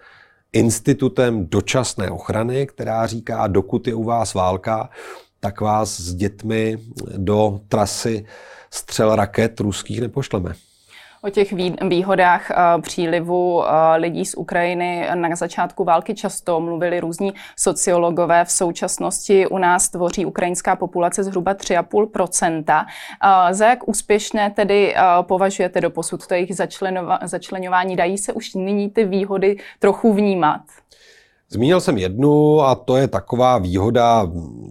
institutem 0.53 1.47
dočasné 1.47 2.11
ochrany, 2.11 2.67
která 2.67 3.07
říká, 3.07 3.47
dokud 3.47 3.87
je 3.87 3.95
u 3.95 4.05
vás 4.05 4.35
válka, 4.35 4.91
tak 5.41 5.61
vás 5.61 6.01
s 6.01 6.15
dětmi 6.15 6.79
do 7.17 7.61
trasy 7.69 8.25
střel 8.73 9.17
raket 9.17 9.61
ruských 9.61 10.01
nepošleme. 10.01 10.55
O 11.25 11.31
těch 11.31 11.53
výhodách 11.89 12.51
eh, 12.51 12.55
přílivu 12.81 13.65
eh, 13.65 13.97
lidí 13.97 14.25
z 14.27 14.35
Ukrajiny 14.35 15.09
na 15.15 15.37
začátku 15.37 15.85
války 15.85 16.15
často 16.15 16.61
mluvili 16.61 17.01
různí 17.01 17.35
sociologové. 17.57 18.45
V 18.45 18.51
současnosti 18.51 19.47
u 19.47 19.59
nás 19.59 19.89
tvoří 19.89 20.27
ukrajinská 20.27 20.77
populace 20.77 21.25
zhruba 21.25 21.55
3,5 21.55 22.85
eh, 23.23 23.55
Za 23.55 23.67
jak 23.67 23.89
úspěšné 23.89 24.51
tedy 24.51 24.95
považujete 25.23 25.81
do 25.81 25.91
posud 25.91 26.27
to 26.27 26.35
jejich 26.35 26.53
začlenování? 27.25 27.97
Dají 27.97 28.19
se 28.19 28.33
už 28.33 28.55
nyní 28.55 28.91
ty 28.91 29.05
výhody 29.05 29.57
trochu 29.79 30.13
vnímat? 30.13 30.61
Zmínil 31.53 31.81
jsem 31.81 31.99
jednu 31.99 32.61
a 32.61 32.75
to 32.75 32.97
je 32.97 33.09
taková 33.09 33.59
výhoda, 33.59 34.31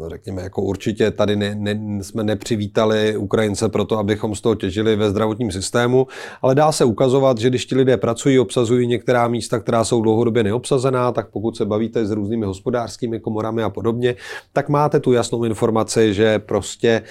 řekněme, 0.10 0.42
jako 0.42 0.62
určitě 0.62 1.12
tady 1.12 1.36
ne, 1.36 1.56
ne, 1.56 2.04
jsme 2.04 2.24
nepřivítali 2.24 3.18
Ukrajince 3.18 3.70
proto, 3.70 3.98
abychom 3.98 4.36
z 4.36 4.42
toho 4.42 4.56
těžili 4.56 4.96
ve 4.96 5.10
zdravotním 5.10 5.52
systému, 5.52 6.08
ale 6.42 6.56
dá 6.56 6.72
se 6.72 6.86
ukazovat, 6.86 7.38
že 7.38 7.50
když 7.50 7.66
ti 7.66 7.76
lidé 7.76 7.98
pracují, 7.98 8.40
obsazují 8.40 8.88
některá 8.88 9.28
místa, 9.28 9.60
která 9.60 9.84
jsou 9.84 10.02
dlouhodobě 10.02 10.44
neobsazená, 10.44 11.12
tak 11.12 11.30
pokud 11.30 11.58
se 11.58 11.66
bavíte 11.66 12.06
s 12.06 12.12
různými 12.12 12.46
hospodářskými 12.46 13.20
komorami 13.20 13.64
a 13.64 13.70
podobně, 13.70 14.16
tak 14.54 14.70
máte 14.70 15.00
tu 15.00 15.14
jasnou 15.14 15.44
informaci, 15.44 16.14
že 16.14 16.40
prostě 16.40 16.90
e, 16.90 17.04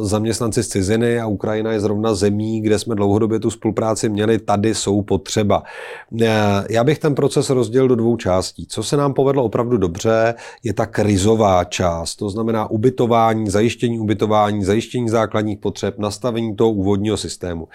zaměstnanci 0.00 0.62
z 0.62 0.68
ciziny 0.68 1.20
a 1.20 1.26
Ukrajina 1.26 1.72
je 1.72 1.80
zrovna 1.80 2.14
zemí, 2.14 2.60
kde 2.60 2.78
jsme 2.78 2.94
dlouhodobě 2.94 3.40
tu 3.40 3.50
spolupráci 3.50 4.08
měli, 4.08 4.38
tady 4.38 4.74
jsou 4.74 5.02
potřeba. 5.02 5.62
E, 6.22 6.64
já 6.70 6.84
bych 6.84 6.98
ten 6.98 7.14
proces 7.14 7.50
rozdělil 7.50 7.88
do 7.88 7.96
dvou 7.96 8.16
částí. 8.16 8.67
Co 8.68 8.82
se 8.82 8.96
nám 8.96 9.14
povedlo 9.14 9.44
opravdu 9.44 9.76
dobře, 9.76 10.34
je 10.64 10.74
ta 10.74 10.86
krizová 10.86 11.64
část, 11.64 12.16
to 12.16 12.30
znamená 12.30 12.70
ubytování, 12.70 13.50
zajištění 13.50 14.00
ubytování, 14.00 14.64
zajištění 14.64 15.08
základních 15.08 15.58
potřeb, 15.58 15.98
nastavení 15.98 16.56
toho 16.56 16.70
úvodního 16.70 17.16
systému. 17.16 17.68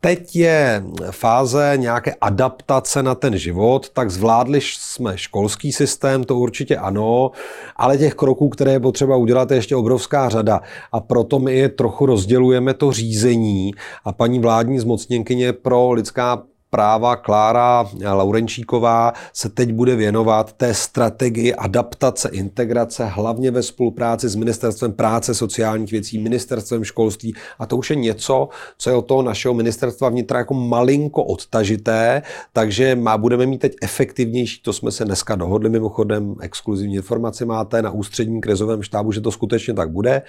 Teď 0.00 0.36
je 0.36 0.84
fáze 1.10 1.72
nějaké 1.76 2.14
adaptace 2.20 3.02
na 3.02 3.14
ten 3.14 3.38
život, 3.38 3.90
tak 3.90 4.10
zvládli 4.10 4.60
jsme 4.62 5.18
školský 5.18 5.72
systém, 5.72 6.24
to 6.24 6.36
určitě 6.36 6.76
ano, 6.76 7.30
ale 7.76 7.98
těch 7.98 8.14
kroků, 8.14 8.48
které 8.48 8.72
je 8.72 8.80
potřeba 8.80 9.16
udělat, 9.16 9.50
je 9.50 9.56
ještě 9.56 9.76
obrovská 9.76 10.28
řada. 10.28 10.60
A 10.92 11.00
proto 11.00 11.38
my 11.38 11.54
je 11.54 11.68
trochu 11.68 12.06
rozdělujeme 12.06 12.74
to 12.74 12.92
řízení 12.92 13.74
a 14.04 14.12
paní 14.12 14.38
vládní 14.38 14.78
zmocněnkyně 14.78 15.52
pro 15.52 15.92
lidská 15.92 16.42
práva 16.76 17.16
Klára 17.16 17.88
Laurenčíková 18.12 19.12
se 19.32 19.48
teď 19.48 19.72
bude 19.72 19.96
věnovat 19.96 20.52
té 20.52 20.74
strategii 20.74 21.54
adaptace, 21.54 22.28
integrace, 22.28 23.04
hlavně 23.04 23.50
ve 23.50 23.62
spolupráci 23.62 24.28
s 24.28 24.34
Ministerstvem 24.34 24.92
práce, 24.92 25.34
sociálních 25.34 25.90
věcí, 25.90 26.18
Ministerstvem 26.18 26.84
školství. 26.84 27.34
A 27.58 27.66
to 27.66 27.76
už 27.76 27.90
je 27.90 27.96
něco, 27.96 28.48
co 28.78 28.90
je 28.90 28.96
od 28.96 29.02
toho 29.02 29.22
našeho 29.22 29.54
ministerstva 29.54 30.08
vnitra 30.08 30.38
jako 30.38 30.54
malinko 30.54 31.24
odtažité, 31.24 32.22
takže 32.52 32.94
má, 32.96 33.18
budeme 33.18 33.46
mít 33.46 33.58
teď 33.58 33.76
efektivnější, 33.82 34.62
to 34.62 34.72
jsme 34.72 34.92
se 34.92 35.04
dneska 35.04 35.34
dohodli 35.34 35.70
mimochodem, 35.70 36.34
exkluzivní 36.40 36.94
informaci 36.94 37.44
máte 37.44 37.82
na 37.82 37.90
ústředním 37.90 38.40
krizovém 38.40 38.82
štábu, 38.82 39.12
že 39.12 39.20
to 39.20 39.30
skutečně 39.30 39.74
tak 39.74 39.90
bude. 39.90 40.22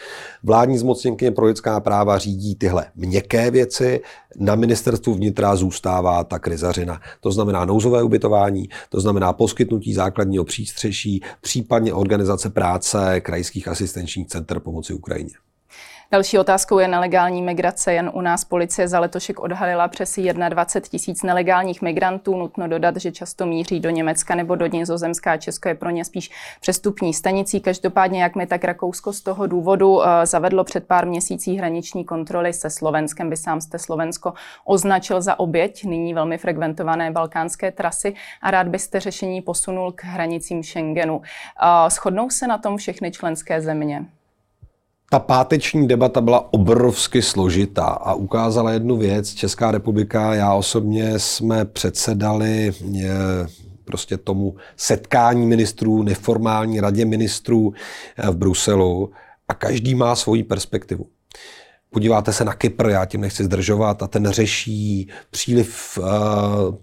Vládní 0.43 0.77
zmocněnkyně 0.77 1.31
pro 1.31 1.45
lidská 1.45 1.79
práva 1.79 2.17
řídí 2.17 2.55
tyhle 2.55 2.85
měkké 2.95 3.51
věci, 3.51 4.01
na 4.39 4.55
ministerstvu 4.55 5.13
vnitra 5.13 5.55
zůstává 5.55 6.23
ta 6.37 6.39
krizařina. 6.39 7.01
To 7.21 7.31
znamená 7.31 7.65
nouzové 7.65 8.03
ubytování, 8.03 8.69
to 8.89 9.01
znamená 9.01 9.33
poskytnutí 9.33 9.93
základního 9.93 10.43
přístřeší, 10.43 11.21
případně 11.41 11.93
organizace 11.93 12.49
práce 12.49 13.21
krajských 13.21 13.67
asistenčních 13.67 14.27
center 14.27 14.59
pomoci 14.59 14.93
Ukrajině. 14.93 15.46
Další 16.11 16.39
otázkou 16.39 16.79
je 16.79 16.87
nelegální 16.87 17.41
migrace. 17.41 17.93
Jen 17.93 18.11
u 18.13 18.21
nás 18.21 18.45
policie 18.45 18.87
za 18.87 18.99
letošek 18.99 19.39
odhalila 19.39 19.87
přes 19.87 20.19
21 20.49 20.89
tisíc 20.89 21.23
nelegálních 21.23 21.81
migrantů. 21.81 22.37
Nutno 22.37 22.67
dodat, 22.67 22.97
že 22.97 23.11
často 23.11 23.45
míří 23.45 23.79
do 23.79 23.89
Německa 23.89 24.35
nebo 24.35 24.55
do 24.55 24.65
Nizozemska 24.65 25.37
Česko 25.37 25.69
je 25.69 25.75
pro 25.75 25.89
ně 25.89 26.05
spíš 26.05 26.31
přestupní 26.61 27.13
stanicí. 27.13 27.59
Každopádně, 27.59 28.23
jak 28.23 28.35
mi 28.35 28.47
tak 28.47 28.63
Rakousko 28.63 29.13
z 29.13 29.21
toho 29.21 29.47
důvodu 29.47 30.01
eh, 30.03 30.25
zavedlo 30.25 30.63
před 30.63 30.87
pár 30.87 31.07
měsící 31.07 31.57
hraniční 31.57 32.05
kontroly 32.05 32.53
se 32.53 32.69
Slovenskem, 32.69 33.29
by 33.29 33.37
sám 33.37 33.61
jste 33.61 33.79
Slovensko 33.79 34.33
označil 34.65 35.21
za 35.21 35.39
oběť 35.39 35.85
nyní 35.85 36.13
velmi 36.13 36.37
frekventované 36.37 37.11
balkánské 37.11 37.71
trasy 37.71 38.13
a 38.41 38.51
rád 38.51 38.67
byste 38.67 38.99
řešení 38.99 39.41
posunul 39.41 39.91
k 39.91 40.03
hranicím 40.03 40.63
Schengenu. 40.63 41.21
Eh, 41.61 41.89
shodnou 41.89 42.29
se 42.29 42.47
na 42.47 42.57
tom 42.57 42.77
všechny 42.77 43.11
členské 43.11 43.61
země? 43.61 44.05
Ta 45.09 45.19
páteční 45.19 45.87
debata 45.87 46.21
byla 46.21 46.53
obrovsky 46.53 47.21
složitá 47.21 47.85
a 47.85 48.13
ukázala 48.13 48.71
jednu 48.71 48.97
věc. 48.97 49.33
Česká 49.33 49.71
republika, 49.71 50.33
já 50.33 50.53
osobně 50.53 51.19
jsme 51.19 51.65
předsedali 51.65 52.73
je, 52.91 53.11
prostě 53.85 54.17
tomu 54.17 54.55
setkání 54.77 55.45
ministrů, 55.45 56.03
neformální 56.03 56.79
radě 56.79 57.05
ministrů 57.05 57.73
eh, 58.17 58.31
v 58.31 58.35
Bruselu 58.35 59.11
a 59.47 59.53
každý 59.53 59.95
má 59.95 60.15
svoji 60.15 60.43
perspektivu. 60.43 61.05
Podíváte 61.91 62.33
se 62.33 62.45
na 62.45 62.53
Kypr, 62.53 62.89
já 62.89 63.05
tím 63.05 63.21
nechci 63.21 63.43
zdržovat, 63.43 64.03
a 64.03 64.07
ten 64.07 64.27
řeší 64.27 65.07
příliv 65.31 65.97
uh, 65.97 66.05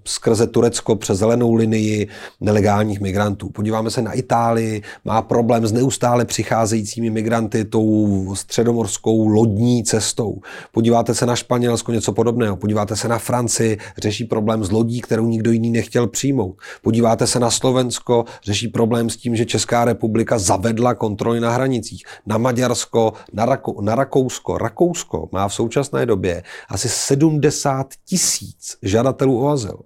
skrze 0.05 0.47
Turecko 0.47 0.97
přes 0.97 1.19
zelenou 1.19 1.55
linii 1.55 2.09
nelegálních 2.41 3.01
migrantů. 3.01 3.51
Podíváme 3.51 3.91
se 3.91 4.03
na 4.03 4.13
Itálii, 4.13 4.83
má 5.05 5.23
problém 5.23 5.67
s 5.67 5.73
neustále 5.73 6.25
přicházejícími 6.25 7.11
migranty 7.11 7.65
tou 7.65 8.35
středomorskou 8.35 9.29
lodní 9.29 9.85
cestou. 9.85 10.41
Podíváte 10.73 11.15
se 11.15 11.27
na 11.27 11.37
Španělsko, 11.37 11.93
něco 11.93 12.13
podobného. 12.13 12.57
Podíváte 12.57 12.97
se 12.97 13.09
na 13.09 13.19
Francii, 13.19 13.79
řeší 13.99 14.25
problém 14.25 14.65
s 14.65 14.71
lodí, 14.71 15.01
kterou 15.01 15.27
nikdo 15.27 15.51
jiný 15.51 15.71
nechtěl 15.71 16.07
přijmout. 16.07 16.57
Podíváte 16.83 17.27
se 17.27 17.41
na 17.41 17.51
Slovensko, 17.51 18.25
řeší 18.45 18.69
problém 18.69 19.11
s 19.11 19.17
tím, 19.17 19.37
že 19.37 19.45
Česká 19.45 19.85
republika 19.85 20.39
zavedla 20.39 20.95
kontroly 20.95 21.41
na 21.41 21.51
hranicích. 21.51 22.03
Na 22.27 22.39
Maďarsko, 22.39 23.13
na, 23.33 23.45
Rako, 23.45 23.83
na 23.83 23.95
Rakousko, 23.95 24.59
Rakousko 24.59 24.94
Rakousko 24.95 25.29
má 25.33 25.49
v 25.49 25.55
současné 25.55 26.07
době 26.07 26.43
asi 26.69 26.89
70 26.89 27.87
tisíc 28.05 28.77
žadatelů 28.83 29.45
o 29.45 29.49
azyl. 29.49 29.79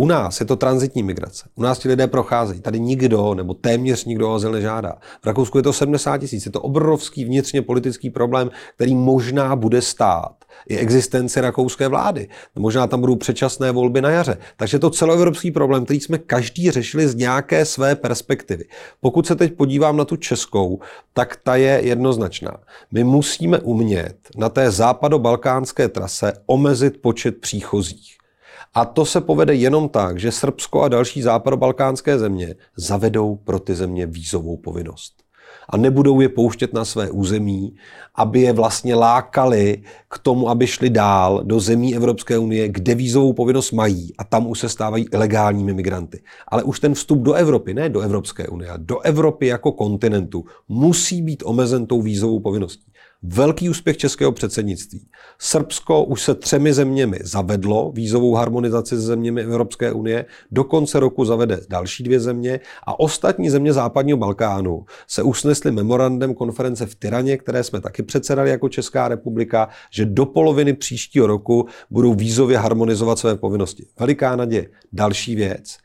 U 0.00 0.06
nás 0.06 0.40
je 0.40 0.46
to 0.46 0.56
transitní 0.56 1.02
migrace. 1.02 1.48
U 1.54 1.62
nás 1.62 1.78
ti 1.78 1.88
lidé 1.88 2.06
procházejí. 2.06 2.60
Tady 2.60 2.80
nikdo 2.80 3.34
nebo 3.34 3.54
téměř 3.54 4.04
nikdo 4.04 4.30
o 4.30 4.34
azyl 4.34 4.52
nežádá. 4.52 4.92
V 5.22 5.26
Rakousku 5.26 5.58
je 5.58 5.62
to 5.62 5.72
70 5.72 6.18
tisíc. 6.18 6.46
Je 6.46 6.52
to 6.52 6.60
obrovský 6.60 7.24
vnitřně 7.24 7.62
politický 7.62 8.10
problém, 8.10 8.50
který 8.74 8.94
možná 8.94 9.56
bude 9.56 9.82
stát 9.82 10.32
i 10.68 10.76
existenci 10.76 11.40
rakouské 11.40 11.88
vlády. 11.88 12.28
Možná 12.54 12.86
tam 12.86 13.00
budou 13.00 13.16
předčasné 13.16 13.72
volby 13.72 14.00
na 14.00 14.10
jaře. 14.10 14.38
Takže 14.56 14.78
to 14.78 14.90
celoevropský 14.90 15.50
problém, 15.50 15.84
který 15.84 16.00
jsme 16.00 16.18
každý 16.18 16.70
řešili 16.70 17.08
z 17.08 17.14
nějaké 17.14 17.64
své 17.64 17.96
perspektivy. 17.96 18.64
Pokud 19.00 19.26
se 19.26 19.36
teď 19.36 19.52
podívám 19.52 19.96
na 19.96 20.04
tu 20.04 20.16
českou, 20.16 20.80
tak 21.12 21.36
ta 21.42 21.56
je 21.56 21.80
jednoznačná. 21.84 22.56
My 22.92 23.04
musíme 23.04 23.58
umět 23.58 24.16
na 24.36 24.48
té 24.48 24.70
západo-balkánské 24.70 25.88
trase 25.88 26.32
omezit 26.46 27.02
počet 27.02 27.40
příchozích. 27.40 28.17
A 28.78 28.84
to 28.84 29.04
se 29.04 29.20
povede 29.20 29.54
jenom 29.54 29.88
tak, 29.88 30.18
že 30.18 30.32
Srbsko 30.32 30.82
a 30.82 30.88
další 30.88 31.22
západobalkánské 31.22 32.18
země 32.18 32.54
zavedou 32.76 33.36
pro 33.36 33.58
ty 33.58 33.74
země 33.74 34.06
vízovou 34.06 34.56
povinnost. 34.56 35.12
A 35.68 35.76
nebudou 35.76 36.20
je 36.20 36.28
pouštět 36.28 36.72
na 36.72 36.84
své 36.84 37.10
území, 37.10 37.74
aby 38.14 38.40
je 38.40 38.52
vlastně 38.52 38.94
lákali 38.94 39.82
k 40.10 40.18
tomu, 40.18 40.48
aby 40.48 40.66
šli 40.66 40.90
dál 40.90 41.40
do 41.44 41.60
zemí 41.60 41.96
Evropské 41.96 42.38
unie, 42.38 42.68
kde 42.68 42.94
vízovou 42.94 43.32
povinnost 43.32 43.72
mají 43.72 44.12
a 44.18 44.24
tam 44.24 44.46
už 44.46 44.58
se 44.58 44.68
stávají 44.68 45.06
ilegálními 45.12 45.74
migranty. 45.74 46.22
Ale 46.48 46.62
už 46.62 46.80
ten 46.80 46.94
vstup 46.94 47.18
do 47.18 47.32
Evropy, 47.32 47.74
ne 47.74 47.88
do 47.88 48.00
Evropské 48.00 48.48
unie, 48.48 48.70
do 48.76 49.00
Evropy 49.00 49.46
jako 49.46 49.72
kontinentu, 49.72 50.44
musí 50.68 51.22
být 51.22 51.42
omezen 51.46 51.86
tou 51.86 52.02
vízovou 52.02 52.40
povinností. 52.40 52.92
Velký 53.22 53.70
úspěch 53.70 53.96
českého 53.96 54.32
předsednictví. 54.32 55.06
Srbsko 55.38 56.04
už 56.04 56.22
se 56.22 56.34
třemi 56.34 56.74
zeměmi 56.74 57.18
zavedlo 57.22 57.92
vízovou 57.92 58.34
harmonizaci 58.34 58.96
se 58.96 59.00
zeměmi 59.00 59.42
Evropské 59.42 59.92
unie, 59.92 60.24
do 60.50 60.64
konce 60.64 61.00
roku 61.00 61.24
zavede 61.24 61.60
další 61.68 62.02
dvě 62.02 62.20
země 62.20 62.60
a 62.86 63.00
ostatní 63.00 63.50
země 63.50 63.72
západního 63.72 64.18
Balkánu 64.18 64.84
se 65.06 65.22
usnesly 65.22 65.70
memorandem 65.70 66.34
konference 66.34 66.86
v 66.86 66.94
Tyraně, 66.94 67.36
které 67.36 67.64
jsme 67.64 67.80
taky 67.80 68.02
předsedali 68.02 68.50
jako 68.50 68.68
Česká 68.68 69.08
republika, 69.08 69.68
že 69.90 70.06
do 70.06 70.26
poloviny 70.26 70.72
příštího 70.74 71.26
roku 71.26 71.66
budou 71.90 72.14
vízově 72.14 72.58
harmonizovat 72.58 73.18
své 73.18 73.36
povinnosti. 73.36 73.86
Veliká 74.00 74.36
naděje. 74.36 74.70
Další 74.92 75.34
věc 75.34 75.78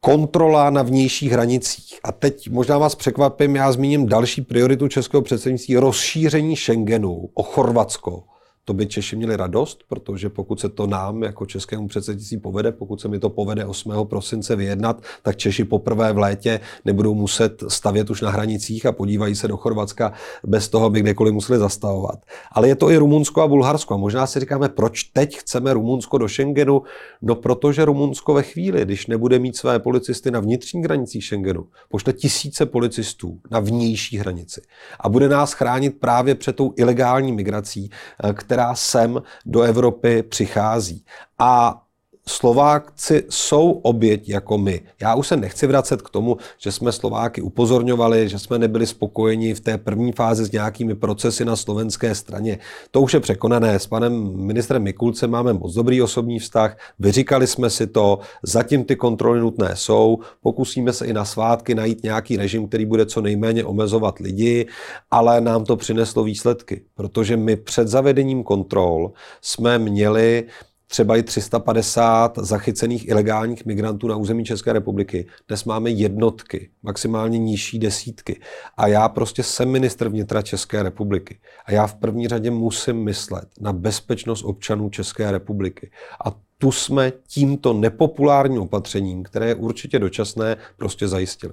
kontrola 0.00 0.70
na 0.70 0.82
vnějších 0.82 1.32
hranicích. 1.32 2.00
A 2.04 2.12
teď 2.12 2.50
možná 2.50 2.78
vás 2.78 2.94
překvapím, 2.94 3.56
já 3.56 3.72
zmíním 3.72 4.06
další 4.06 4.42
prioritu 4.42 4.88
českého 4.88 5.22
předsednictví, 5.22 5.76
rozšíření 5.76 6.56
Schengenu 6.56 7.28
o 7.34 7.42
Chorvatsko 7.42 8.22
to 8.64 8.74
by 8.74 8.86
Češi 8.86 9.16
měli 9.16 9.36
radost, 9.36 9.80
protože 9.88 10.28
pokud 10.28 10.60
se 10.60 10.68
to 10.68 10.86
nám 10.86 11.22
jako 11.22 11.46
českému 11.46 11.88
předsednictví 11.88 12.38
povede, 12.38 12.72
pokud 12.72 13.00
se 13.00 13.08
mi 13.08 13.18
to 13.18 13.30
povede 13.30 13.64
8. 13.64 13.92
prosince 14.04 14.56
vyjednat, 14.56 15.02
tak 15.22 15.36
Češi 15.36 15.64
poprvé 15.64 16.12
v 16.12 16.18
létě 16.18 16.60
nebudou 16.84 17.14
muset 17.14 17.64
stavět 17.68 18.10
už 18.10 18.20
na 18.20 18.30
hranicích 18.30 18.86
a 18.86 18.92
podívají 18.92 19.34
se 19.34 19.48
do 19.48 19.56
Chorvatska 19.56 20.12
bez 20.44 20.68
toho, 20.68 20.86
aby 20.86 21.00
kdekoliv 21.00 21.34
museli 21.34 21.58
zastavovat. 21.58 22.18
Ale 22.52 22.68
je 22.68 22.76
to 22.76 22.90
i 22.90 22.96
Rumunsko 22.96 23.42
a 23.42 23.48
Bulharsko. 23.48 23.94
A 23.94 23.96
možná 23.96 24.26
si 24.26 24.40
říkáme, 24.40 24.68
proč 24.68 25.04
teď 25.04 25.38
chceme 25.38 25.72
Rumunsko 25.72 26.18
do 26.18 26.28
Schengenu? 26.28 26.82
No 27.22 27.34
protože 27.34 27.84
Rumunsko 27.84 28.34
ve 28.34 28.42
chvíli, 28.42 28.84
když 28.84 29.06
nebude 29.06 29.38
mít 29.38 29.56
své 29.56 29.78
policisty 29.78 30.30
na 30.30 30.40
vnitřní 30.40 30.82
hranicích 30.82 31.24
Schengenu, 31.24 31.66
pošle 31.88 32.12
tisíce 32.12 32.66
policistů 32.66 33.40
na 33.50 33.60
vnější 33.60 34.18
hranici 34.18 34.62
a 35.00 35.08
bude 35.08 35.28
nás 35.28 35.52
chránit 35.52 36.00
právě 36.00 36.34
před 36.34 36.56
tou 36.56 36.74
ilegální 36.76 37.32
migrací, 37.32 37.90
která 38.34 38.59
která 38.60 38.74
sem 38.74 39.22
do 39.46 39.62
Evropy 39.62 40.22
přichází. 40.22 41.04
A 41.38 41.82
Slováci 42.30 43.24
jsou 43.28 43.70
oběť 43.70 44.28
jako 44.28 44.58
my. 44.58 44.80
Já 45.02 45.14
už 45.14 45.26
se 45.28 45.36
nechci 45.36 45.66
vracet 45.66 46.02
k 46.02 46.10
tomu, 46.10 46.36
že 46.58 46.72
jsme 46.72 46.92
Slováky 46.92 47.42
upozorňovali, 47.42 48.28
že 48.28 48.38
jsme 48.38 48.58
nebyli 48.58 48.86
spokojeni 48.86 49.54
v 49.54 49.60
té 49.60 49.78
první 49.78 50.12
fázi 50.12 50.44
s 50.44 50.52
nějakými 50.52 50.94
procesy 50.94 51.44
na 51.44 51.56
slovenské 51.56 52.14
straně. 52.14 52.58
To 52.90 53.00
už 53.00 53.14
je 53.14 53.20
překonané. 53.20 53.78
S 53.78 53.86
panem 53.86 54.36
ministrem 54.36 54.82
Mikulcem 54.82 55.30
máme 55.30 55.52
moc 55.52 55.74
dobrý 55.74 56.02
osobní 56.02 56.38
vztah, 56.38 56.76
vyříkali 56.98 57.46
jsme 57.46 57.70
si 57.70 57.86
to, 57.86 58.18
zatím 58.42 58.84
ty 58.84 58.96
kontroly 58.96 59.40
nutné 59.40 59.70
jsou, 59.74 60.18
pokusíme 60.42 60.92
se 60.92 61.06
i 61.06 61.12
na 61.12 61.24
svátky 61.24 61.74
najít 61.74 62.02
nějaký 62.02 62.36
režim, 62.36 62.68
který 62.68 62.86
bude 62.86 63.06
co 63.06 63.20
nejméně 63.20 63.64
omezovat 63.64 64.18
lidi, 64.18 64.66
ale 65.10 65.40
nám 65.40 65.64
to 65.64 65.76
přineslo 65.76 66.24
výsledky, 66.24 66.82
protože 66.94 67.36
my 67.36 67.56
před 67.56 67.88
zavedením 67.88 68.42
kontrol 68.42 69.12
jsme 69.42 69.78
měli 69.78 70.44
třeba 70.90 71.16
i 71.16 71.22
350 71.22 72.38
zachycených 72.38 73.08
ilegálních 73.08 73.66
migrantů 73.66 74.08
na 74.08 74.16
území 74.16 74.44
České 74.44 74.72
republiky. 74.72 75.26
Dnes 75.48 75.64
máme 75.64 75.90
jednotky, 75.90 76.70
maximálně 76.82 77.38
nižší 77.38 77.78
desítky. 77.78 78.40
A 78.76 78.86
já 78.86 79.08
prostě 79.08 79.42
jsem 79.42 79.68
ministr 79.68 80.08
vnitra 80.08 80.42
České 80.42 80.82
republiky. 80.82 81.38
A 81.64 81.72
já 81.72 81.86
v 81.86 81.94
první 81.94 82.28
řadě 82.28 82.50
musím 82.50 82.96
myslet 83.04 83.48
na 83.60 83.72
bezpečnost 83.72 84.42
občanů 84.44 84.90
České 84.90 85.30
republiky. 85.30 85.90
A 86.24 86.36
tu 86.58 86.72
jsme 86.72 87.12
tímto 87.28 87.72
nepopulárním 87.72 88.62
opatřením, 88.62 89.22
které 89.22 89.48
je 89.48 89.54
určitě 89.54 89.98
dočasné, 89.98 90.56
prostě 90.76 91.08
zajistili. 91.08 91.52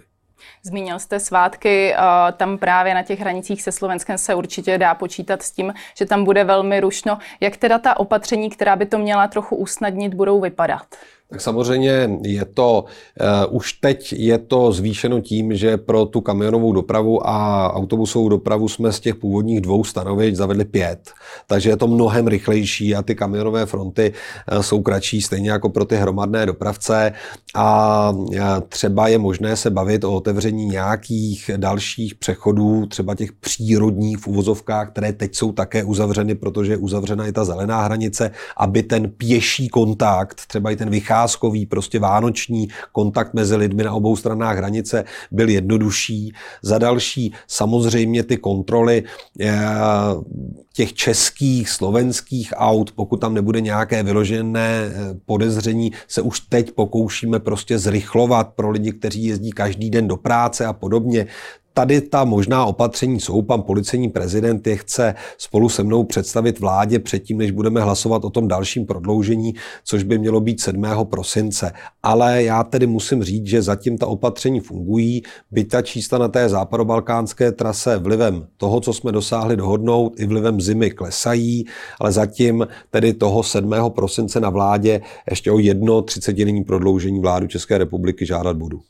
Zmínil 0.63 0.99
jste 0.99 1.19
svátky, 1.19 1.95
tam 2.37 2.57
právě 2.57 2.93
na 2.93 3.03
těch 3.03 3.19
hranicích 3.19 3.61
se 3.61 3.71
Slovenskem 3.71 4.17
se 4.17 4.35
určitě 4.35 4.77
dá 4.77 4.95
počítat 4.95 5.41
s 5.41 5.51
tím, 5.51 5.73
že 5.97 6.05
tam 6.05 6.23
bude 6.23 6.43
velmi 6.43 6.79
rušno. 6.79 7.17
Jak 7.39 7.57
teda 7.57 7.79
ta 7.79 7.99
opatření, 7.99 8.49
která 8.49 8.75
by 8.75 8.85
to 8.85 8.97
měla 8.97 9.27
trochu 9.27 9.55
usnadnit, 9.55 10.13
budou 10.13 10.41
vypadat? 10.41 10.85
Tak 11.29 11.41
samozřejmě 11.41 12.09
je 12.23 12.45
to, 12.45 12.85
uh, 13.49 13.55
už 13.55 13.73
teď 13.73 14.13
je 14.13 14.37
to 14.37 14.71
zvýšeno 14.71 15.21
tím, 15.21 15.55
že 15.55 15.77
pro 15.77 16.05
tu 16.05 16.21
kamionovou 16.21 16.73
dopravu 16.73 17.27
a 17.27 17.69
autobusovou 17.73 18.29
dopravu 18.29 18.67
jsme 18.67 18.91
z 18.91 18.99
těch 18.99 19.15
původních 19.15 19.61
dvou 19.61 19.83
stanovišť 19.83 20.35
zavedli 20.35 20.65
pět. 20.65 21.11
Takže 21.47 21.69
je 21.69 21.77
to 21.77 21.87
mnohem 21.87 22.27
rychlejší 22.27 22.95
a 22.95 23.01
ty 23.01 23.15
kamionové 23.15 23.65
fronty 23.65 24.13
uh, 24.51 24.61
jsou 24.61 24.81
kratší, 24.81 25.21
stejně 25.21 25.51
jako 25.51 25.69
pro 25.69 25.85
ty 25.85 25.95
hromadné 25.95 26.45
dopravce. 26.45 27.13
A 27.55 28.09
uh, 28.09 28.29
třeba 28.69 29.07
je 29.07 29.17
možné 29.17 29.55
se 29.55 29.69
bavit 29.69 30.03
o 30.03 30.13
otevření 30.13 30.65
nějakých 30.65 31.51
dalších 31.57 32.15
přechodů, 32.15 32.85
třeba 32.85 33.15
těch 33.15 33.31
přírodních 33.31 34.17
v 34.17 34.27
uvozovkách, 34.27 34.91
které 34.91 35.13
teď 35.13 35.35
jsou 35.35 35.51
také 35.51 35.83
uzavřeny, 35.83 36.35
protože 36.35 36.73
je 36.73 36.77
uzavřena 36.77 37.27
i 37.27 37.31
ta 37.31 37.45
zelená 37.45 37.81
hranice, 37.81 38.31
aby 38.57 38.83
ten 38.83 39.09
pěší 39.09 39.67
kontakt, 39.67 40.41
třeba 40.47 40.71
i 40.71 40.75
ten 40.75 40.89
vychází 40.89 41.16
vycházkový, 41.17 41.65
prostě 41.65 41.99
vánoční 41.99 42.67
kontakt 42.91 43.33
mezi 43.33 43.55
lidmi 43.55 43.83
na 43.83 43.93
obou 43.93 44.15
stranách 44.15 44.57
hranice 44.57 45.03
byl 45.31 45.49
jednodušší. 45.49 46.33
Za 46.61 46.77
další 46.77 47.33
samozřejmě 47.47 48.23
ty 48.23 48.37
kontroly 48.37 49.03
eh, 49.39 49.57
těch 50.77 50.93
českých, 50.93 51.69
slovenských 51.69 52.53
aut, 52.55 52.91
pokud 52.91 53.17
tam 53.17 53.33
nebude 53.33 53.61
nějaké 53.61 54.03
vyložené 54.03 54.69
eh, 54.85 54.93
podezření, 55.25 55.91
se 56.07 56.21
už 56.21 56.39
teď 56.39 56.71
pokoušíme 56.71 57.39
prostě 57.39 57.79
zrychlovat 57.79 58.53
pro 58.53 58.69
lidi, 58.69 58.91
kteří 58.91 59.23
jezdí 59.23 59.51
každý 59.51 59.89
den 59.89 60.07
do 60.07 60.17
práce 60.17 60.65
a 60.65 60.73
podobně 60.73 61.27
tady 61.77 62.01
ta 62.01 62.23
možná 62.23 62.65
opatření 62.65 63.19
jsou. 63.19 63.41
Pan 63.41 63.61
policejní 63.61 64.09
prezident 64.09 64.67
je 64.67 64.75
chce 64.77 65.15
spolu 65.37 65.69
se 65.69 65.83
mnou 65.83 66.03
představit 66.03 66.59
vládě 66.59 66.99
předtím, 66.99 67.37
než 67.37 67.51
budeme 67.51 67.81
hlasovat 67.81 68.25
o 68.25 68.29
tom 68.29 68.47
dalším 68.47 68.85
prodloužení, 68.85 69.53
což 69.83 70.03
by 70.03 70.17
mělo 70.17 70.39
být 70.39 70.61
7. 70.61 70.85
prosince. 71.03 71.71
Ale 72.03 72.43
já 72.43 72.63
tedy 72.63 72.87
musím 72.87 73.23
říct, 73.23 73.47
že 73.47 73.61
zatím 73.61 73.97
ta 73.97 74.07
opatření 74.07 74.59
fungují, 74.59 75.23
byť 75.51 75.69
ta 75.69 75.81
čísla 75.81 76.17
na 76.17 76.27
té 76.27 76.49
západobalkánské 76.49 77.51
trase 77.51 77.97
vlivem 77.97 78.47
toho, 78.57 78.81
co 78.81 78.93
jsme 78.93 79.11
dosáhli 79.11 79.57
dohodnout, 79.57 80.19
i 80.19 80.25
vlivem 80.25 80.61
zimy 80.67 80.91
klesají, 80.91 81.65
ale 81.99 82.11
zatím 82.11 82.67
tedy 82.89 83.13
toho 83.13 83.43
7. 83.43 83.73
prosince 83.95 84.39
na 84.39 84.49
vládě 84.49 85.01
ještě 85.29 85.51
o 85.51 85.59
jedno 85.59 86.01
30 86.01 86.35
prodloužení 86.67 87.19
vládu 87.19 87.47
České 87.47 87.77
republiky 87.77 88.25
žádat 88.25 88.57
budu. 88.57 88.81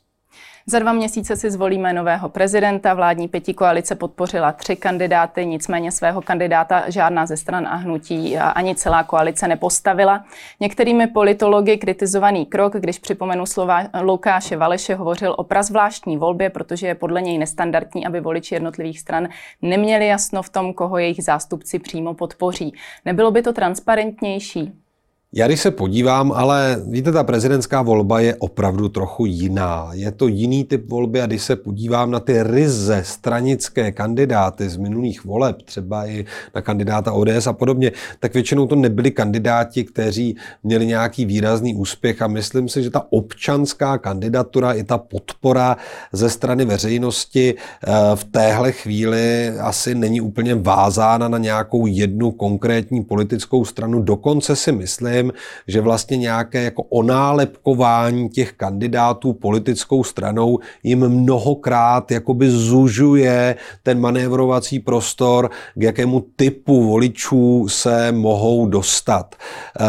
Za 0.70 0.78
dva 0.78 0.92
měsíce 0.92 1.36
si 1.36 1.50
zvolíme 1.50 1.92
nového 1.92 2.28
prezidenta. 2.28 2.94
Vládní 2.94 3.28
pěti 3.28 3.54
koalice 3.54 3.94
podpořila 3.94 4.52
tři 4.52 4.76
kandidáty, 4.76 5.46
nicméně 5.46 5.92
svého 5.92 6.22
kandidáta 6.22 6.90
žádná 6.90 7.26
ze 7.26 7.36
stran 7.36 7.66
a 7.66 7.74
hnutí 7.74 8.38
ani 8.38 8.74
celá 8.74 9.02
koalice 9.02 9.48
nepostavila. 9.48 10.24
Některými 10.60 11.06
politology 11.06 11.76
kritizovaný 11.76 12.46
krok, 12.46 12.76
když 12.76 12.98
připomenu 12.98 13.46
slova 13.46 13.82
Lukáše 14.02 14.56
Valeše, 14.56 14.94
hovořil 14.94 15.34
o 15.38 15.44
prazvláštní 15.44 16.16
volbě, 16.16 16.50
protože 16.50 16.86
je 16.86 16.94
podle 16.94 17.22
něj 17.22 17.38
nestandardní, 17.38 18.06
aby 18.06 18.20
voliči 18.20 18.54
jednotlivých 18.54 19.00
stran 19.00 19.28
neměli 19.62 20.06
jasno 20.06 20.42
v 20.42 20.48
tom, 20.48 20.74
koho 20.74 20.98
jejich 20.98 21.24
zástupci 21.24 21.78
přímo 21.78 22.14
podpoří. 22.14 22.74
Nebylo 23.04 23.30
by 23.30 23.42
to 23.42 23.52
transparentnější? 23.52 24.72
Já 25.32 25.46
když 25.46 25.60
se 25.60 25.70
podívám, 25.70 26.32
ale 26.32 26.82
víte, 26.86 27.12
ta 27.12 27.24
prezidentská 27.24 27.82
volba 27.82 28.20
je 28.20 28.34
opravdu 28.34 28.88
trochu 28.88 29.26
jiná. 29.26 29.90
Je 29.92 30.12
to 30.12 30.28
jiný 30.28 30.64
typ 30.64 30.90
volby 30.90 31.22
a 31.22 31.26
když 31.26 31.42
se 31.42 31.56
podívám 31.56 32.10
na 32.10 32.20
ty 32.20 32.42
ryze 32.42 33.02
stranické 33.04 33.92
kandidáty 33.92 34.68
z 34.68 34.76
minulých 34.76 35.24
voleb, 35.24 35.62
třeba 35.62 36.06
i 36.06 36.24
na 36.54 36.60
kandidáta 36.60 37.12
ODS 37.12 37.46
a 37.46 37.52
podobně, 37.52 37.92
tak 38.20 38.34
většinou 38.34 38.66
to 38.66 38.76
nebyli 38.76 39.10
kandidáti, 39.10 39.84
kteří 39.84 40.36
měli 40.62 40.86
nějaký 40.86 41.24
výrazný 41.24 41.74
úspěch 41.74 42.22
a 42.22 42.26
myslím 42.26 42.68
si, 42.68 42.82
že 42.82 42.90
ta 42.90 43.06
občanská 43.10 43.98
kandidatura 43.98 44.72
i 44.72 44.84
ta 44.84 44.98
podpora 44.98 45.76
ze 46.12 46.30
strany 46.30 46.64
veřejnosti 46.64 47.54
eh, 47.54 47.92
v 48.14 48.24
téhle 48.24 48.72
chvíli 48.72 49.50
asi 49.60 49.94
není 49.94 50.20
úplně 50.20 50.54
vázána 50.54 51.28
na 51.28 51.38
nějakou 51.38 51.86
jednu 51.86 52.30
konkrétní 52.30 53.04
politickou 53.04 53.64
stranu. 53.64 54.02
Dokonce 54.02 54.56
si 54.56 54.72
myslím, 54.72 55.17
myslím, 55.22 55.32
že 55.68 55.80
vlastně 55.80 56.16
nějaké 56.16 56.62
jako 56.62 56.82
onálepkování 56.82 58.28
těch 58.28 58.52
kandidátů 58.52 59.32
politickou 59.32 60.04
stranou 60.04 60.58
jim 60.82 61.08
mnohokrát 61.08 62.10
jakoby 62.10 62.50
zužuje 62.50 63.56
ten 63.82 64.00
manévrovací 64.00 64.80
prostor, 64.80 65.50
k 65.74 65.82
jakému 65.82 66.24
typu 66.36 66.84
voličů 66.88 67.68
se 67.68 68.12
mohou 68.12 68.66
dostat. 68.66 69.34
Eh, 69.80 69.84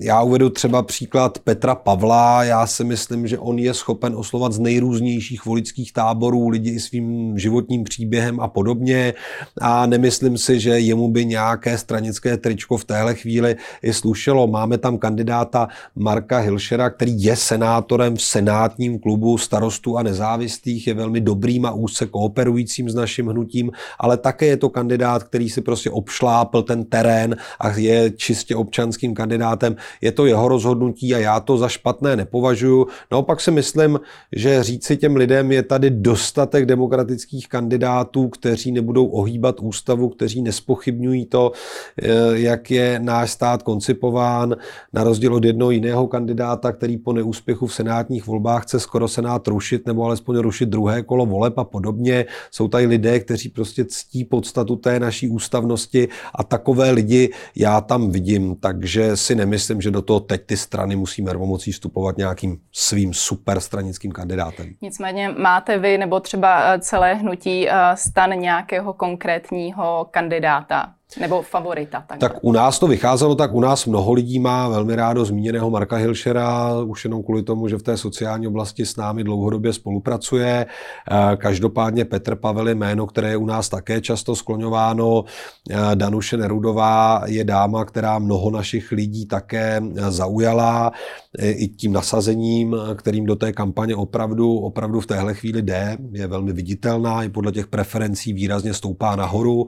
já 0.00 0.22
uvedu 0.22 0.50
třeba 0.50 0.82
příklad 0.82 1.38
Petra 1.38 1.74
Pavla. 1.74 2.44
Já 2.44 2.66
si 2.66 2.84
myslím, 2.84 3.26
že 3.26 3.38
on 3.38 3.58
je 3.58 3.74
schopen 3.74 4.16
oslovat 4.16 4.52
z 4.52 4.58
nejrůznějších 4.58 5.46
voličských 5.46 5.92
táborů 5.92 6.48
lidi 6.48 6.70
i 6.70 6.80
svým 6.80 7.38
životním 7.38 7.84
příběhem 7.84 8.40
a 8.40 8.48
podobně. 8.48 9.14
A 9.60 9.86
nemyslím 9.86 10.38
si, 10.38 10.60
že 10.60 10.80
jemu 10.80 11.08
by 11.08 11.26
nějaké 11.26 11.78
stranické 11.78 12.36
tričko 12.36 12.76
v 12.76 12.84
téhle 12.84 13.14
chvíli 13.14 13.56
i 13.82 13.92
slušelo 13.92 14.31
slyšelo. 14.32 14.46
Máme 14.46 14.78
tam 14.78 14.98
kandidáta 14.98 15.68
Marka 15.96 16.38
Hilšera, 16.38 16.90
který 16.90 17.22
je 17.22 17.36
senátorem 17.36 18.16
v 18.16 18.22
senátním 18.22 18.98
klubu 18.98 19.38
starostů 19.38 19.98
a 19.98 20.02
nezávislých, 20.02 20.86
je 20.86 20.94
velmi 20.94 21.20
dobrým 21.20 21.66
a 21.66 21.72
úzce 21.72 22.06
kooperujícím 22.06 22.90
s 22.90 22.94
naším 22.94 23.28
hnutím, 23.28 23.70
ale 23.98 24.16
také 24.16 24.46
je 24.46 24.56
to 24.56 24.68
kandidát, 24.68 25.22
který 25.22 25.50
si 25.50 25.60
prostě 25.60 25.90
obšlápl 25.90 26.62
ten 26.62 26.84
terén 26.84 27.36
a 27.60 27.68
je 27.68 28.10
čistě 28.10 28.56
občanským 28.56 29.14
kandidátem. 29.14 29.76
Je 30.00 30.12
to 30.12 30.26
jeho 30.26 30.48
rozhodnutí 30.48 31.14
a 31.14 31.18
já 31.18 31.40
to 31.40 31.58
za 31.58 31.68
špatné 31.68 32.16
nepovažuji. 32.16 32.86
Naopak 33.10 33.40
si 33.40 33.50
myslím, 33.50 34.00
že 34.32 34.62
říci 34.62 34.96
těm 34.96 35.16
lidem 35.16 35.52
je 35.52 35.62
tady 35.62 35.90
dostatek 35.90 36.66
demokratických 36.66 37.48
kandidátů, 37.48 38.28
kteří 38.28 38.72
nebudou 38.72 39.06
ohýbat 39.06 39.60
ústavu, 39.60 40.08
kteří 40.08 40.42
nespochybňují 40.42 41.26
to, 41.26 41.52
eh, 41.52 42.08
jak 42.32 42.70
je 42.70 42.98
náš 42.98 43.30
stát 43.30 43.62
koncipován 43.62 44.21
nominován 44.22 44.56
na 44.92 45.04
rozdíl 45.04 45.34
od 45.34 45.44
jednoho 45.44 45.70
jiného 45.70 46.06
kandidáta, 46.06 46.72
který 46.72 46.98
po 46.98 47.12
neúspěchu 47.12 47.66
v 47.66 47.74
senátních 47.74 48.26
volbách 48.26 48.62
chce 48.62 48.80
skoro 48.80 49.08
senát 49.08 49.48
rušit 49.48 49.86
nebo 49.86 50.04
alespoň 50.04 50.36
rušit 50.36 50.68
druhé 50.68 51.02
kolo 51.02 51.26
voleb 51.26 51.58
a 51.58 51.64
podobně. 51.64 52.24
Jsou 52.50 52.68
tady 52.68 52.86
lidé, 52.86 53.20
kteří 53.20 53.48
prostě 53.48 53.84
ctí 53.84 54.24
podstatu 54.24 54.76
té 54.76 55.00
naší 55.00 55.28
ústavnosti 55.28 56.08
a 56.34 56.44
takové 56.44 56.90
lidi 56.90 57.30
já 57.56 57.80
tam 57.80 58.10
vidím, 58.10 58.56
takže 58.60 59.16
si 59.16 59.34
nemyslím, 59.34 59.80
že 59.80 59.90
do 59.90 60.02
toho 60.02 60.20
teď 60.20 60.46
ty 60.46 60.56
strany 60.56 60.96
musí 60.96 61.22
mervomocí 61.22 61.72
vstupovat 61.72 62.16
nějakým 62.16 62.58
svým 62.72 63.14
super 63.14 63.60
stranickým 63.60 64.12
kandidátem. 64.12 64.66
Nicméně 64.82 65.28
máte 65.28 65.78
vy 65.78 65.98
nebo 65.98 66.20
třeba 66.20 66.78
celé 66.78 67.14
hnutí 67.14 67.68
eh, 67.68 67.74
stan 67.94 68.30
nějakého 68.30 68.92
konkrétního 68.92 70.06
kandidáta? 70.10 70.94
Nebo 71.20 71.42
favorita. 71.42 72.04
Tak. 72.08 72.18
tak 72.18 72.44
u 72.44 72.52
nás 72.52 72.78
to 72.78 72.86
vycházelo, 72.86 73.34
tak 73.34 73.54
u 73.54 73.60
nás 73.60 73.86
mnoho 73.86 74.12
lidí 74.12 74.38
má 74.38 74.68
velmi 74.68 74.96
rádo 74.96 75.24
zmíněného 75.24 75.70
Marka 75.70 75.96
Hilšera, 75.96 76.74
už 76.84 77.04
jenom 77.04 77.22
kvůli 77.22 77.42
tomu, 77.42 77.68
že 77.68 77.76
v 77.76 77.82
té 77.82 77.96
sociální 77.96 78.46
oblasti 78.46 78.86
s 78.86 78.96
námi 78.96 79.24
dlouhodobě 79.24 79.72
spolupracuje. 79.72 80.66
Eh, 81.10 81.36
každopádně 81.36 82.04
Petr 82.04 82.36
Pavel 82.36 82.68
je 82.68 82.74
jméno, 82.74 83.06
které 83.06 83.30
je 83.30 83.36
u 83.36 83.46
nás 83.46 83.68
také 83.68 84.00
často 84.00 84.36
skloňováno. 84.36 85.24
Eh, 85.70 85.76
Danuše 85.94 86.36
Nerudová 86.36 87.22
je 87.26 87.44
dáma, 87.44 87.84
která 87.84 88.18
mnoho 88.18 88.50
našich 88.50 88.92
lidí 88.92 89.26
také 89.26 89.82
eh, 89.82 90.10
zaujala 90.10 90.92
i 91.38 91.68
tím 91.68 91.92
nasazením, 91.92 92.76
kterým 92.94 93.26
do 93.26 93.36
té 93.36 93.52
kampaně 93.52 93.96
opravdu, 93.96 94.58
opravdu 94.58 95.00
v 95.00 95.06
téhle 95.06 95.34
chvíli 95.34 95.62
jde. 95.62 95.96
Je 96.12 96.26
velmi 96.26 96.52
viditelná, 96.52 97.22
i 97.22 97.28
podle 97.28 97.52
těch 97.52 97.66
preferencí 97.66 98.32
výrazně 98.32 98.74
stoupá 98.74 99.16
nahoru. 99.16 99.66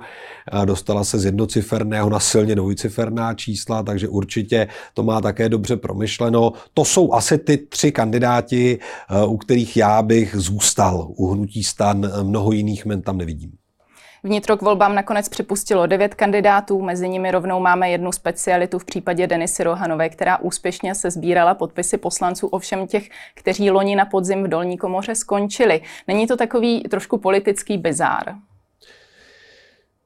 Dostala 0.64 1.04
se 1.04 1.18
z 1.18 1.24
jednociferného 1.34 2.10
na 2.10 2.20
silně 2.20 2.54
dvojciferná 2.54 3.34
čísla, 3.34 3.82
takže 3.82 4.08
určitě 4.08 4.68
to 4.94 5.02
má 5.02 5.20
také 5.20 5.48
dobře 5.48 5.76
promyšleno. 5.76 6.52
To 6.74 6.84
jsou 6.84 7.12
asi 7.12 7.38
ty 7.38 7.56
tři 7.56 7.92
kandidáti, 7.92 8.78
eh, 8.78 9.26
u 9.26 9.36
kterých 9.36 9.76
já 9.76 10.02
bych 10.02 10.34
zůstal. 10.38 11.06
U 11.16 11.26
hnutí 11.26 11.64
stan 11.64 12.10
mnoho 12.22 12.52
jiných 12.52 12.86
men 12.86 13.02
tam 13.02 13.18
nevidím. 13.18 13.52
Vnitro 14.24 14.56
k 14.56 14.62
volbám 14.62 14.94
nakonec 14.94 15.28
připustilo 15.28 15.86
devět 15.86 16.14
kandidátů, 16.14 16.82
mezi 16.82 17.08
nimi 17.08 17.30
rovnou 17.30 17.60
máme 17.60 17.90
jednu 17.90 18.12
specialitu 18.12 18.78
v 18.78 18.84
případě 18.84 19.26
Denisy 19.26 19.64
Rohanové, 19.64 20.08
která 20.08 20.38
úspěšně 20.38 20.94
se 20.94 21.10
sbírala 21.10 21.54
podpisy 21.54 21.98
poslanců 21.98 22.46
ovšem 22.46 22.86
těch, 22.86 23.08
kteří 23.34 23.70
loni 23.70 23.96
na 23.96 24.04
podzim 24.04 24.44
v 24.44 24.48
Dolní 24.48 24.78
komoře 24.78 25.14
skončili. 25.14 25.80
Není 26.08 26.26
to 26.26 26.36
takový 26.36 26.82
trošku 26.82 27.18
politický 27.18 27.78
bizár? 27.78 28.34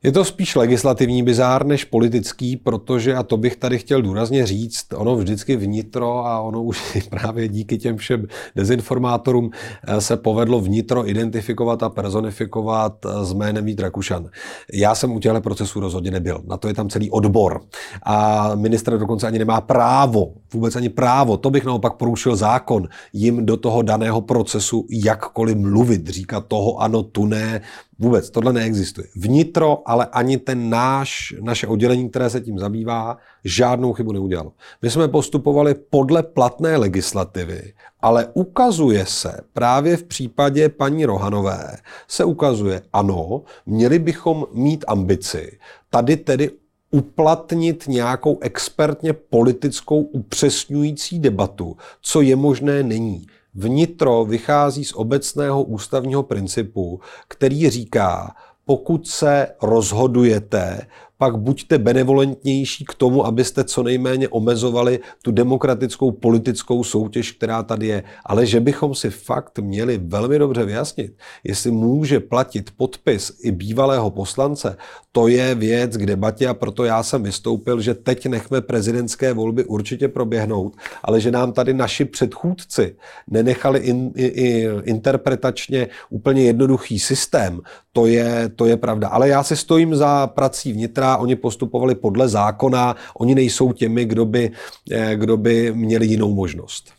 Je 0.03 0.13
to 0.13 0.25
spíš 0.25 0.57
legislativní 0.57 1.23
bizár 1.23 1.67
než 1.67 1.85
politický, 1.85 2.57
protože, 2.57 3.15
a 3.15 3.23
to 3.23 3.37
bych 3.37 3.57
tady 3.57 3.79
chtěl 3.79 4.03
důrazně 4.03 4.47
říct, 4.47 4.87
ono 4.95 5.17
vždycky 5.17 5.57
vnitro 5.57 6.27
a 6.27 6.41
ono 6.41 6.63
už 6.63 6.99
právě 7.11 7.49
díky 7.49 7.79
těm 7.79 7.97
všem 7.97 8.27
dezinformátorům 8.57 9.51
eh, 9.87 10.01
se 10.01 10.17
povedlo 10.17 10.61
vnitro 10.61 11.09
identifikovat 11.09 11.83
a 11.83 11.89
personifikovat 11.89 13.07
eh, 13.07 13.25
s 13.25 13.33
jménem 13.33 13.65
Vít 13.65 13.81
Rakušan. 13.81 14.29
Já 14.73 14.95
jsem 14.95 15.13
u 15.13 15.21
těchto 15.21 15.41
procesů 15.41 15.81
rozhodně 15.81 16.11
nebyl. 16.11 16.43
Na 16.47 16.57
to 16.57 16.69
je 16.69 16.75
tam 16.75 16.89
celý 16.89 17.11
odbor. 17.11 17.61
A 18.03 18.51
ministr 18.55 18.99
dokonce 18.99 19.27
ani 19.27 19.39
nemá 19.39 19.61
právo, 19.61 20.33
vůbec 20.53 20.77
ani 20.77 20.89
právo, 20.89 21.37
to 21.37 21.51
bych 21.51 21.65
naopak 21.65 21.95
porušil 21.95 22.37
zákon, 22.37 22.89
jim 23.13 23.47
do 23.47 23.57
toho 23.57 23.83
daného 23.83 24.21
procesu 24.21 24.87
jakkoliv 24.91 25.57
mluvit, 25.57 26.09
říkat 26.09 26.47
toho 26.47 26.77
ano, 26.77 27.03
tu 27.03 27.27
ne, 27.27 27.61
Vůbec, 27.99 28.31
tohle 28.31 28.53
neexistuje. 28.53 29.07
Vnitro, 29.17 29.83
ale 29.87 30.07
ani 30.07 30.39
ten 30.39 30.71
náš, 30.71 31.35
naše 31.41 31.67
oddělení, 31.67 32.11
které 32.11 32.31
se 32.31 32.41
tím 32.41 32.59
zabývá, 32.59 33.17
žádnou 33.45 33.93
chybu 33.93 34.13
neudělalo. 34.13 34.53
My 34.83 34.91
jsme 34.91 35.09
postupovali 35.09 35.75
podle 35.75 36.23
platné 36.23 36.77
legislativy, 36.77 37.73
ale 38.01 38.29
ukazuje 38.35 39.07
se 39.07 39.41
právě 39.53 39.97
v 39.97 40.05
případě 40.05 40.69
paní 40.69 41.05
Rohanové, 41.05 41.77
se 42.09 42.25
ukazuje, 42.25 42.83
ano, 42.93 43.43
měli 43.67 43.99
bychom 43.99 44.47
mít 44.53 44.85
ambici 44.89 45.59
tady 45.91 46.17
tedy 46.17 46.51
uplatnit 46.91 47.85
nějakou 47.89 48.39
expertně 48.41 49.13
politickou 49.13 50.03
upřesňující 50.03 51.19
debatu, 51.19 51.77
co 52.03 52.21
je 52.21 52.37
možné 52.37 52.83
není. 52.83 53.27
Vnitro 53.55 54.25
vychází 54.25 54.85
z 54.85 54.93
obecného 54.93 55.63
ústavního 55.63 56.23
principu, 56.23 57.01
který 57.29 57.71
říká, 57.71 58.35
pokud 58.65 59.09
se 59.09 59.49
rozhodujete 59.63 60.87
pak 61.19 61.37
buďte 61.37 61.79
benevolentnější 61.79 62.85
k 62.85 62.95
tomu, 62.95 63.27
abyste 63.27 63.65
co 63.65 63.83
nejméně 63.83 64.29
omezovali 64.29 65.01
tu 65.23 65.31
demokratickou 65.31 66.11
politickou 66.11 66.85
soutěž, 66.85 67.33
která 67.33 67.63
tady 67.63 67.87
je. 67.87 68.03
Ale 68.27 68.47
že 68.47 68.61
bychom 68.61 68.95
si 68.95 69.11
fakt 69.11 69.59
měli 69.59 70.01
velmi 70.03 70.39
dobře 70.39 70.65
vyjasnit, 70.65 71.13
jestli 71.45 71.71
může 71.71 72.21
platit 72.21 72.71
podpis 72.77 73.33
i 73.43 73.53
bývalého 73.53 74.11
poslance, 74.11 74.77
to 75.13 75.29
je 75.29 75.55
věc 75.55 75.97
k 75.97 76.07
debatě 76.07 76.49
a 76.49 76.55
proto 76.55 76.85
já 76.85 77.03
jsem 77.03 77.23
vystoupil, 77.23 77.81
že 77.81 77.95
teď 77.95 78.27
nechme 78.27 78.61
prezidentské 78.61 79.33
volby 79.33 79.65
určitě 79.65 80.09
proběhnout, 80.09 80.77
ale 81.03 81.21
že 81.21 81.31
nám 81.31 81.53
tady 81.53 81.75
naši 81.75 82.05
předchůdci 82.05 82.97
nenechali 83.31 83.79
in, 83.79 84.13
in, 84.15 84.31
in, 84.35 84.83
interpretačně 84.85 85.89
úplně 86.11 86.43
jednoduchý 86.43 86.99
systém, 86.99 87.61
to 87.93 88.07
je, 88.07 88.49
to 88.49 88.67
je 88.67 88.77
pravda. 88.77 89.09
Ale 89.09 89.29
já 89.29 89.43
si 89.43 89.57
stojím 89.57 89.97
za 89.97 90.27
prací 90.27 90.73
vnitra, 90.73 91.08
oni 91.17 91.37
postupovali 91.37 91.95
podle 91.95 92.29
zákona, 92.29 92.97
oni 93.19 93.35
nejsou 93.35 93.73
těmi, 93.73 94.05
kdo 94.05 94.25
by, 94.25 94.51
eh, 94.93 95.17
kdo 95.17 95.37
by 95.37 95.73
měli 95.75 96.07
jinou 96.07 96.35
možnost. 96.35 96.98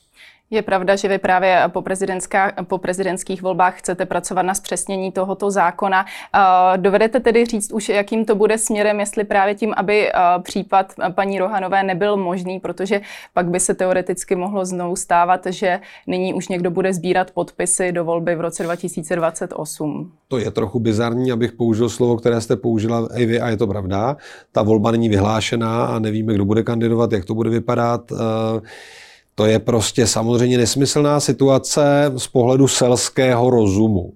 Je 0.51 0.61
pravda, 0.61 0.95
že 0.95 1.07
vy 1.07 1.17
právě 1.17 1.63
po, 1.67 1.83
po 2.63 2.77
prezidentských 2.77 3.41
volbách 3.41 3.77
chcete 3.77 4.05
pracovat 4.05 4.41
na 4.41 4.53
zpřesnění 4.53 5.11
tohoto 5.11 5.51
zákona. 5.51 6.05
Dovedete 6.77 7.19
tedy 7.19 7.45
říct 7.45 7.71
už, 7.71 7.89
jakým 7.89 8.25
to 8.25 8.35
bude 8.35 8.57
směrem, 8.57 8.99
jestli 8.99 9.23
právě 9.23 9.55
tím, 9.55 9.73
aby 9.77 10.11
případ 10.41 10.93
paní 11.11 11.39
Rohanové 11.39 11.83
nebyl 11.83 12.17
možný, 12.17 12.59
protože 12.59 13.01
pak 13.33 13.49
by 13.49 13.59
se 13.59 13.73
teoreticky 13.73 14.35
mohlo 14.35 14.65
znovu 14.65 14.95
stávat, 14.95 15.45
že 15.45 15.79
nyní 16.07 16.33
už 16.33 16.47
někdo 16.47 16.71
bude 16.71 16.93
sbírat 16.93 17.31
podpisy 17.31 17.91
do 17.91 18.05
volby 18.05 18.35
v 18.35 18.41
roce 18.41 18.63
2028. 18.63 20.11
To 20.27 20.37
je 20.37 20.51
trochu 20.51 20.79
bizarní, 20.79 21.31
abych 21.31 21.51
použil 21.51 21.89
slovo, 21.89 22.17
které 22.17 22.41
jste 22.41 22.55
použila 22.55 23.07
i 23.15 23.25
vy, 23.25 23.41
a 23.41 23.49
je 23.49 23.57
to 23.57 23.67
pravda. 23.67 24.17
Ta 24.51 24.63
volba 24.63 24.91
není 24.91 25.09
vyhlášená 25.09 25.85
a 25.85 25.99
nevíme, 25.99 26.33
kdo 26.33 26.45
bude 26.45 26.63
kandidovat, 26.63 27.11
jak 27.11 27.25
to 27.25 27.35
bude 27.35 27.49
vypadat. 27.49 28.11
To 29.39 29.45
je 29.45 29.59
prostě 29.59 30.07
samozřejmě 30.07 30.57
nesmyslná 30.57 31.19
situace 31.19 32.11
z 32.17 32.27
pohledu 32.27 32.67
selského 32.67 33.49
rozumu. 33.49 34.13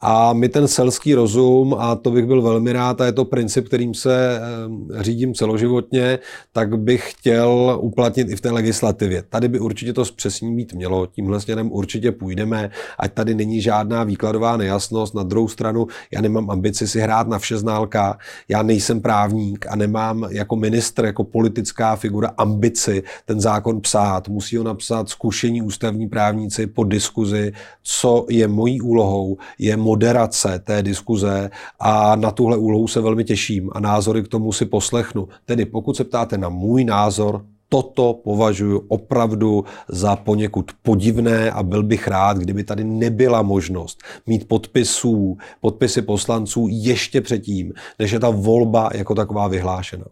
A 0.00 0.32
my 0.32 0.48
ten 0.48 0.68
selský 0.68 1.14
rozum, 1.14 1.76
a 1.78 1.94
to 1.94 2.10
bych 2.10 2.26
byl 2.26 2.42
velmi 2.42 2.72
rád, 2.72 3.00
a 3.00 3.06
je 3.06 3.12
to 3.12 3.24
princip, 3.24 3.66
kterým 3.66 3.94
se 3.94 4.40
eh, 4.40 5.02
řídím 5.02 5.34
celoživotně, 5.34 6.18
tak 6.52 6.78
bych 6.78 7.10
chtěl 7.10 7.78
uplatnit 7.82 8.28
i 8.30 8.36
v 8.36 8.40
té 8.40 8.50
legislativě. 8.50 9.22
Tady 9.28 9.48
by 9.48 9.60
určitě 9.60 9.92
to 9.92 10.04
zpřesní 10.04 10.56
být 10.56 10.72
mělo, 10.72 11.06
tímhle 11.06 11.40
směrem 11.40 11.72
určitě 11.72 12.12
půjdeme, 12.12 12.70
ať 12.98 13.12
tady 13.12 13.34
není 13.34 13.60
žádná 13.60 14.04
výkladová 14.04 14.56
nejasnost. 14.56 15.14
Na 15.14 15.22
druhou 15.22 15.48
stranu, 15.48 15.86
já 16.10 16.20
nemám 16.20 16.50
ambici 16.50 16.88
si 16.88 17.00
hrát 17.00 17.28
na 17.28 17.38
vše 17.38 17.58
ználka, 17.58 18.18
já 18.48 18.62
nejsem 18.62 19.00
právník 19.00 19.66
a 19.68 19.76
nemám 19.76 20.28
jako 20.30 20.56
ministr, 20.56 21.04
jako 21.04 21.24
politická 21.24 21.96
figura 21.96 22.30
ambici 22.36 23.02
ten 23.24 23.40
zákon 23.40 23.80
psát. 23.80 24.28
Musí 24.28 24.56
ho 24.56 24.64
napsat 24.66 25.08
zkušení 25.08 25.62
ústavní 25.62 26.08
právníci 26.08 26.66
po 26.66 26.84
diskuzi, 26.84 27.52
co 27.82 28.26
je 28.30 28.48
mojí 28.48 28.80
úlohou, 28.80 29.36
je 29.58 29.76
moderace 29.76 30.58
té 30.64 30.82
diskuze 30.82 31.50
a 31.80 32.16
na 32.16 32.30
tuhle 32.30 32.56
úlohu 32.56 32.88
se 32.88 33.00
velmi 33.00 33.24
těším 33.24 33.70
a 33.72 33.80
názory 33.80 34.22
k 34.22 34.28
tomu 34.28 34.52
si 34.52 34.66
poslechnu. 34.66 35.28
Tedy 35.44 35.64
pokud 35.64 35.96
se 35.96 36.04
ptáte 36.04 36.38
na 36.38 36.48
můj 36.48 36.84
názor, 36.84 37.44
toto 37.68 38.14
považuji 38.24 38.84
opravdu 38.88 39.64
za 39.88 40.16
poněkud 40.16 40.70
podivné 40.82 41.50
a 41.50 41.62
byl 41.62 41.82
bych 41.82 42.08
rád, 42.08 42.38
kdyby 42.38 42.64
tady 42.64 42.84
nebyla 42.84 43.42
možnost 43.42 44.02
mít 44.26 44.48
podpisů, 44.48 45.38
podpisy 45.60 46.02
poslanců 46.02 46.66
ještě 46.70 47.20
předtím, 47.20 47.72
než 47.98 48.10
je 48.10 48.20
ta 48.20 48.30
volba 48.30 48.90
jako 48.94 49.14
taková 49.14 49.48
vyhlášena. 49.48 50.04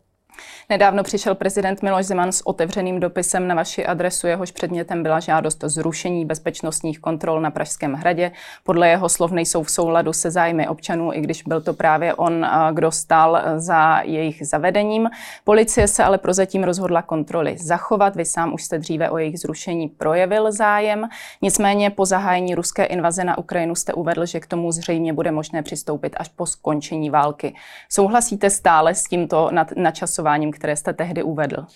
Nedávno 0.71 1.03
přišel 1.03 1.35
prezident 1.35 1.83
Miloš 1.83 2.07
Zeman 2.07 2.33
s 2.33 2.47
otevřeným 2.47 3.01
dopisem 3.01 3.49
na 3.49 3.55
vaši 3.55 3.87
adresu, 3.87 4.27
jehož 4.27 4.51
předmětem 4.51 5.03
byla 5.03 5.21
žádost 5.21 5.65
o 5.65 5.69
zrušení 5.69 6.25
bezpečnostních 6.25 6.99
kontrol 6.99 7.41
na 7.41 7.51
Pražském 7.51 7.93
hradě. 7.93 8.33
Podle 8.65 8.89
jeho 8.89 9.09
slov 9.09 9.33
nejsou 9.33 9.63
v 9.63 9.71
souladu 9.71 10.13
se 10.13 10.31
zájmy 10.31 10.69
občanů, 10.69 11.13
i 11.13 11.21
když 11.21 11.43
byl 11.43 11.61
to 11.61 11.75
právě 11.75 12.15
on, 12.15 12.47
kdo 12.73 12.91
stál 12.91 13.43
za 13.57 14.01
jejich 14.01 14.47
zavedením. 14.47 15.11
Policie 15.45 15.89
se 15.89 16.05
ale 16.05 16.19
prozatím 16.19 16.65
rozhodla 16.65 17.03
kontroly 17.03 17.57
zachovat. 17.59 18.17
Vy 18.17 18.25
sám 18.25 18.55
už 18.55 18.65
jste 18.65 18.79
dříve 18.79 19.11
o 19.11 19.19
jejich 19.19 19.39
zrušení 19.41 19.89
projevil 19.89 20.53
zájem. 20.53 21.09
Nicméně 21.43 21.91
po 21.91 22.07
zahájení 22.07 22.55
ruské 22.55 22.85
invaze 22.85 23.25
na 23.25 23.39
Ukrajinu 23.39 23.75
jste 23.75 23.93
uvedl, 23.93 24.27
že 24.27 24.41
k 24.41 24.47
tomu 24.47 24.73
zřejmě 24.73 25.13
bude 25.13 25.31
možné 25.31 25.63
přistoupit 25.63 26.17
až 26.17 26.29
po 26.29 26.47
skončení 26.47 27.11
války. 27.11 27.55
Souhlasíte 27.89 28.51
stále 28.51 28.95
s 28.95 29.05
tímto 29.05 29.51
načasováním, 29.77 30.54
které 30.55 30.77
jste 30.77 30.93
tehdy 30.93 31.23
uvedl? 31.23 31.67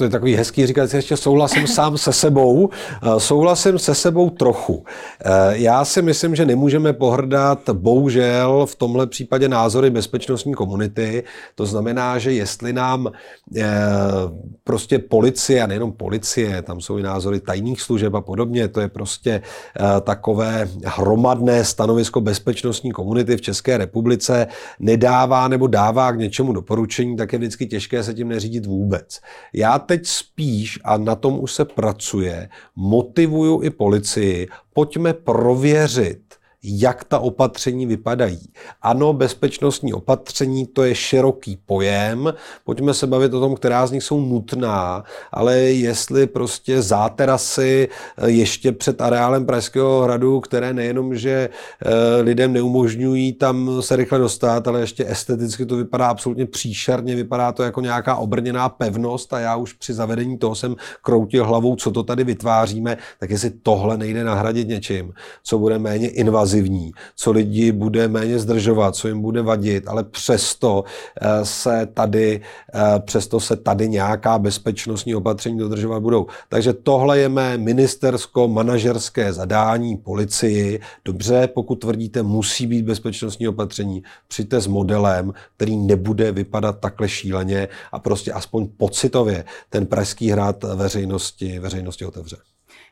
To 0.00 0.04
je 0.04 0.10
takový 0.10 0.34
hezký 0.34 0.66
říkat, 0.66 0.94
ještě 0.94 1.16
souhlasím 1.16 1.66
sám 1.66 1.98
se 1.98 2.12
sebou. 2.12 2.70
Eh, 3.02 3.20
souhlasím 3.20 3.78
se 3.78 3.94
sebou 3.94 4.30
trochu. 4.30 4.84
Eh, 5.24 5.30
já 5.52 5.84
si 5.84 6.02
myslím, 6.02 6.36
že 6.36 6.46
nemůžeme 6.46 6.92
pohrdat, 6.92 7.70
bohužel, 7.70 8.66
v 8.66 8.74
tomhle 8.74 9.06
případě 9.06 9.48
názory 9.48 9.90
bezpečnostní 9.90 10.54
komunity. 10.54 11.24
To 11.54 11.66
znamená, 11.66 12.18
že 12.18 12.32
jestli 12.32 12.72
nám 12.72 13.12
eh, 13.56 13.64
prostě 14.64 14.98
policie, 14.98 15.62
a 15.62 15.66
nejenom 15.66 15.92
policie, 15.92 16.62
tam 16.62 16.80
jsou 16.80 16.98
i 16.98 17.02
názory 17.02 17.40
tajných 17.40 17.80
služeb 17.80 18.14
a 18.14 18.20
podobně, 18.20 18.68
to 18.68 18.80
je 18.80 18.88
prostě 18.88 19.42
takové 20.00 20.68
hromadné 20.84 21.64
stanovisko 21.64 22.20
bezpečnostní 22.20 22.90
komunity 22.90 23.36
v 23.36 23.40
České 23.40 23.78
republice, 23.78 24.46
nedává 24.78 25.48
nebo 25.48 25.66
dává 25.66 26.12
k 26.12 26.18
něčemu 26.18 26.52
doporučení, 26.52 27.16
tak 27.16 27.32
je 27.32 27.38
vždycky 27.38 27.66
těžké 27.66 28.02
se 28.02 28.14
tím 28.14 28.28
neřídit 28.28 28.66
vůbec. 28.66 29.20
Já 29.54 29.78
teď 29.90 30.06
spíš, 30.06 30.78
a 30.84 30.96
na 30.96 31.14
tom 31.14 31.40
už 31.40 31.52
se 31.52 31.64
pracuje, 31.64 32.48
motivuju 32.76 33.62
i 33.62 33.70
policii, 33.70 34.48
pojďme 34.74 35.12
prověřit, 35.12 36.29
jak 36.62 37.04
ta 37.04 37.18
opatření 37.18 37.86
vypadají. 37.86 38.40
Ano, 38.82 39.12
bezpečnostní 39.12 39.92
opatření 39.92 40.66
to 40.66 40.82
je 40.82 40.94
široký 40.94 41.58
pojem, 41.66 42.34
pojďme 42.64 42.94
se 42.94 43.06
bavit 43.06 43.34
o 43.34 43.40
tom, 43.40 43.54
která 43.54 43.86
z 43.86 43.92
nich 43.92 44.02
jsou 44.02 44.20
nutná, 44.20 45.04
ale 45.32 45.58
jestli 45.58 46.26
prostě 46.26 46.82
záterasy 46.82 47.88
eh, 48.18 48.30
ještě 48.30 48.72
před 48.72 49.00
areálem 49.00 49.46
Pražského 49.46 50.02
hradu, 50.02 50.40
které 50.40 50.72
nejenom, 50.72 51.14
že 51.14 51.48
eh, 51.82 52.22
lidem 52.22 52.52
neumožňují 52.52 53.32
tam 53.32 53.82
se 53.82 53.96
rychle 53.96 54.18
dostat, 54.18 54.68
ale 54.68 54.80
ještě 54.80 55.04
esteticky 55.08 55.66
to 55.66 55.76
vypadá 55.76 56.08
absolutně 56.08 56.46
příšerně, 56.46 57.16
vypadá 57.16 57.52
to 57.52 57.62
jako 57.62 57.80
nějaká 57.80 58.16
obrněná 58.16 58.68
pevnost 58.68 59.32
a 59.32 59.40
já 59.40 59.56
už 59.56 59.72
při 59.72 59.94
zavedení 59.94 60.38
toho 60.38 60.54
jsem 60.54 60.76
kroutil 61.02 61.44
hlavou, 61.44 61.76
co 61.76 61.90
to 61.90 62.02
tady 62.02 62.24
vytváříme, 62.24 62.96
tak 63.20 63.30
jestli 63.30 63.50
tohle 63.50 63.98
nejde 63.98 64.24
nahradit 64.24 64.68
něčím, 64.68 65.12
co 65.42 65.58
bude 65.58 65.78
méně 65.78 66.08
invazivní, 66.08 66.49
invazivní, 66.50 66.92
co 67.16 67.32
lidi 67.32 67.72
bude 67.72 68.08
méně 68.08 68.38
zdržovat, 68.38 68.96
co 68.96 69.08
jim 69.08 69.20
bude 69.22 69.42
vadit, 69.42 69.88
ale 69.88 70.04
přesto 70.04 70.84
eh, 71.20 71.44
se 71.44 71.86
tady, 71.94 72.40
eh, 72.74 73.00
přesto 73.00 73.40
se 73.40 73.56
tady 73.56 73.88
nějaká 73.88 74.38
bezpečnostní 74.38 75.14
opatření 75.14 75.58
dodržovat 75.58 76.00
budou. 76.00 76.26
Takže 76.48 76.72
tohle 76.72 77.18
je 77.18 77.28
mé 77.28 77.58
ministersko-manažerské 77.58 79.32
zadání 79.32 79.96
policii. 79.96 80.80
Dobře, 81.04 81.48
pokud 81.54 81.76
tvrdíte, 81.76 82.22
musí 82.22 82.66
být 82.66 82.84
bezpečnostní 82.84 83.48
opatření, 83.48 84.02
přijďte 84.28 84.60
s 84.60 84.66
modelem, 84.66 85.32
který 85.56 85.76
nebude 85.76 86.32
vypadat 86.32 86.80
takhle 86.80 87.08
šíleně 87.08 87.68
a 87.92 87.98
prostě 87.98 88.32
aspoň 88.32 88.68
pocitově 88.76 89.44
ten 89.70 89.86
Pražský 89.86 90.30
hrad 90.30 90.64
veřejnosti, 90.64 91.58
veřejnosti 91.58 92.04
otevře. 92.04 92.36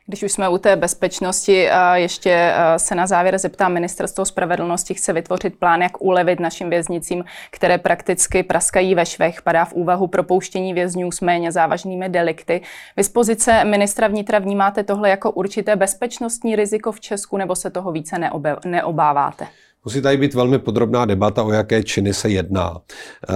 Když 0.09 0.23
už 0.23 0.31
jsme 0.31 0.49
u 0.49 0.57
té 0.57 0.75
bezpečnosti, 0.75 1.69
ještě 1.93 2.53
se 2.77 2.95
na 2.95 3.07
závěr 3.07 3.37
zeptám, 3.37 3.73
ministerstvo 3.73 4.25
spravedlnosti 4.25 4.93
chce 4.93 5.13
vytvořit 5.13 5.59
plán, 5.59 5.81
jak 5.81 6.01
ulevit 6.01 6.39
našim 6.39 6.69
věznicím, 6.69 7.25
které 7.51 7.77
prakticky 7.77 8.43
praskají 8.43 8.95
ve 8.95 9.05
švech. 9.05 9.41
Padá 9.41 9.65
v 9.65 9.73
úvahu 9.73 10.07
propouštění 10.07 10.73
vězňů 10.73 11.11
s 11.11 11.21
méně 11.21 11.51
závažnými 11.51 12.09
delikty. 12.09 12.61
Vy 12.97 13.03
z 13.03 13.09
pozice 13.09 13.63
ministra 13.63 14.07
vnitra 14.07 14.39
vnímáte 14.39 14.83
tohle 14.83 15.09
jako 15.09 15.31
určité 15.31 15.75
bezpečnostní 15.75 16.55
riziko 16.55 16.91
v 16.91 16.99
Česku, 16.99 17.37
nebo 17.37 17.55
se 17.55 17.69
toho 17.69 17.91
více 17.91 18.15
neobáváte? 18.65 19.47
Musí 19.85 20.01
tady 20.01 20.17
být 20.17 20.33
velmi 20.33 20.59
podrobná 20.59 21.05
debata, 21.05 21.43
o 21.43 21.51
jaké 21.51 21.83
činy 21.83 22.13
se 22.13 22.29
jedná. 22.29 22.77
E, 22.77 23.33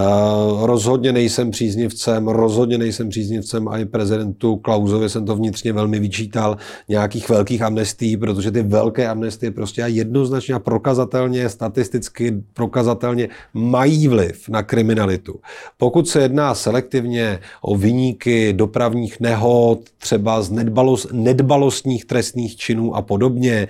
rozhodně 0.66 1.12
nejsem 1.12 1.52
příznivcem, 1.52 2.28
rozhodně 2.28 2.78
nejsem 2.78 3.10
příznivcem 3.10 3.68
a 3.68 3.78
i 3.78 3.86
prezidentu 3.86 4.56
Klausovi 4.56 5.10
jsem 5.10 5.26
to 5.26 5.36
vnitřně 5.36 5.74
velmi 5.74 6.00
vyčítal 6.00 6.58
nějakých 6.90 7.30
velkých 7.30 7.62
amnestí, 7.62 8.18
protože 8.18 8.52
ty 8.52 8.62
velké 8.62 9.08
amnestie 9.08 9.52
prostě 9.52 9.82
jednoznačně 9.82 10.56
a 10.56 10.60
prokazatelně, 10.60 11.50
statisticky 11.50 12.44
prokazatelně 12.54 13.30
mají 13.54 14.08
vliv 14.08 14.50
na 14.50 14.64
kriminalitu. 14.64 15.40
Pokud 15.78 16.08
se 16.08 16.22
jedná 16.22 16.56
selektivně 16.56 17.40
o 17.62 17.78
vyníky 17.78 18.54
dopravních 18.54 19.20
nehod, 19.20 19.80
třeba 19.98 20.42
z 20.42 20.52
nedbalos, 20.52 21.08
nedbalostních 21.12 22.06
trestných 22.06 22.56
činů 22.56 22.96
a 22.96 23.02
podobně, 23.02 23.68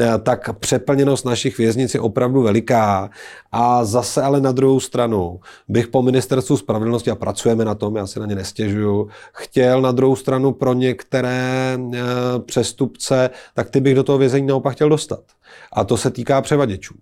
e, 0.00 0.18
tak 0.18 0.58
přeplněnost 0.58 1.24
našich 1.24 1.58
věznic 1.58 1.94
je 1.94 2.00
opravdu 2.00 2.19
veliká. 2.28 3.10
A 3.52 3.84
zase 3.84 4.22
ale 4.22 4.40
na 4.40 4.52
druhou 4.52 4.80
stranu 4.80 5.40
bych 5.68 5.88
po 5.88 6.02
ministerstvu 6.02 6.56
spravedlnosti, 6.56 7.10
a 7.10 7.14
pracujeme 7.14 7.64
na 7.64 7.74
tom, 7.74 7.96
já 7.96 8.06
si 8.06 8.20
na 8.20 8.26
ně 8.26 8.34
nestěžuju, 8.34 9.08
chtěl 9.32 9.82
na 9.82 9.92
druhou 9.92 10.16
stranu 10.16 10.52
pro 10.52 10.72
některé 10.72 11.78
e, 11.94 11.98
přestupce, 12.38 13.30
tak 13.54 13.70
ty 13.70 13.80
bych 13.80 13.94
do 13.94 14.02
toho 14.02 14.18
vězení 14.18 14.46
naopak 14.46 14.74
chtěl 14.74 14.88
dostat. 14.88 15.20
A 15.72 15.84
to 15.84 15.96
se 15.96 16.10
týká 16.10 16.40
převaděčů 16.40 16.94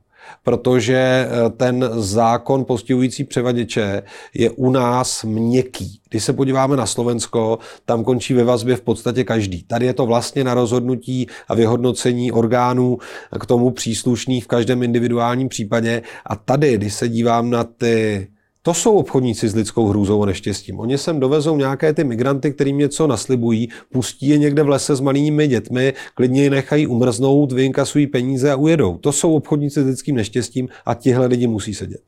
protože 0.43 0.97
eh, 0.97 1.51
ten 1.51 1.91
zákon 1.93 2.65
postihující 2.65 3.25
převaděče 3.25 4.03
je 4.35 4.51
u 4.51 4.71
nás 4.71 5.25
měkký. 5.25 6.01
Když 6.11 6.25
se 6.25 6.33
podíváme 6.33 6.77
na 6.77 6.87
Slovensko, 6.87 7.59
tam 7.85 8.05
končí 8.05 8.35
ve 8.35 8.45
vazbě 8.45 8.77
v 8.77 8.81
podstatě 8.81 9.25
každý. 9.25 9.63
Tady 9.63 9.87
je 9.87 9.95
to 9.95 10.07
vlastně 10.07 10.45
na 10.45 10.55
rozhodnutí 10.55 11.27
a 11.49 11.55
vyhodnocení 11.55 12.33
orgánů 12.33 12.99
k 13.41 13.47
tomu 13.47 13.71
příslušných 13.71 14.45
v 14.45 14.49
každém 14.49 14.83
individuálním 14.83 15.49
případě. 15.49 16.03
A 16.27 16.37
tady, 16.37 16.75
když 16.75 16.95
se 16.95 17.09
dívám 17.09 17.51
na 17.51 17.65
ty 17.65 18.29
To 18.63 18.75
jsou 18.75 18.97
obchodníci 18.97 19.49
s 19.49 19.55
lidskou 19.55 19.87
hrůzou 19.87 20.23
a 20.23 20.27
neštěstím. 20.27 20.81
Oni 20.81 20.99
sem 20.99 21.21
dovezou 21.21 21.57
nějaké 21.57 21.93
ty 21.93 22.05
migranty, 22.05 22.53
kterým 22.53 22.79
něco 22.79 23.07
naslibují, 23.07 23.69
pustí 23.93 24.29
je 24.29 24.39
někde 24.39 24.63
v 24.63 24.69
lese 24.69 24.97
s 24.97 25.01
malými 25.01 25.49
dětmi, 25.49 25.93
klidně 26.15 26.45
je 26.45 26.51
nechají 26.51 26.87
umrznout, 26.87 27.53
vyinkasují 27.53 28.07
peníze 28.07 28.51
a 28.53 28.57
ujedou. 28.57 28.99
To 28.99 29.13
jsou 29.13 29.35
obchodníci 29.35 29.83
s 29.83 29.87
lidským 29.87 30.17
neštěstím 30.17 30.69
a 30.87 30.95
tihle 30.95 31.27
lidi 31.27 31.47
musí 31.47 31.75
sedět. 31.75 32.03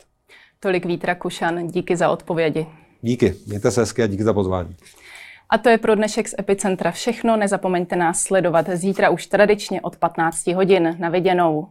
Tolik 0.60 0.86
Vítra 0.86 1.14
Kušan, 1.14 1.68
díky 1.68 1.96
za 1.96 2.08
odpovědi. 2.10 2.66
Díky, 3.02 3.34
mějte 3.46 3.70
se 3.70 3.80
hezky 3.80 4.02
a 4.02 4.06
díky 4.06 4.24
za 4.24 4.32
pozvání. 4.32 4.76
A 5.50 5.58
to 5.58 5.68
je 5.68 5.78
pro 5.78 5.94
dnešek 5.94 6.28
z 6.28 6.34
Epicentra 6.38 6.90
všechno. 6.90 7.36
Nezapomeňte 7.36 7.96
nás 7.96 8.22
sledovat 8.22 8.66
zítra 8.74 9.10
už 9.10 9.26
tradičně 9.26 9.80
od 9.80 9.96
15 9.96 10.46
hodin. 10.46 10.96
Na 10.98 11.08
viděnou. 11.08 11.68